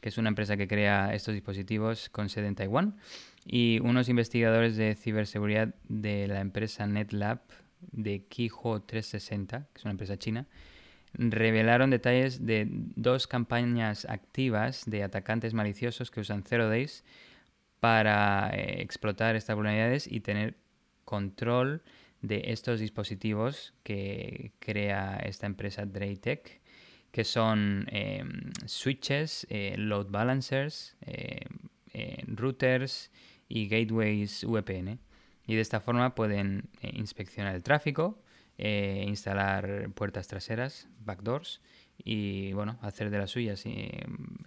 que 0.02 0.10
es 0.10 0.18
una 0.18 0.30
empresa 0.30 0.58
que 0.58 0.68
crea 0.68 1.14
estos 1.14 1.34
dispositivos 1.34 2.10
con 2.10 2.30
sede 2.30 2.47
en 2.47 2.56
Taiwán, 2.56 2.97
y 3.45 3.80
unos 3.82 4.10
investigadores 4.10 4.76
de 4.76 4.95
ciberseguridad 4.95 5.76
de 5.88 6.28
la 6.28 6.41
empresa 6.41 6.86
NetLab 6.88 7.41
de 7.91 8.26
Kiho 8.26 8.82
360, 8.82 9.68
que 9.74 9.80
es 9.80 9.86
una 9.86 9.91
empresa 9.91 10.18
china, 10.18 10.47
revelaron 11.14 11.89
detalles 11.89 12.45
de 12.45 12.68
dos 12.70 13.28
campañas 13.28 14.06
activas 14.06 14.84
de 14.86 15.04
atacantes 15.04 15.54
maliciosos 15.54 16.12
que 16.12 16.22
usan 16.22 16.43
Zero 16.43 16.70
Days 16.70 17.04
para 17.80 18.49
eh, 18.54 18.82
explotar 18.82 19.36
estas 19.36 19.56
vulnerabilidades 19.56 20.08
y 20.08 20.22
tener 20.22 20.56
control 21.04 21.82
de 22.22 22.51
estos 22.51 22.80
dispositivos 22.80 23.74
que 23.84 24.51
crea 24.59 25.17
esta 25.24 25.45
empresa 25.47 25.86
Draytech, 25.86 26.61
que 27.11 27.24
son 27.24 27.88
em, 27.91 28.51
switches, 28.65 29.45
eh, 29.49 29.76
load 29.78 30.07
balancers, 30.09 30.95
eh, 31.01 31.45
routers 32.28 33.11
y 33.49 33.67
gateways 33.67 34.45
VPN. 34.45 34.99
Y 35.45 35.55
de 35.55 35.61
esta 35.61 35.82
forma 35.82 36.15
pueden 36.15 36.69
inspeccionar 36.82 37.55
el 37.55 37.63
tráfico, 37.63 38.22
instalar 38.57 39.89
puertas 39.95 40.28
traseras, 40.28 40.88
backdoors, 41.03 41.59
y 42.03 42.53
bueno, 42.53 42.78
hacer 42.82 43.09
de 43.09 43.17
las 43.17 43.32
suyas, 43.32 43.65
y, 43.65 43.89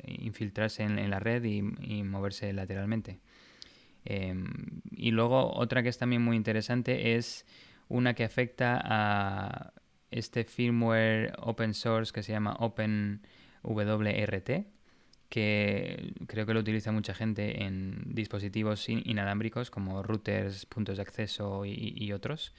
infiltrarse 0.07 0.83
en, 0.83 1.11
la 1.11 1.19
red 1.21 1.45
y, 1.45 1.63
moverse 2.03 2.53
lateralmente. 2.53 3.21
Em, 4.05 4.53
y 4.91 5.11
luego 5.11 5.55
otra 5.55 5.83
que 5.83 5.89
es 5.89 5.99
también 5.99 6.23
muy 6.23 6.37
interesante 6.37 7.17
es 7.17 7.47
una 7.89 8.15
que 8.15 8.25
afecta 8.25 8.81
a 8.83 9.73
este 10.11 10.45
firmware 10.45 11.33
open 11.39 11.75
source 11.75 12.13
que 12.13 12.23
se 12.23 12.33
llama 12.33 12.57
OpenWRT, 12.59 14.51
que 15.29 16.15
creo 16.27 16.47
que 16.47 16.55
lo 16.55 16.61
utiliza 16.61 16.93
mucha 16.93 17.15
gente 17.15 17.65
en 17.65 18.15
dispositivos 18.15 18.89
inalámbricos 18.89 19.71
como 19.71 20.03
routers, 20.03 20.67
puntos 20.67 20.99
de 20.99 21.03
acceso 21.03 21.65
y, 21.65 22.13
otros. 22.13 22.53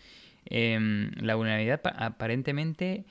Em, 0.46 1.12
la 1.22 1.36
vulnerabilidad 1.36 1.82
aparentemente 1.96 3.06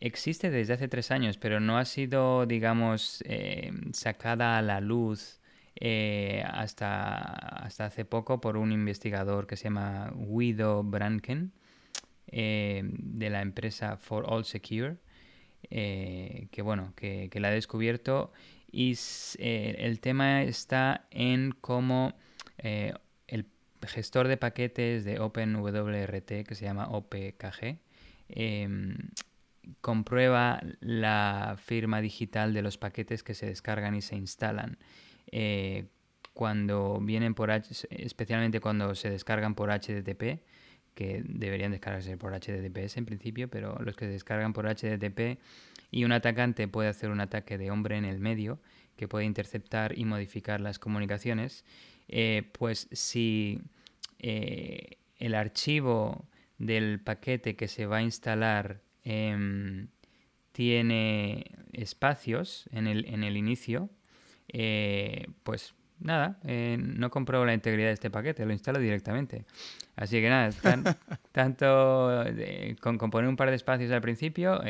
existe 0.00 0.50
desde 0.50 0.74
hace 0.74 0.88
tres 0.88 1.10
años, 1.10 1.38
pero 1.38 1.60
no 1.60 1.78
ha 1.78 1.84
sido, 1.84 2.46
digamos, 2.46 3.22
eh, 3.26 3.72
sacada 3.92 4.58
a 4.58 4.62
la 4.62 4.80
luz 4.80 5.40
eh, 5.76 6.44
hasta, 6.46 7.16
hasta 7.16 7.86
hace 7.86 8.04
poco 8.04 8.40
por 8.40 8.56
un 8.56 8.72
investigador 8.72 9.46
que 9.46 9.56
se 9.56 9.64
llama 9.64 10.12
Guido 10.14 10.82
Branken 10.82 11.52
eh, 12.28 12.82
de 12.84 13.30
la 13.30 13.42
empresa 13.42 13.96
For 13.96 14.24
All 14.28 14.44
Secure, 14.44 14.96
que 15.70 16.62
bueno, 16.62 16.92
que, 16.94 17.30
la 17.34 17.48
ha 17.48 17.50
descubierto 17.50 18.32
y 18.70 18.96
el 19.38 19.98
tema 20.00 20.42
está 20.42 21.06
en 21.10 21.52
cómo 21.60 22.14
el 22.58 23.46
gestor 23.86 24.28
de 24.28 24.36
paquetes 24.36 25.04
de 25.04 25.20
OpenWRT, 25.20 26.44
que 26.46 26.54
se 26.54 26.64
llama 26.64 26.88
OPKG, 26.88 27.78
em, 28.28 28.96
comprueba 29.80 30.60
la 30.80 31.56
firma 31.58 32.00
digital 32.00 32.52
de 32.52 32.62
los 32.62 32.78
paquetes 32.78 33.22
que 33.22 33.34
se 33.34 33.46
descargan 33.46 33.94
y 33.94 34.02
se 34.02 34.16
instalan. 34.16 34.78
Eh, 35.32 35.86
cuando 36.32 36.98
vienen 37.00 37.34
por 37.34 37.50
especialmente 37.50 38.60
cuando 38.60 38.94
se 38.94 39.10
descargan 39.10 39.54
por 39.54 39.70
HTTP, 39.70 40.40
que 40.94 41.22
deberían 41.24 41.72
descargarse 41.72 42.16
por 42.16 42.32
HTTPS 42.32 42.96
en 42.96 43.04
principio, 43.04 43.48
pero 43.48 43.78
los 43.80 43.96
que 43.96 44.06
se 44.06 44.12
descargan 44.12 44.52
por 44.52 44.66
HTTP 44.66 45.38
y 45.90 46.04
un 46.04 46.12
atacante 46.12 46.68
puede 46.68 46.88
hacer 46.88 47.10
un 47.10 47.20
ataque 47.20 47.58
de 47.58 47.70
hombre 47.70 47.96
en 47.96 48.04
el 48.04 48.20
medio 48.20 48.60
que 48.96 49.08
puede 49.08 49.24
interceptar 49.24 49.98
y 49.98 50.04
modificar 50.04 50.60
las 50.60 50.78
comunicaciones, 50.78 51.64
eh, 52.08 52.48
pues 52.52 52.88
si 52.92 53.60
eh, 54.20 54.98
el 55.18 55.34
archivo 55.34 56.26
del 56.58 57.00
paquete 57.00 57.56
que 57.56 57.66
se 57.66 57.86
va 57.86 57.96
a 57.98 58.02
instalar 58.02 58.84
Em, 59.04 59.88
tiene 60.52 61.44
espacios 61.72 62.68
en 62.72 62.86
el, 62.86 63.04
en 63.06 63.22
el 63.22 63.36
inicio, 63.36 63.90
eh, 64.48 65.26
pues 65.42 65.74
nada, 66.00 66.38
eh, 66.44 66.76
no 66.78 67.10
compruebo 67.10 67.44
la 67.44 67.54
integridad 67.54 67.88
de 67.88 67.94
este 67.94 68.10
paquete, 68.10 68.44
lo 68.44 68.52
instalo 68.52 68.78
directamente. 68.78 69.44
Así 69.96 70.20
que 70.20 70.28
nada, 70.28 70.50
tanto 71.32 72.24
eh, 72.26 72.76
con, 72.80 72.98
con, 72.98 73.10
poner 73.10 73.28
un 73.28 73.36
par 73.36 73.50
de 73.50 73.56
espacios 73.56 73.90
al 73.92 74.00
principio, 74.00 74.60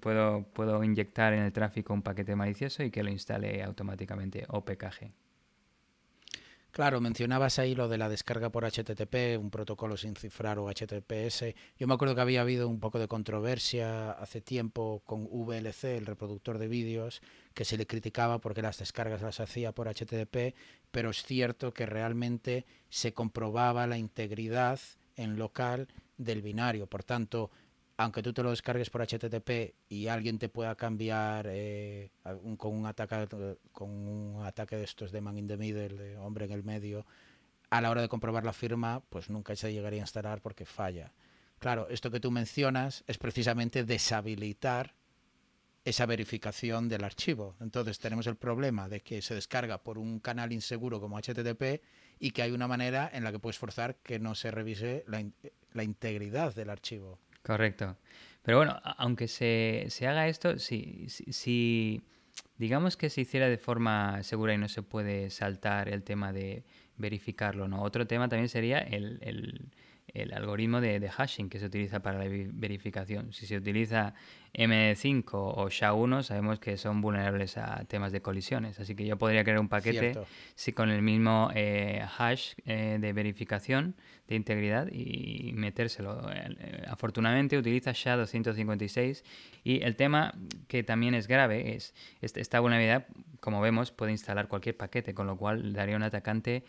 puedo, 0.00 0.44
puedo 0.52 0.82
inyectar 0.82 1.32
en 1.32 1.42
el 1.42 1.52
tráfico 1.52 1.92
un 1.92 2.02
paquete 2.02 2.34
malicioso 2.34 2.82
y 2.82 2.90
que 2.90 3.02
lo 3.02 3.10
instale 3.10 3.62
automáticamente 3.62 4.46
OPKG. 4.48 5.12
Claro, 6.72 7.00
mencionabas 7.00 7.58
ahí 7.58 7.74
lo 7.74 7.88
de 7.88 7.98
la 7.98 8.08
descarga 8.08 8.50
por 8.50 8.64
HTTP, 8.64 9.40
un 9.40 9.50
protocolo 9.50 9.96
sin 9.96 10.14
cifrar 10.14 10.60
o 10.60 10.68
HTTPS. 10.68 11.54
Yo 11.76 11.88
me 11.88 11.94
acuerdo 11.94 12.14
que 12.14 12.20
había 12.20 12.42
habido 12.42 12.68
un 12.68 12.78
poco 12.78 13.00
de 13.00 13.08
controversia 13.08 14.12
hace 14.12 14.40
tiemp,o 14.40 15.00
con 15.04 15.26
VLC, 15.28 15.96
el 15.96 16.06
reproductor 16.06 16.58
de 16.58 16.68
vídeos, 16.68 17.22
que 17.54 17.64
se 17.64 17.76
le 17.76 17.88
criticaba 17.88 18.38
porque 18.38 18.62
las 18.62 18.78
descargas 18.78 19.20
las 19.20 19.40
hacía 19.40 19.72
por 19.72 19.88
HTTP, 19.88 20.54
pero 20.92 21.10
es 21.10 21.24
cierto 21.24 21.74
que 21.74 21.86
realmente 21.86 22.66
se 22.88 23.12
comprobaba 23.14 23.88
la 23.88 23.98
integridad 23.98 24.78
en 25.16 25.38
local 25.38 25.88
del 26.18 26.40
binario. 26.40 26.86
Por 26.86 27.02
tanto, 27.02 27.50
aunque 28.00 28.22
tú 28.22 28.32
te 28.32 28.42
lo 28.42 28.48
descargues 28.48 28.88
por 28.88 29.06
HTTP 29.06 29.74
y 29.90 30.06
alguien 30.06 30.38
te 30.38 30.48
pueda 30.48 30.74
cambiar 30.74 31.46
eh, 31.50 32.10
con, 32.56 32.74
un 32.74 32.86
ataque, 32.86 33.58
con 33.72 33.90
un 33.90 34.42
ataque 34.42 34.76
de 34.76 34.84
estos 34.84 35.12
de 35.12 35.20
man 35.20 35.36
in 35.36 35.46
the 35.46 35.58
middle, 35.58 35.98
de 35.98 36.16
hombre 36.16 36.46
en 36.46 36.52
el 36.52 36.64
medio, 36.64 37.04
a 37.68 37.82
la 37.82 37.90
hora 37.90 38.00
de 38.00 38.08
comprobar 38.08 38.42
la 38.42 38.54
firma, 38.54 39.02
pues 39.10 39.28
nunca 39.28 39.54
se 39.54 39.70
llegaría 39.70 40.00
a 40.00 40.04
instalar 40.04 40.40
porque 40.40 40.64
falla. 40.64 41.12
Claro, 41.58 41.88
esto 41.90 42.10
que 42.10 42.20
tú 42.20 42.30
mencionas 42.30 43.04
es 43.06 43.18
precisamente 43.18 43.84
deshabilitar 43.84 44.94
esa 45.84 46.06
verificación 46.06 46.88
del 46.88 47.04
archivo. 47.04 47.54
Entonces 47.60 47.98
tenemos 47.98 48.26
el 48.26 48.36
problema 48.36 48.88
de 48.88 49.02
que 49.02 49.20
se 49.20 49.34
descarga 49.34 49.82
por 49.82 49.98
un 49.98 50.20
canal 50.20 50.54
inseguro 50.54 51.00
como 51.00 51.18
HTTP 51.18 51.82
y 52.18 52.30
que 52.30 52.40
hay 52.40 52.52
una 52.52 52.66
manera 52.66 53.10
en 53.12 53.24
la 53.24 53.30
que 53.30 53.38
puedes 53.38 53.58
forzar 53.58 53.96
que 53.96 54.18
no 54.18 54.34
se 54.34 54.50
revise 54.50 55.04
la 55.06 55.82
integridad 55.84 56.54
del 56.54 56.70
archivo. 56.70 57.18
Correcto. 57.42 57.96
Pero 58.42 58.58
bueno, 58.58 58.80
aunque 58.98 59.28
se, 59.28 59.86
se 59.88 60.06
haga 60.06 60.28
esto, 60.28 60.58
si, 60.58 61.08
si, 61.08 62.02
digamos 62.56 62.96
que 62.96 63.10
se 63.10 63.22
hiciera 63.22 63.48
de 63.48 63.58
forma 63.58 64.22
segura 64.22 64.54
y 64.54 64.58
no 64.58 64.68
se 64.68 64.82
puede 64.82 65.30
saltar 65.30 65.88
el 65.88 66.02
tema 66.02 66.32
de 66.32 66.64
verificarlo, 66.96 67.68
¿no? 67.68 67.82
Otro 67.82 68.06
tema 68.06 68.28
también 68.28 68.48
sería 68.48 68.78
el, 68.78 69.18
el, 69.22 69.70
el 70.14 70.32
algoritmo 70.32 70.80
de, 70.80 71.00
de, 71.00 71.08
hashing 71.08 71.48
que 71.48 71.58
se 71.58 71.66
utiliza 71.66 72.00
para 72.00 72.18
la 72.18 72.30
verificación. 72.52 73.32
Si 73.32 73.46
se 73.46 73.56
utiliza 73.56 74.14
M5 74.54 75.28
o 75.32 75.68
SHA-1 75.68 76.22
sabemos 76.22 76.58
que 76.58 76.76
son 76.76 77.00
vulnerables 77.00 77.56
a 77.56 77.84
temas 77.84 78.12
de 78.12 78.20
colisiones. 78.20 78.80
Así 78.80 78.94
que 78.94 79.06
yo 79.06 79.16
podría 79.16 79.44
crear 79.44 79.60
un 79.60 79.68
paquete 79.68 80.18
si 80.54 80.72
con 80.72 80.90
el 80.90 81.02
mismo 81.02 81.50
eh, 81.54 82.04
hash 82.18 82.54
eh, 82.64 82.98
de 83.00 83.12
verificación 83.12 83.94
de 84.26 84.34
integridad 84.34 84.88
y 84.90 85.52
metérselo. 85.54 86.28
Eh, 86.32 86.84
afortunadamente 86.88 87.56
utiliza 87.58 87.92
SHA-256 87.92 89.22
y 89.62 89.82
el 89.82 89.96
tema 89.96 90.34
que 90.66 90.82
también 90.82 91.14
es 91.14 91.28
grave 91.28 91.76
es 91.76 91.94
esta 92.20 92.60
vulnerabilidad, 92.60 93.06
como 93.38 93.60
vemos, 93.60 93.92
puede 93.92 94.12
instalar 94.12 94.48
cualquier 94.48 94.76
paquete, 94.76 95.14
con 95.14 95.26
lo 95.26 95.36
cual 95.36 95.72
daría 95.72 95.96
un 95.96 96.02
atacante 96.02 96.64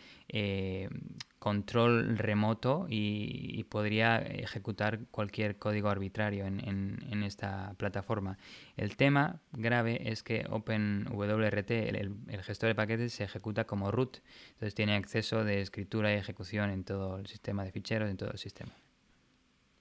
control 1.42 2.18
remoto 2.18 2.86
y, 2.88 3.64
podría 3.64 4.18
ejecutar 4.18 5.00
cualquier 5.10 5.58
código 5.58 5.88
arbitrario 5.88 6.46
en, 6.46 6.60
en 6.64 7.22
esta 7.24 7.74
plataforma. 7.78 8.38
El 8.76 8.96
tema 8.96 9.40
grave 9.50 10.12
es 10.12 10.22
que 10.22 10.46
OpenWRT, 10.48 11.70
el, 11.70 12.14
el, 12.28 12.42
gestor 12.44 12.68
de 12.68 12.74
paquetes, 12.76 13.14
se 13.14 13.24
ejecuta 13.24 13.64
como 13.64 13.90
root, 13.90 14.18
entonces 14.52 14.76
tiene 14.76 14.94
acceso 14.94 15.42
de 15.42 15.62
escritura 15.62 16.14
y 16.14 16.16
ejecución 16.16 16.70
en 16.70 16.84
todo 16.84 17.18
el 17.18 17.26
sistema 17.26 17.64
de 17.64 17.72
ficheros, 17.72 18.08
en 18.08 18.16
todo 18.16 18.30
el 18.30 18.38
sistema. 18.38 18.72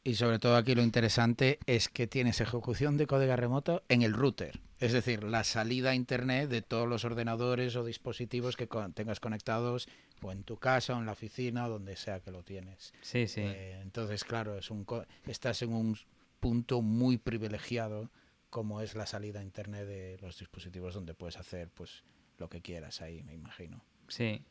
Y 0.03 0.15
sobre 0.15 0.39
todo 0.39 0.55
aquí 0.55 0.73
lo 0.73 0.81
interesante 0.81 1.59
es 1.67 1.89
que 1.89 2.07
tienes 2.07 2.41
ejecución 2.41 2.97
de 2.97 3.05
código 3.05 3.35
remoto 3.35 3.83
en 3.87 4.01
el 4.01 4.13
router, 4.13 4.59
es 4.81 4.93
decir, 4.93 5.23
la 5.23 5.43
salida 5.43 5.91
a 5.91 5.95
internet 5.95 6.49
de 6.49 6.63
todos 6.63 6.89
los 6.89 7.05
ordenadores 7.05 7.75
o 7.75 7.85
dispositivos 7.85 8.57
que 8.57 8.67
tengas 8.95 9.19
conectados 9.19 9.87
o 10.23 10.31
en 10.31 10.43
tu 10.43 10.57
casa 10.57 10.95
o 10.95 10.99
en 10.99 11.05
la 11.05 11.11
oficina 11.11 11.67
o 11.67 11.69
donde 11.69 11.95
sea 11.95 12.19
que 12.19 12.31
lo 12.31 12.43
tienes. 12.43 12.91
Sí, 13.01 13.27
sí. 13.27 13.41
Eh, 13.41 13.79
entonces, 13.81 14.23
claro, 14.23 14.57
es 14.57 14.71
un 14.71 14.85
estás 15.27 15.61
en 15.61 15.71
un 15.71 15.95
punto 16.39 16.81
muy 16.81 17.17
privilegiado 17.17 18.09
como 18.49 18.81
es 18.81 18.95
la 18.95 19.05
salida 19.05 19.39
a 19.39 19.43
internet 19.43 19.85
de 19.85 20.17
los 20.19 20.39
dispositivos 20.39 20.95
donde 20.95 21.13
puedes 21.13 21.37
hacer 21.37 21.69
pues 21.69 22.03
lo 22.39 22.49
que 22.49 22.61
quieras 22.61 23.01
ahí, 23.01 23.21
me 23.21 23.35
imagino. 23.35 23.85
Sí. 24.07 24.43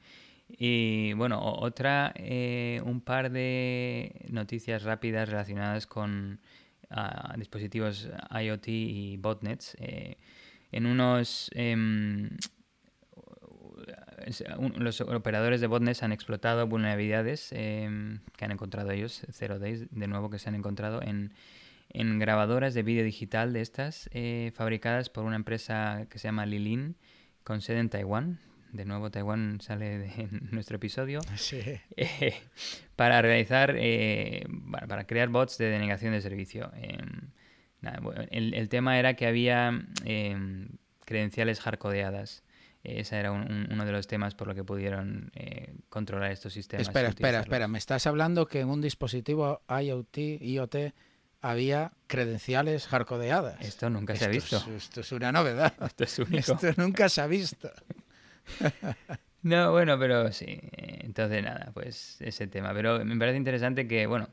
Y 0.48 1.12
bueno, 1.14 1.40
otra, 1.42 2.12
eh, 2.16 2.80
un 2.84 3.00
par 3.00 3.30
de 3.30 4.26
noticias 4.28 4.84
rápidas 4.84 5.28
relacionadas 5.28 5.86
con 5.86 6.40
ah, 6.90 7.34
dispositivos 7.36 8.08
IoT 8.30 8.68
y 8.68 9.16
botnets. 9.16 9.76
Eh, 9.80 10.16
en 10.72 10.86
unos 10.86 11.50
em, 11.54 12.30
los 14.76 15.00
operadores 15.00 15.60
de 15.60 15.66
botnets 15.66 16.02
han 16.02 16.12
explotado 16.12 16.66
vulnerabilidades 16.66 17.52
em, 17.52 18.20
que 18.36 18.44
han 18.44 18.52
encontrado 18.52 18.90
ellos, 18.90 19.22
Zero 19.32 19.58
Days, 19.58 19.86
de 19.90 20.06
nuevo 20.06 20.30
que 20.30 20.38
se 20.38 20.48
han 20.48 20.54
encontrado 20.54 21.02
en, 21.02 21.32
en 21.88 22.18
grabadoras 22.18 22.74
de 22.74 22.82
vídeo 22.82 23.04
digital 23.04 23.52
de 23.52 23.60
estas, 23.60 24.08
eh, 24.12 24.52
fabricadas 24.54 25.08
por 25.08 25.24
una 25.24 25.36
empresa 25.36 26.06
que 26.10 26.18
se 26.18 26.28
llama 26.28 26.46
Lilin, 26.46 26.96
con 27.44 27.60
sede 27.60 27.78
en 27.78 27.88
Taiwán. 27.88 28.38
De 28.72 28.84
nuevo, 28.84 29.10
Taiwán 29.10 29.60
sale 29.60 29.98
de 29.98 30.28
nuestro 30.50 30.76
episodio. 30.76 31.20
Sí. 31.36 31.60
Eh, 31.96 32.34
para 32.96 33.20
realizar, 33.22 33.74
eh, 33.76 34.46
para 34.88 35.06
crear 35.06 35.28
bots 35.28 35.58
de 35.58 35.66
denegación 35.66 36.12
de 36.12 36.20
servicio. 36.20 36.70
Em, 36.74 37.30
el, 38.30 38.54
el, 38.54 38.68
tema 38.68 38.98
era 38.98 39.14
que 39.14 39.26
había 39.26 39.86
credenciales 41.04 41.60
hardcodeadas. 41.60 42.44
Ese 42.82 43.18
era 43.18 43.32
uno 43.32 43.84
de 43.84 43.92
los 43.92 44.06
temas 44.06 44.34
por 44.34 44.48
lo 44.48 44.54
que 44.54 44.64
pudieron 44.64 45.32
controlar 45.88 46.30
estos 46.30 46.52
sistemas. 46.52 46.86
Espera, 46.86 47.08
espera, 47.08 47.40
espera. 47.40 47.68
Me 47.68 47.78
estás 47.78 48.06
hablando 48.06 48.46
que 48.46 48.60
en 48.60 48.68
un 48.68 48.80
dispositivo 48.80 49.62
IoT, 49.68 50.16
IoT 50.40 50.76
había 51.40 51.92
credenciales 52.06 52.86
hardcodeadas. 52.86 53.60
Esto 53.60 53.90
nunca 53.90 54.14
se 54.16 54.26
ha 54.26 54.28
visto. 54.28 54.62
esto 54.76 55.00
es 55.00 55.12
una 55.12 55.32
novedad. 55.32 55.72
Esto 55.86 56.04
es 56.04 56.18
único. 56.18 56.52
Esto 56.52 56.72
nunca 56.76 57.08
se 57.08 57.20
ha 57.20 57.26
visto. 57.26 57.70
no, 59.42 59.72
bueno, 59.72 59.98
pero 59.98 60.32
sí. 60.32 60.58
Entonces, 60.72 61.42
nada, 61.42 61.70
pues 61.74 62.20
ese 62.20 62.46
tema. 62.46 62.72
Pero 62.74 63.04
me 63.04 63.16
parece 63.16 63.36
interesante 63.36 63.86
que, 63.86 64.06
bueno, 64.06 64.28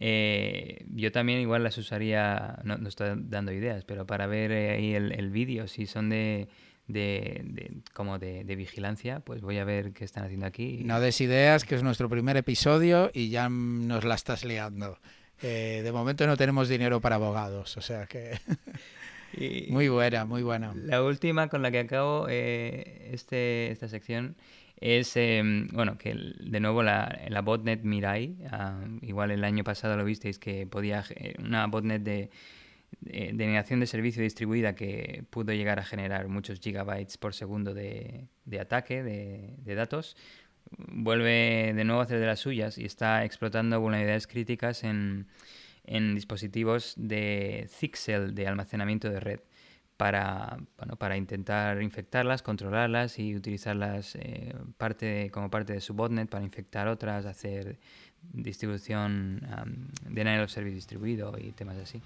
eh, 0.00 0.84
yo 0.94 1.10
también 1.12 1.40
igual 1.40 1.64
las 1.64 1.78
usaría, 1.78 2.58
no, 2.64 2.76
estoy 2.88 3.10
dando 3.16 3.52
ideas, 3.52 3.84
pero 3.84 4.06
para 4.06 4.26
ver 4.26 4.52
eh, 4.52 4.70
ahí 4.70 4.94
el, 4.94 5.30
vídeo, 5.30 5.66
si 5.66 5.86
son 5.86 6.08
de, 6.10 6.48
de, 6.86 7.82
como 7.94 8.18
de, 8.18 8.44
de, 8.44 8.56
vigilancia, 8.56 9.20
pues 9.20 9.40
voy 9.40 9.58
a 9.58 9.64
ver 9.64 9.92
qué 9.92 10.04
están 10.04 10.24
haciendo 10.24 10.46
aquí. 10.46 10.82
No 10.84 11.00
des 11.00 11.20
ideas, 11.20 11.64
que 11.64 11.74
es 11.74 11.82
nuestro 11.82 12.08
primer 12.08 12.36
episodio 12.36 13.10
y 13.12 13.30
ya 13.30 13.48
nos 13.48 14.04
la 14.04 14.14
estás 14.14 14.44
liando. 14.44 14.98
Eh, 15.42 15.82
de 15.84 15.92
momento 15.92 16.26
no 16.26 16.36
tenemos 16.36 16.68
dinero 16.68 17.00
para 17.00 17.16
abogados, 17.16 17.76
o 17.76 17.80
sea 17.80 18.06
que... 18.06 18.38
muy 19.70 19.88
buena, 19.88 20.24
muy 20.24 20.42
buena. 20.42 20.72
La 20.74 21.02
última 21.02 21.48
con 21.48 21.62
la 21.62 21.70
que 21.70 21.80
acabo 21.80 22.26
eh, 22.28 23.10
este, 23.12 23.70
esta 23.70 23.88
sección 23.88 24.36
es, 24.80 25.16
em, 25.16 25.68
bueno, 25.68 25.98
que 25.98 26.14
de 26.14 26.60
nuevo 26.60 26.82
la, 26.82 27.20
la 27.28 27.42
botnet 27.42 27.82
Mirai, 27.82 28.36
ah, 28.50 28.80
igual 29.02 29.30
el 29.30 29.44
año 29.44 29.64
pasado 29.64 29.96
lo 29.96 30.04
visteis 30.04 30.38
que 30.38 30.66
podía, 30.66 31.04
una 31.38 31.66
botnet 31.66 32.02
de, 32.02 32.30
de, 33.00 33.32
negación 33.32 33.80
de 33.80 33.86
servicio 33.86 34.22
distribuida 34.22 34.74
que 34.74 35.24
pudo 35.30 35.52
llegar 35.52 35.78
a 35.78 35.84
generar 35.84 36.28
muchos 36.28 36.60
gigabytes 36.60 37.18
por 37.18 37.34
segundo 37.34 37.74
de, 37.74 38.28
de 38.44 38.60
ataque 38.60 39.02
de, 39.02 39.56
de 39.58 39.74
datos, 39.74 40.16
vuelve 40.70 41.72
de 41.74 41.84
nuevo 41.84 42.00
a 42.00 42.04
hacer 42.04 42.20
de 42.20 42.26
las 42.26 42.40
suyas 42.40 42.78
y 42.78 42.84
está 42.84 43.24
explotando 43.24 43.80
vulnerabilidades 43.80 44.26
críticas 44.26 44.84
en, 44.84 45.26
en 45.88 46.14
dispositivos 46.14 46.94
de 46.96 47.66
Zixel 47.68 48.34
de 48.34 48.46
almacenamiento 48.46 49.08
de 49.08 49.20
red 49.20 49.40
para, 49.96 50.58
bueno, 50.76 50.96
para 50.96 51.16
intentar 51.16 51.82
infectarlas, 51.82 52.42
controlarlas 52.42 53.18
y 53.18 53.34
utilizarlas 53.34 54.14
eh, 54.14 54.54
parte 54.76 55.30
como 55.32 55.50
parte 55.50 55.72
de 55.72 55.80
su 55.80 55.92
botnet 55.94 56.28
para 56.28 56.44
infectar 56.44 56.86
otras, 56.86 57.26
hacer 57.26 57.78
distribución 58.32 59.40
de 60.04 60.24
denial 60.24 60.48
service 60.48 60.74
distribuido 60.74 61.36
y 61.38 61.50
temas 61.52 61.78
así. 61.78 62.00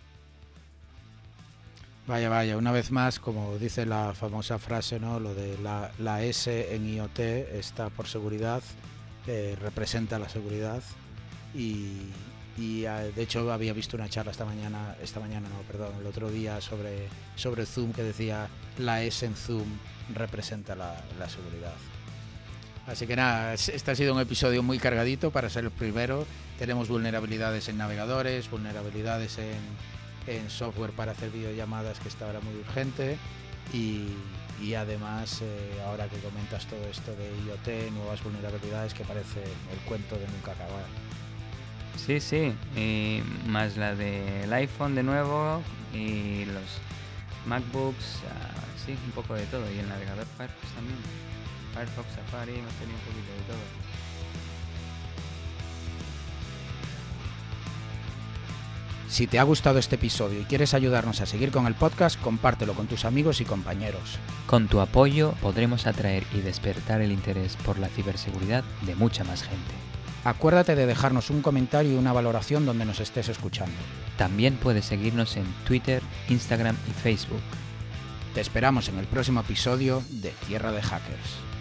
Vaya, 2.06 2.28
vaya, 2.28 2.56
una 2.56 2.72
vez 2.72 2.90
más, 2.90 3.20
como 3.20 3.58
dice 3.58 3.86
la 3.86 4.14
famosa 4.14 4.58
frase, 4.58 4.98
¿no? 4.98 5.20
Lo 5.20 5.34
de 5.34 5.56
la, 5.58 5.92
la 5.98 6.22
S 6.22 6.74
en 6.74 6.86
IoT 6.86 7.20
está 7.20 7.90
por 7.90 8.08
seguridad, 8.08 8.62
eh, 9.28 9.56
representa 9.60 10.18
la 10.18 10.28
seguridad 10.28 10.82
y, 11.54 11.98
y 12.58 12.84
ah, 12.84 12.98
de 12.98 13.22
hecho 13.22 13.50
había 13.52 13.72
visto 13.72 13.96
una 13.96 14.08
charla 14.08 14.32
esta 14.32 14.44
mañana, 14.44 14.96
esta 15.02 15.20
mañana 15.20 15.48
no, 15.48 15.62
perdón, 15.62 15.92
el 16.00 16.06
otro 16.06 16.30
día 16.30 16.60
sobre, 16.60 17.08
sobre 17.36 17.66
Zoom 17.66 17.92
que 17.92 18.02
decía 18.02 18.48
la 18.78 19.02
S 19.02 19.24
en 19.24 19.34
Zoom 19.34 19.66
representa 20.14 20.74
la, 20.74 20.96
seguridad. 21.28 21.74
Así 22.86 23.06
que 23.06 23.16
nada, 23.16 23.54
este 23.54 23.90
ha 23.90 23.94
sido 23.94 24.14
un 24.14 24.20
episodio 24.20 24.62
muy 24.62 24.78
cargadito 24.78 25.30
para 25.30 25.48
ser 25.48 25.64
el 25.64 25.70
primero. 25.70 26.26
Tenemos 26.58 26.88
vulnerabilidades 26.88 27.68
en 27.68 27.78
navegadores, 27.78 28.50
vulnerabilidades 28.50 29.38
en, 29.38 29.60
en 30.26 30.50
software 30.50 30.90
para 30.90 31.12
hacer 31.12 31.30
videollamadas 31.30 32.00
que 32.00 32.08
está 32.08 32.26
ahora 32.26 32.40
muy 32.40 32.54
urgente 32.56 33.16
y, 33.72 34.08
y 34.60 34.74
además 34.74 35.40
eh, 35.42 35.80
ahora 35.86 36.08
que 36.08 36.18
comentas 36.18 36.66
todo 36.66 36.84
esto 36.90 37.12
de 37.16 37.30
IoT, 37.46 37.92
nuevas 37.92 38.22
vulnerabilidades 38.22 38.94
que 38.94 39.04
parece 39.04 39.42
el 39.42 39.78
cuento 39.86 40.16
de 40.16 40.26
nunca 40.26 40.52
acabar. 40.52 40.84
Sí, 41.96 42.20
sí, 42.20 42.52
y 42.76 43.22
más 43.46 43.76
la 43.76 43.94
del 43.94 44.52
iPhone 44.52 44.94
de 44.94 45.02
nuevo 45.02 45.62
y 45.94 46.44
los 46.46 46.80
MacBooks, 47.46 48.16
uh, 48.24 48.84
sí, 48.84 48.96
un 49.06 49.12
poco 49.12 49.34
de 49.34 49.44
todo 49.46 49.64
y 49.72 49.78
el 49.78 49.88
navegador 49.88 50.26
Firefox 50.36 50.74
también. 50.74 50.98
Firefox, 51.74 52.06
Safari, 52.14 52.58
hemos 52.58 52.74
tenido 52.74 52.98
un 52.98 53.04
poquito 53.04 53.32
de 53.32 53.42
todo. 53.46 54.02
Si 59.08 59.26
te 59.26 59.38
ha 59.38 59.42
gustado 59.42 59.78
este 59.78 59.96
episodio 59.96 60.40
y 60.40 60.44
quieres 60.44 60.72
ayudarnos 60.72 61.20
a 61.20 61.26
seguir 61.26 61.50
con 61.50 61.66
el 61.66 61.74
podcast, 61.74 62.18
compártelo 62.18 62.72
con 62.72 62.86
tus 62.86 63.04
amigos 63.04 63.42
y 63.42 63.44
compañeros. 63.44 64.18
Con 64.46 64.68
tu 64.68 64.80
apoyo 64.80 65.34
podremos 65.42 65.86
atraer 65.86 66.24
y 66.32 66.40
despertar 66.40 67.02
el 67.02 67.12
interés 67.12 67.56
por 67.56 67.78
la 67.78 67.88
ciberseguridad 67.88 68.64
de 68.86 68.94
mucha 68.94 69.22
más 69.24 69.42
gente. 69.42 69.91
Acuérdate 70.24 70.76
de 70.76 70.86
dejarnos 70.86 71.30
un 71.30 71.42
comentario 71.42 71.92
y 71.92 71.96
una 71.96 72.12
valoración 72.12 72.64
donde 72.64 72.84
nos 72.84 73.00
estés 73.00 73.28
escuchando. 73.28 73.74
También 74.16 74.54
puedes 74.54 74.84
seguirnos 74.84 75.36
en 75.36 75.44
Twitter, 75.66 76.00
Instagram 76.28 76.76
y 76.88 76.92
Facebook. 76.92 77.42
Te 78.32 78.40
esperamos 78.40 78.88
en 78.88 78.98
el 78.98 79.06
próximo 79.06 79.40
episodio 79.40 80.02
de 80.10 80.30
Tierra 80.46 80.70
de 80.70 80.80
Hackers. 80.80 81.51